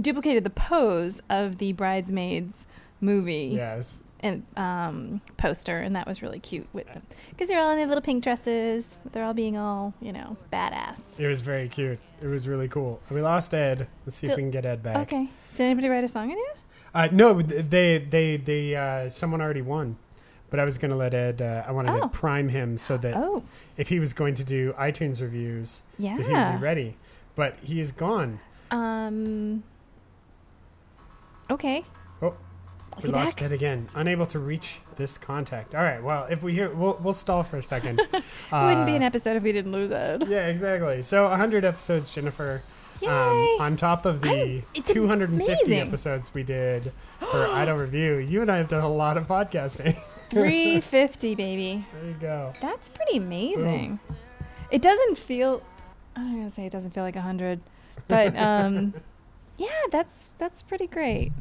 duplicated 0.00 0.44
the 0.44 0.50
pose 0.50 1.20
of 1.28 1.58
the 1.58 1.72
bridesmaids 1.72 2.68
movie. 3.00 3.50
Yes. 3.52 4.00
and 4.20 4.44
um, 4.56 5.20
poster, 5.36 5.78
and 5.80 5.96
that 5.96 6.06
was 6.06 6.22
really 6.22 6.38
cute 6.38 6.68
with 6.72 6.86
them 6.86 7.02
because 7.30 7.48
they're 7.48 7.58
all 7.60 7.72
in 7.72 7.78
their 7.78 7.88
little 7.88 8.00
pink 8.00 8.22
dresses. 8.22 8.96
They're 9.10 9.24
all 9.24 9.34
being 9.34 9.56
all 9.56 9.92
you 10.00 10.12
know 10.12 10.36
badass. 10.52 11.18
It 11.18 11.26
was 11.26 11.40
very 11.40 11.68
cute. 11.68 11.98
It 12.22 12.28
was 12.28 12.46
really 12.46 12.68
cool. 12.68 13.00
We 13.10 13.20
lost 13.20 13.52
Ed. 13.54 13.88
Let's 14.06 14.18
see 14.18 14.28
if 14.28 14.36
we 14.36 14.42
can 14.42 14.52
get 14.52 14.64
Ed 14.64 14.84
back. 14.84 14.98
Okay. 14.98 15.28
Did 15.56 15.64
anybody 15.64 15.88
write 15.88 16.04
a 16.04 16.08
song 16.08 16.30
in 16.30 16.38
it? 16.38 16.58
Uh, 16.94 17.08
no, 17.10 17.42
they 17.42 17.98
they 17.98 18.36
they 18.36 18.76
uh, 18.76 19.10
someone 19.10 19.40
already 19.40 19.62
won, 19.62 19.96
but 20.54 20.60
I 20.60 20.64
was 20.64 20.78
going 20.78 20.92
to 20.92 20.96
let 20.96 21.12
Ed. 21.14 21.42
Uh, 21.42 21.64
I 21.66 21.72
wanted 21.72 21.90
Oh. 21.96 22.00
to 22.02 22.08
prime 22.08 22.48
him 22.48 22.78
so 22.78 22.96
that 22.98 23.16
Oh. 23.16 23.42
if 23.76 23.88
he 23.88 23.98
was 23.98 24.12
going 24.12 24.36
to 24.36 24.44
do 24.44 24.72
iTunes 24.78 25.20
reviews, 25.20 25.82
that 25.98 26.20
he 26.20 26.32
would 26.32 26.52
be 26.58 26.62
ready. 26.62 26.96
But 27.34 27.56
he's 27.60 27.90
gone. 27.90 28.38
Um. 28.70 29.64
Okay. 31.50 31.82
Oh, 32.22 32.34
Is 32.96 33.06
we 33.06 33.10
lost 33.10 33.38
back? 33.38 33.46
Ed 33.46 33.52
again. 33.52 33.88
Unable 33.96 34.26
to 34.26 34.38
reach 34.38 34.78
this 34.96 35.18
contact. 35.18 35.74
All 35.74 35.82
right. 35.82 36.00
Well, 36.00 36.28
if 36.30 36.44
we 36.44 36.52
hear, 36.54 36.72
we'll 36.72 36.98
we'll 37.02 37.12
stall 37.14 37.42
for 37.42 37.56
a 37.56 37.62
second. 37.62 37.98
it 38.12 38.22
wouldn't 38.52 38.86
be 38.86 38.92
Uh, 38.92 38.96
an 38.96 39.02
episode 39.02 39.36
if 39.36 39.42
we 39.42 39.50
didn't 39.50 39.72
lose 39.72 39.90
Ed. 39.90 40.24
Yeah, 40.28 40.46
exactly. 40.46 41.02
So 41.02 41.24
100 41.28 41.64
episodes, 41.64 42.14
Jennifer. 42.14 42.62
Um, 43.04 43.10
on 43.60 43.76
top 43.76 44.06
of 44.06 44.20
the 44.20 44.62
it's 44.72 44.92
250 44.92 45.52
amazing. 45.52 45.80
episodes 45.88 46.32
we 46.32 46.44
did 46.44 46.92
for 47.18 47.44
Idol 47.50 47.76
Review, 47.78 48.18
you 48.18 48.40
and 48.40 48.50
I 48.52 48.58
have 48.58 48.68
done 48.68 48.82
a 48.84 48.88
lot 48.88 49.16
of 49.16 49.26
podcasting. 49.26 49.96
350, 50.30 51.34
baby. 51.34 51.86
there 51.92 52.08
you 52.10 52.16
go. 52.20 52.52
That's 52.60 52.88
pretty 52.88 53.18
amazing. 53.18 53.98
It 54.70 54.82
doesn't 54.82 55.18
feel. 55.18 55.62
I'm 56.16 56.36
gonna 56.36 56.50
say 56.50 56.66
it 56.66 56.72
doesn't 56.72 56.92
feel 56.92 57.02
like 57.04 57.14
100, 57.16 57.60
but 58.08 58.36
um, 58.36 58.94
yeah, 59.56 59.68
that's 59.90 60.30
that's 60.38 60.62
pretty 60.62 60.86
great. 60.86 61.32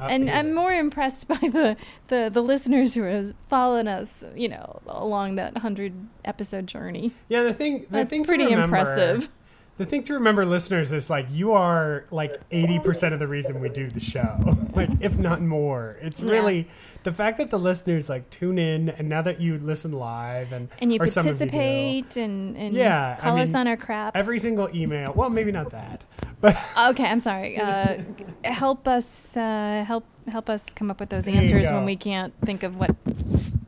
and 0.00 0.28
I'm 0.30 0.52
more 0.54 0.72
impressed 0.72 1.28
by 1.28 1.36
the, 1.36 1.76
the, 2.08 2.28
the 2.32 2.42
listeners 2.42 2.94
who 2.94 3.04
are 3.04 3.32
following 3.48 3.86
us, 3.86 4.24
you 4.34 4.48
know, 4.48 4.80
along 4.86 5.36
that 5.36 5.52
100 5.54 5.94
episode 6.24 6.66
journey. 6.66 7.12
Yeah, 7.28 7.44
the 7.44 7.54
thing. 7.54 7.80
The 7.82 7.86
That's 7.90 8.10
thing 8.10 8.22
to 8.24 8.26
pretty 8.26 8.44
remember- 8.44 8.64
impressive. 8.76 9.28
The 9.76 9.84
thing 9.86 10.04
to 10.04 10.14
remember, 10.14 10.46
listeners, 10.46 10.92
is 10.92 11.10
like 11.10 11.26
you 11.32 11.50
are 11.52 12.04
like 12.12 12.40
eighty 12.52 12.78
percent 12.78 13.12
of 13.12 13.18
the 13.18 13.26
reason 13.26 13.58
we 13.60 13.68
do 13.68 13.90
the 13.90 13.98
show, 13.98 14.56
like 14.74 14.88
if 15.00 15.18
not 15.18 15.42
more. 15.42 15.96
It's 16.00 16.20
Yeah. 16.20 16.30
really 16.30 16.68
the 17.04 17.12
fact 17.12 17.38
that 17.38 17.50
the 17.50 17.58
listeners 17.58 18.08
like 18.08 18.28
tune 18.30 18.58
in, 18.58 18.88
and 18.88 19.08
now 19.08 19.22
that 19.22 19.40
you 19.40 19.58
listen 19.58 19.92
live 19.92 20.52
and 20.52 20.68
And 20.80 20.92
you 20.92 20.98
some 20.98 21.06
of 21.06 21.14
do, 21.14 21.20
participate 21.20 22.16
and, 22.16 22.56
and 22.56 22.74
yeah, 22.74 23.16
call 23.20 23.36
I 23.36 23.42
us 23.42 23.54
on 23.54 23.68
our 23.68 23.76
crap. 23.76 24.16
Every 24.16 24.38
single 24.38 24.68
email. 24.74 25.12
Well, 25.14 25.30
maybe 25.30 25.52
not 25.52 25.70
that, 25.70 26.02
but 26.40 26.56
Okay, 26.90 27.06
I'm 27.06 27.20
sorry. 27.20 27.58
Uh, 27.64 28.02
help 28.44 28.86
us 28.86 29.36
uh, 29.36 29.84
help 29.86 30.04
help 30.30 30.48
us 30.48 30.72
come 30.74 30.90
up 30.90 31.00
with 31.00 31.08
those 31.08 31.26
answers 31.28 31.70
when 31.70 31.84
we 31.84 31.96
can't 31.96 32.32
think 32.44 32.62
of 32.62 32.76
what 32.76 32.94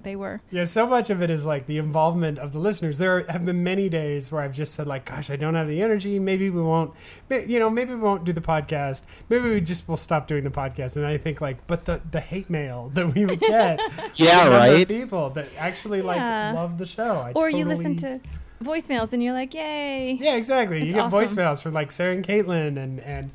they 0.07 0.17
were. 0.17 0.41
Yeah, 0.51 0.65
so 0.65 0.87
much 0.87 1.11
of 1.11 1.21
it 1.21 1.31
is 1.31 1.45
like 1.45 1.67
the 1.67 1.79
involvement 1.79 2.39
of 2.39 2.53
the 2.53 2.59
listeners. 2.59 2.97
There 2.97 3.25
have 3.29 3.45
been 3.45 3.63
many 3.65 3.89
days 3.89 4.31
where 4.33 4.41
I've 4.41 4.53
just 4.53 4.75
said 4.75 4.87
like, 4.87 5.05
"Gosh, 5.05 5.29
I 5.29 5.37
don't 5.37 5.55
have 5.55 5.69
the 5.69 5.83
energy. 5.83 6.19
Maybe 6.19 6.49
we 6.49 6.63
won't. 6.63 6.95
You 7.29 7.59
know, 7.59 7.69
maybe 7.69 7.93
we 7.93 8.01
won't 8.01 8.25
do 8.25 8.33
the 8.33 8.41
podcast. 8.41 9.03
Maybe 9.29 9.51
we 9.51 9.61
just 9.61 9.87
will 9.89 9.99
stop 9.99 10.27
doing 10.29 10.45
the 10.45 10.51
podcast." 10.51 10.97
And 10.97 11.05
I 11.05 11.19
think 11.19 11.41
like, 11.43 11.67
but 11.67 11.85
the 11.85 12.01
the 12.11 12.21
hate 12.21 12.49
mail 12.49 12.91
that 12.95 13.15
we 13.15 13.26
would 13.27 13.41
get, 13.41 13.81
Yeah, 14.15 14.45
from 14.45 14.53
the 14.53 14.57
number 14.57 14.57
of 14.57 14.63
right? 14.73 14.89
People 14.89 15.31
that 15.31 15.49
actually 15.57 16.03
like 16.03 16.19
love 16.55 16.79
the 16.79 16.87
show. 16.87 17.17
I 17.17 17.33
or 17.33 17.51
you 17.51 17.65
listen 17.65 17.97
to 17.97 18.21
voicemails 18.63 19.13
and 19.13 19.23
you're 19.23 19.35
like, 19.35 19.55
"Yay!" 19.55 20.19
Yeah, 20.21 20.37
exactly. 20.37 20.79
It's 20.79 20.87
you 20.87 20.93
get 20.93 21.05
awesome. 21.13 21.21
voicemails 21.21 21.63
from 21.63 21.75
like 21.75 21.91
Sarah 21.91 22.15
and 22.15 22.27
Caitlin 22.27 22.77
and 22.77 23.01
and 23.01 23.31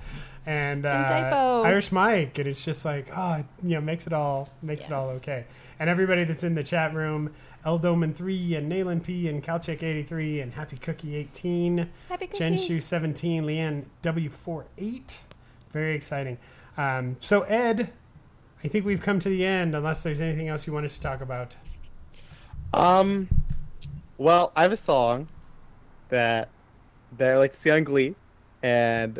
and, 0.45 0.85
uh, 0.87 1.07
Typo. 1.07 1.61
Irish 1.63 1.91
Mike, 1.91 2.39
and 2.39 2.47
it's 2.47 2.65
just 2.65 2.83
like, 2.83 3.15
oh, 3.15 3.43
you 3.61 3.75
know, 3.75 3.81
makes 3.81 4.07
it 4.07 4.13
all 4.13 4.49
makes 4.61 4.85
it 4.85 4.91
all 4.91 5.09
okay. 5.09 5.45
And 5.79 5.89
everybody 5.89 6.23
that's 6.23 6.43
in 6.43 6.55
the 6.55 6.63
chat 6.63 6.93
room, 6.95 7.33
Eldoman 7.65 8.15
three 8.15 8.55
and 8.55 8.71
Nayland 8.71 9.03
P 9.03 9.27
and 9.27 9.43
Calchick 9.43 9.83
eighty 9.83 10.03
three 10.03 10.39
and 10.39 10.53
Happy 10.53 10.77
Cookie 10.77 11.15
eighteen, 11.15 11.89
Happy 12.09 12.27
Cookie. 12.27 12.43
Jenshu 12.43 12.81
seventeen, 12.81 13.43
Leanne 13.43 13.85
W 14.01 14.29
48 14.29 15.19
very 15.71 15.95
exciting. 15.95 16.37
Um, 16.77 17.17
so 17.19 17.41
Ed, 17.41 17.91
I 18.63 18.67
think 18.67 18.85
we've 18.85 19.01
come 19.01 19.19
to 19.19 19.29
the 19.29 19.45
end. 19.45 19.75
Unless 19.75 20.03
there's 20.03 20.21
anything 20.21 20.47
else 20.47 20.67
you 20.67 20.73
wanted 20.73 20.91
to 20.91 21.01
talk 21.01 21.21
about. 21.21 21.55
Um, 22.73 23.27
well, 24.17 24.51
I 24.55 24.63
have 24.63 24.71
a 24.71 24.77
song 24.77 25.27
that 26.09 26.49
that 27.17 27.33
I 27.33 27.37
like 27.37 27.51
to 27.51 27.57
see 27.57 27.71
on 27.71 27.83
Glee, 27.83 28.15
and 28.63 29.19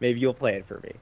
maybe 0.00 0.20
you'll 0.20 0.34
play 0.34 0.54
it 0.54 0.66
for 0.66 0.80
me. 0.80 0.92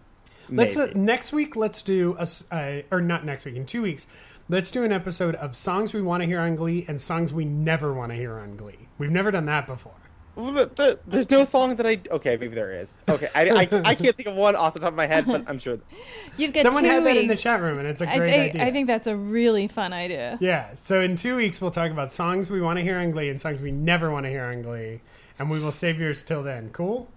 Let's 0.51 0.77
uh, 0.77 0.91
next 0.95 1.33
week. 1.33 1.57
Let's 1.57 1.83
do 1.83 2.17
a 2.19 2.29
uh, 2.51 2.83
or 2.91 3.01
not 3.01 3.25
next 3.25 3.45
week 3.45 3.57
in 3.57 3.67
two 3.67 3.83
weeks. 3.83 4.07
Let's 4.49 4.71
do 4.71 4.85
an 4.85 4.93
episode 4.93 5.37
of 5.37 5.57
songs 5.57 5.95
we 5.95 6.03
want 6.03 6.23
to 6.23 6.27
hear 6.27 6.41
on 6.41 6.55
Glee 6.55 6.85
and 6.87 7.01
songs 7.01 7.33
we 7.33 7.47
never 7.47 7.95
want 7.95 8.13
to 8.13 8.17
hear 8.17 8.35
on 8.39 8.57
Glee. 8.57 8.89
We've 8.99 9.11
never 9.11 9.31
done 9.31 9.47
that 9.47 9.67
before. 9.67 9.95
Well, 10.37 10.53
the- 10.53 10.67
the- 10.75 10.99
there's 11.07 11.31
no 11.31 11.45
song 11.45 11.77
that 11.77 11.87
I. 11.87 12.01
Okay, 12.11 12.37
maybe 12.37 12.55
there 12.55 12.73
is. 12.81 12.95
Okay, 13.09 13.29
I, 13.35 13.51
I, 13.51 13.61
I 13.85 13.95
can't 13.95 14.17
think 14.17 14.27
of 14.27 14.35
one 14.35 14.57
off 14.57 14.75
the 14.75 14.81
top 14.81 14.89
of 14.89 14.95
my 14.95 15.07
head, 15.07 15.27
but 15.27 15.45
I'm 15.47 15.59
sure. 15.59 15.79
You've 16.37 16.53
got 16.53 16.63
Someone 16.65 16.83
two 16.83 16.91
had 16.91 17.05
that 17.07 17.17
in 17.17 17.29
the 17.29 17.37
chat 17.37 17.61
room, 17.61 17.79
and 17.79 17.87
it's 17.87 18.01
a 18.01 18.07
great 18.07 18.35
I, 18.35 18.45
idea. 18.47 18.65
I 18.65 18.71
think 18.73 18.87
that's 18.89 19.07
a 19.07 19.17
really 19.17 19.69
fun 19.69 19.93
idea. 19.93 20.37
Yeah. 20.41 20.75
So 20.75 21.01
in 21.01 21.15
two 21.17 21.37
weeks, 21.37 21.61
we'll 21.61 21.71
talk 21.71 21.91
about 21.93 22.11
songs 22.11 22.51
we 22.51 22.61
want 22.61 22.79
to 22.79 22.83
hear 22.83 22.99
on 22.99 23.13
Glee 23.13 23.29
and 23.31 23.41
songs 23.41 23.63
we 23.63 23.71
never 23.71 24.11
want 24.11 24.25
to 24.27 24.31
hear 24.31 24.45
on 24.45 24.63
Glee, 24.63 25.01
and 25.39 25.51
we 25.51 25.61
will 25.61 25.73
save 25.73 26.01
yours 26.01 26.23
till 26.23 26.43
then. 26.43 26.71
Cool. 26.73 27.09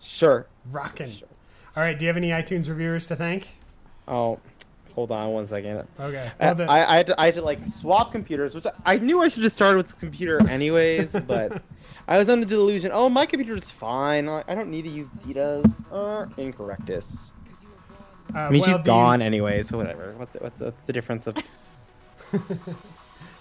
Sure. 0.00 0.46
Rockin'. 0.70 1.12
All 1.76 1.82
right. 1.82 1.98
Do 1.98 2.04
you 2.04 2.08
have 2.08 2.16
any 2.16 2.30
iTunes 2.30 2.68
reviewers 2.68 3.04
to 3.06 3.16
thank? 3.16 3.48
Oh, 4.08 4.40
hold 4.94 5.12
on 5.12 5.30
one 5.32 5.46
second. 5.46 5.86
Okay. 6.00 6.32
I, 6.40 6.44
Well, 6.46 6.54
then- 6.54 6.68
I, 6.70 6.92
I, 6.92 6.96
had 6.96 7.06
to, 7.08 7.20
I 7.20 7.24
had 7.26 7.34
to 7.34 7.42
like 7.42 7.68
swap 7.68 8.12
computers, 8.12 8.54
which 8.54 8.66
I, 8.66 8.72
I 8.86 8.98
knew 8.98 9.22
I 9.22 9.28
should 9.28 9.42
have 9.42 9.52
started 9.52 9.76
with 9.76 9.88
the 9.88 9.96
computer 9.96 10.40
anyways, 10.48 11.12
but 11.26 11.62
I 12.10 12.18
was 12.18 12.28
under 12.28 12.44
the 12.44 12.56
delusion. 12.56 12.90
Oh, 12.92 13.08
my 13.08 13.24
computer 13.24 13.54
is 13.54 13.70
fine. 13.70 14.28
I, 14.28 14.42
I 14.48 14.54
don't 14.54 14.68
need 14.70 14.82
to 14.82 14.90
use 14.90 15.08
Dita's. 15.24 15.76
Uh, 15.90 16.26
incorrectus. 16.36 17.30
Uh, 18.34 18.38
I 18.38 18.50
mean, 18.50 18.60
well, 18.60 18.68
she's 18.68 18.76
the- 18.78 18.82
gone 18.82 19.22
anyway, 19.22 19.62
so 19.62 19.76
whatever. 19.78 20.12
What's 20.16 20.32
the, 20.34 20.38
what's 20.40 20.60
what's 20.60 20.82
the 20.82 20.92
difference 20.92 21.26
of? 21.26 21.36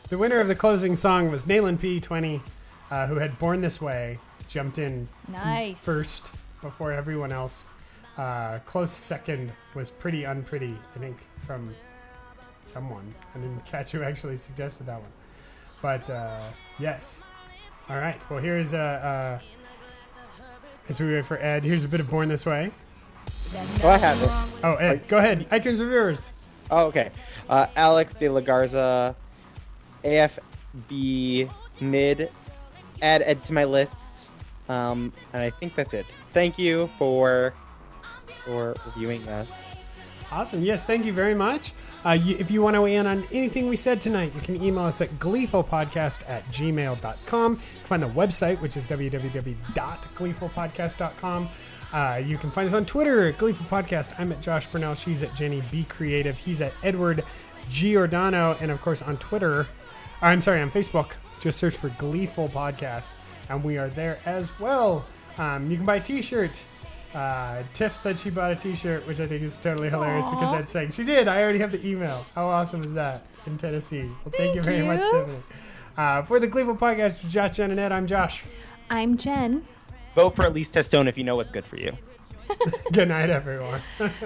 The 0.09 0.17
winner 0.17 0.39
of 0.39 0.47
the 0.47 0.55
closing 0.55 0.95
song 0.95 1.29
was 1.29 1.45
Nayland 1.45 1.77
P20, 1.77 2.41
uh, 2.89 3.05
who 3.05 3.17
had 3.17 3.37
Born 3.37 3.61
This 3.61 3.79
Way, 3.79 4.17
jumped 4.47 4.79
in 4.79 5.07
Nice. 5.27 5.79
first 5.79 6.31
before 6.63 6.91
everyone 6.91 7.31
else. 7.31 7.67
Uh, 8.17 8.57
close 8.65 8.91
second 8.91 9.51
was 9.75 9.91
Pretty 9.91 10.23
Unpretty, 10.23 10.75
I 10.95 10.99
think, 10.99 11.17
from 11.45 11.75
someone. 12.63 13.13
I 13.35 13.37
didn't 13.37 13.63
catch 13.67 13.91
who 13.91 14.01
actually 14.01 14.37
suggested 14.37 14.87
that 14.87 14.99
one. 14.99 15.11
But 15.83 16.09
uh, 16.09 16.47
yes. 16.79 17.21
All 17.89 17.97
right. 17.97 18.19
Well, 18.29 18.39
here's 18.39 18.73
uh, 18.73 18.77
uh, 18.77 19.39
as 20.87 20.99
we 20.99 21.11
wait 21.13 21.25
for 21.25 21.41
Ed, 21.41 21.63
here's 21.63 21.83
a 21.83 21.87
bit 21.87 21.99
of 21.99 22.09
Born 22.09 22.29
This 22.29 22.45
Way. 22.45 22.71
Oh, 23.83 23.89
I 23.89 23.97
have 23.97 24.21
it. 24.21 24.29
Oh, 24.63 24.75
Ed, 24.75 25.07
go 25.07 25.17
ahead. 25.17 25.49
iTunes 25.49 25.79
reviewers. 25.79 26.31
Oh, 26.69 26.85
okay. 26.87 27.09
Uh, 27.49 27.65
Alex 27.75 28.13
De 28.13 28.29
La 28.29 28.41
Garza, 28.41 29.15
AFB 30.03 31.49
Mid, 31.81 32.31
add 33.01 33.23
Ed 33.23 33.43
to 33.45 33.53
my 33.53 33.63
list. 33.63 34.29
Um, 34.67 35.11
and 35.33 35.41
I 35.41 35.49
think 35.49 35.73
that's 35.73 35.95
it. 35.95 36.05
Thank 36.31 36.59
you 36.59 36.91
for 36.99 37.55
for 38.45 38.75
reviewing 38.85 39.27
us. 39.27 39.75
Awesome. 40.31 40.63
Yes, 40.63 40.83
thank 40.83 41.05
you 41.05 41.13
very 41.13 41.33
much. 41.33 41.73
Uh, 42.05 42.11
you, 42.11 42.37
if 42.37 42.49
you 42.49 42.61
want 42.61 42.75
to 42.75 42.81
weigh 42.81 42.95
in 42.95 43.05
on 43.05 43.25
anything 43.31 43.67
we 43.67 43.75
said 43.75 43.99
tonight, 43.99 44.31
you 44.33 44.39
can 44.41 44.63
email 44.63 44.85
us 44.85 45.01
at 45.01 45.09
gleefulpodcast 45.19 46.21
at 46.29 46.45
gmail.com. 46.45 47.57
Find 47.57 48.03
the 48.03 48.07
website, 48.07 48.61
which 48.61 48.77
is 48.77 48.87
www.gleefulpodcast.com. 48.87 51.49
Uh, 51.91 52.21
you 52.23 52.37
can 52.37 52.51
find 52.51 52.67
us 52.67 52.73
on 52.73 52.85
Twitter 52.85 53.27
at 53.27 53.37
Gleeful 53.37 53.65
Podcast. 53.65 54.17
I'm 54.19 54.31
at 54.31 54.41
Josh 54.41 54.67
Burnell. 54.67 54.95
She's 54.95 55.23
at 55.23 55.35
Jenny 55.35 55.63
B 55.71 55.85
Creative. 55.85 56.37
He's 56.37 56.61
at 56.61 56.73
Edward 56.83 57.23
Giordano. 57.69 58.55
And 58.61 58.71
of 58.71 58.81
course, 58.81 59.01
on 59.01 59.17
Twitter, 59.17 59.67
or 60.21 60.27
I'm 60.27 60.41
sorry, 60.41 60.61
on 60.61 60.69
Facebook, 60.69 61.11
just 61.39 61.59
search 61.59 61.75
for 61.75 61.89
Gleeful 61.89 62.47
Podcast. 62.47 63.11
And 63.49 63.63
we 63.63 63.77
are 63.77 63.89
there 63.89 64.19
as 64.25 64.49
well. 64.59 65.05
Um, 65.37 65.71
you 65.71 65.77
can 65.77 65.85
buy 65.85 65.95
a 65.95 66.01
t 66.01 66.21
shirt. 66.21 66.61
Uh, 67.13 67.63
Tiff 67.73 67.95
said 67.95 68.19
she 68.19 68.29
bought 68.29 68.51
a 68.51 68.55
T-shirt, 68.55 69.07
which 69.07 69.19
I 69.19 69.25
think 69.25 69.41
is 69.41 69.57
totally 69.57 69.89
hilarious 69.89 70.25
because 70.25 70.51
that's 70.51 70.71
saying 70.71 70.91
she 70.91 71.03
did. 71.03 71.27
I 71.27 71.41
already 71.41 71.59
have 71.59 71.71
the 71.71 71.85
email. 71.85 72.25
How 72.35 72.47
awesome 72.47 72.81
is 72.81 72.93
that 72.93 73.25
in 73.47 73.57
Tennessee? 73.57 74.03
Well, 74.23 74.33
thank, 74.37 74.55
you 74.55 74.61
Thank 74.61 74.83
very 74.83 74.83
much. 74.85 75.01
Tiffany. 75.01 75.43
Uh, 75.97 76.21
for 76.21 76.39
the 76.39 76.47
Gleeful 76.47 76.75
podcast, 76.75 77.23
with 77.23 77.31
Josh, 77.31 77.57
Jen, 77.57 77.71
and 77.71 77.79
Ed, 77.79 77.91
I'm 77.91 78.05
Josh. 78.07 78.43
I'm 78.89 79.17
Jen. 79.17 79.67
Vote 80.15 80.35
for 80.35 80.45
Elise 80.45 80.71
Testone 80.71 81.07
if 81.07 81.17
you 81.17 81.23
know 81.23 81.35
what's 81.35 81.51
good 81.51 81.65
for 81.65 81.77
you. 81.77 81.97
Good 82.93 83.09
night, 83.09 83.29
everyone. 83.29 83.81
Religion 83.99 84.17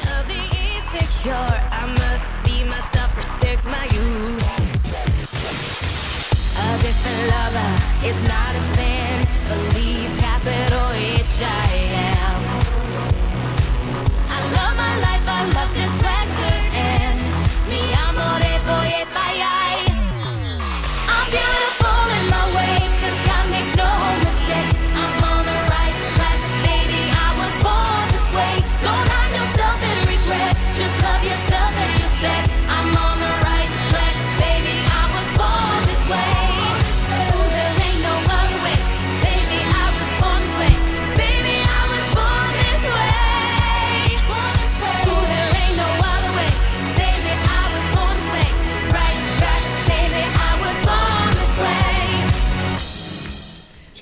of 0.00 0.26
the 0.26 0.42
insecure. 0.56 1.34
I 1.34 1.86
must 1.98 2.30
be 2.44 2.64
myself, 2.64 3.16
respect 3.16 3.64
my 3.64 3.84
youth. 3.94 4.42
A 6.58 6.78
different 6.82 7.22
lover 7.30 7.70
is 8.06 8.18
not 8.28 8.54
a 8.54 8.60
sin. 8.74 9.26
Believe 9.48 10.05
capital 10.46 10.90
H 10.92 11.42
I 11.42 11.74
am. 12.06 12.40
I 14.30 14.40
love 14.56 14.74
my 14.76 14.94
life, 15.06 15.26
I 15.26 15.42
love 15.56 15.70
this 15.74 15.85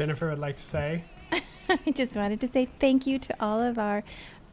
Jennifer 0.05 0.29
would 0.29 0.39
like 0.39 0.57
to 0.57 0.63
say. 0.63 1.03
I 1.71 1.91
just 1.95 2.15
wanted 2.15 2.39
to 2.43 2.47
say 2.47 2.67
thank 2.67 3.07
you 3.07 3.19
to 3.21 3.35
all 3.41 3.63
of 3.63 3.79
our 3.79 4.05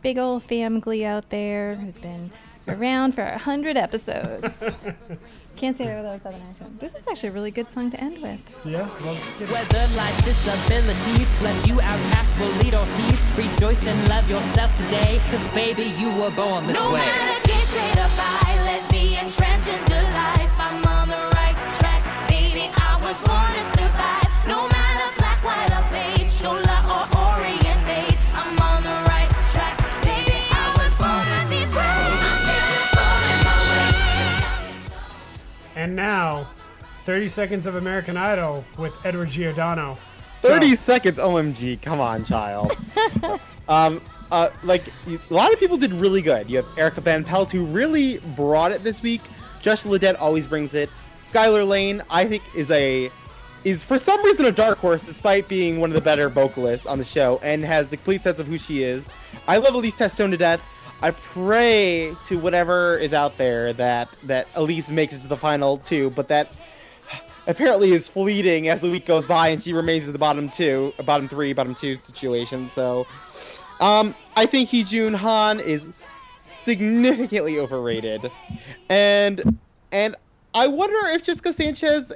big 0.01 0.17
old 0.17 0.43
family 0.43 1.05
out 1.05 1.29
there 1.29 1.75
who's 1.75 1.99
been 1.99 2.31
around 2.69 3.11
for 3.15 3.23
a 3.23 3.37
hundred 3.37 3.75
episodes. 3.75 4.63
Can't 5.57 5.77
say 5.77 5.87
that 5.87 5.97
without 5.97 6.15
a 6.15 6.21
southern 6.21 6.41
accent. 6.49 6.79
This 6.79 6.95
is 6.95 7.05
actually 7.05 7.29
a 7.29 7.31
really 7.33 7.51
good 7.51 7.69
song 7.69 7.91
to 7.91 7.99
end 7.99 8.21
with. 8.21 8.39
Yes, 8.63 8.97
well, 9.01 9.13
Whether 9.15 9.83
life's 9.97 10.23
disabilities 10.23 11.27
left 11.41 11.67
you 11.67 11.81
outcast, 11.81 12.37
bullied, 12.37 12.73
or 12.73 12.85
teased, 12.95 13.37
rejoice 13.37 13.85
and 13.85 14.07
love 14.07 14.29
yourself 14.29 14.73
today. 14.85 15.19
Cause 15.29 15.43
baby, 15.53 15.91
you 15.99 16.07
were 16.15 16.31
born 16.31 16.65
this 16.65 16.77
No 16.77 16.93
way. 16.93 16.99
matter 17.01 17.43
gay, 17.45 17.59
straight 17.59 17.99
or 17.99 18.07
bi, 18.15 18.55
lesbian, 18.63 19.25
transgender 19.27 20.03
life, 20.15 20.53
I'm 20.57 20.81
And 35.81 35.95
now, 35.95 36.47
30 37.05 37.27
seconds 37.27 37.65
of 37.65 37.73
American 37.73 38.15
Idol 38.15 38.63
with 38.77 38.93
Edward 39.03 39.29
Giordano. 39.29 39.97
30 40.41 40.75
seconds, 40.75 41.17
OMG. 41.17 41.81
Come 41.81 41.99
on, 41.99 42.23
child. 42.23 42.71
um, 43.67 43.99
uh, 44.31 44.49
like, 44.61 44.89
a 45.07 45.33
lot 45.33 45.51
of 45.51 45.59
people 45.59 45.77
did 45.77 45.91
really 45.91 46.21
good. 46.21 46.47
You 46.51 46.57
have 46.57 46.67
Erika 46.77 47.01
Van 47.01 47.23
Pelt, 47.23 47.49
who 47.49 47.65
really 47.65 48.19
brought 48.35 48.71
it 48.71 48.83
this 48.83 49.01
week. 49.01 49.21
Josh 49.63 49.81
Ledet 49.81 50.15
always 50.19 50.45
brings 50.45 50.75
it. 50.75 50.87
Skylar 51.19 51.67
Laine, 51.67 52.03
I 52.11 52.25
think, 52.25 52.43
is 52.55 52.69
a 52.69 53.09
is 53.63 53.83
for 53.83 53.97
some 53.97 54.23
reason 54.23 54.45
a 54.45 54.51
dark 54.51 54.77
horse, 54.77 55.03
despite 55.03 55.47
being 55.47 55.79
one 55.79 55.89
of 55.89 55.95
the 55.95 56.01
better 56.01 56.29
vocalists 56.29 56.85
on 56.85 56.99
the 56.99 57.03
show, 57.03 57.39
and 57.41 57.63
has 57.63 57.91
a 57.91 57.97
complete 57.97 58.23
sense 58.23 58.39
of 58.39 58.45
who 58.45 58.59
she 58.59 58.83
is. 58.83 59.07
I 59.47 59.57
love 59.57 59.73
Elise 59.73 59.95
Testone 59.95 60.29
to 60.29 60.37
death. 60.37 60.63
I 61.01 61.11
pray 61.11 62.15
to 62.25 62.37
whatever 62.37 62.97
is 62.97 63.13
out 63.13 63.37
there 63.37 63.73
that 63.73 64.09
that 64.23 64.47
Elise 64.55 64.91
makes 64.91 65.13
it 65.13 65.21
to 65.21 65.27
the 65.27 65.37
final 65.37 65.77
two, 65.77 66.11
but 66.11 66.27
that 66.27 66.51
apparently 67.47 67.91
is 67.91 68.07
fleeting 68.07 68.67
as 68.67 68.81
the 68.81 68.89
week 68.89 69.05
goes 69.05 69.25
by 69.25 69.49
and 69.49 69.61
she 69.61 69.73
remains 69.73 70.03
at 70.05 70.13
the 70.13 70.19
bottom 70.19 70.47
two, 70.49 70.93
bottom 71.03 71.27
three, 71.27 71.53
bottom 71.53 71.73
two 71.73 71.95
situation. 71.95 72.69
So, 72.69 73.07
um, 73.79 74.13
I 74.35 74.45
think 74.45 74.69
Hee 74.69 74.83
Jun 74.83 75.13
Han 75.13 75.59
is 75.59 75.91
significantly 76.31 77.57
overrated, 77.57 78.31
and 78.87 79.57
and 79.91 80.15
I 80.53 80.67
wonder 80.67 80.99
if 81.07 81.23
Jessica 81.23 81.51
Sanchez 81.51 82.13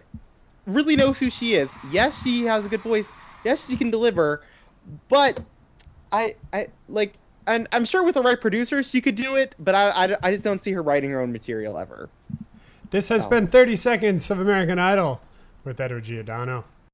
really 0.68 0.96
knows 0.96 1.18
who 1.18 1.32
she 1.32 1.56
is. 1.56 1.70
Yes, 1.92 2.22
she 2.24 2.46
has 2.46 2.68
a 2.68 2.70
good 2.70 2.82
voice. 2.82 3.14
Yes, 3.44 3.68
she 3.68 3.78
can 3.78 3.90
deliver, 3.90 4.44
but 5.10 5.40
I 6.12 6.36
I 6.54 6.68
like. 6.88 7.16
And 7.48 7.68
I'm 7.72 7.86
sure 7.86 8.04
with 8.04 8.16
the 8.16 8.22
right 8.24 8.40
producers 8.40 8.90
she 8.90 9.02
could 9.02 9.16
do 9.16 9.36
it, 9.36 9.54
but 9.60 9.76
I, 9.76 9.90
I, 9.90 10.18
I 10.24 10.32
just 10.32 10.44
don't 10.44 10.62
see 10.62 10.72
her 10.72 10.82
writing 10.82 11.12
her 11.12 11.22
own 11.22 11.32
material 11.32 11.78
ever. 11.78 12.10
This 12.92 13.10
has 13.10 13.26
Oh. 13.26 13.30
been 13.30 13.48
30 13.48 13.76
seconds 13.76 14.30
of 14.32 14.40
American 14.40 14.80
Idol 14.80 15.22
with 15.64 15.80
Edward 15.80 16.04
Giordano. 16.06 16.66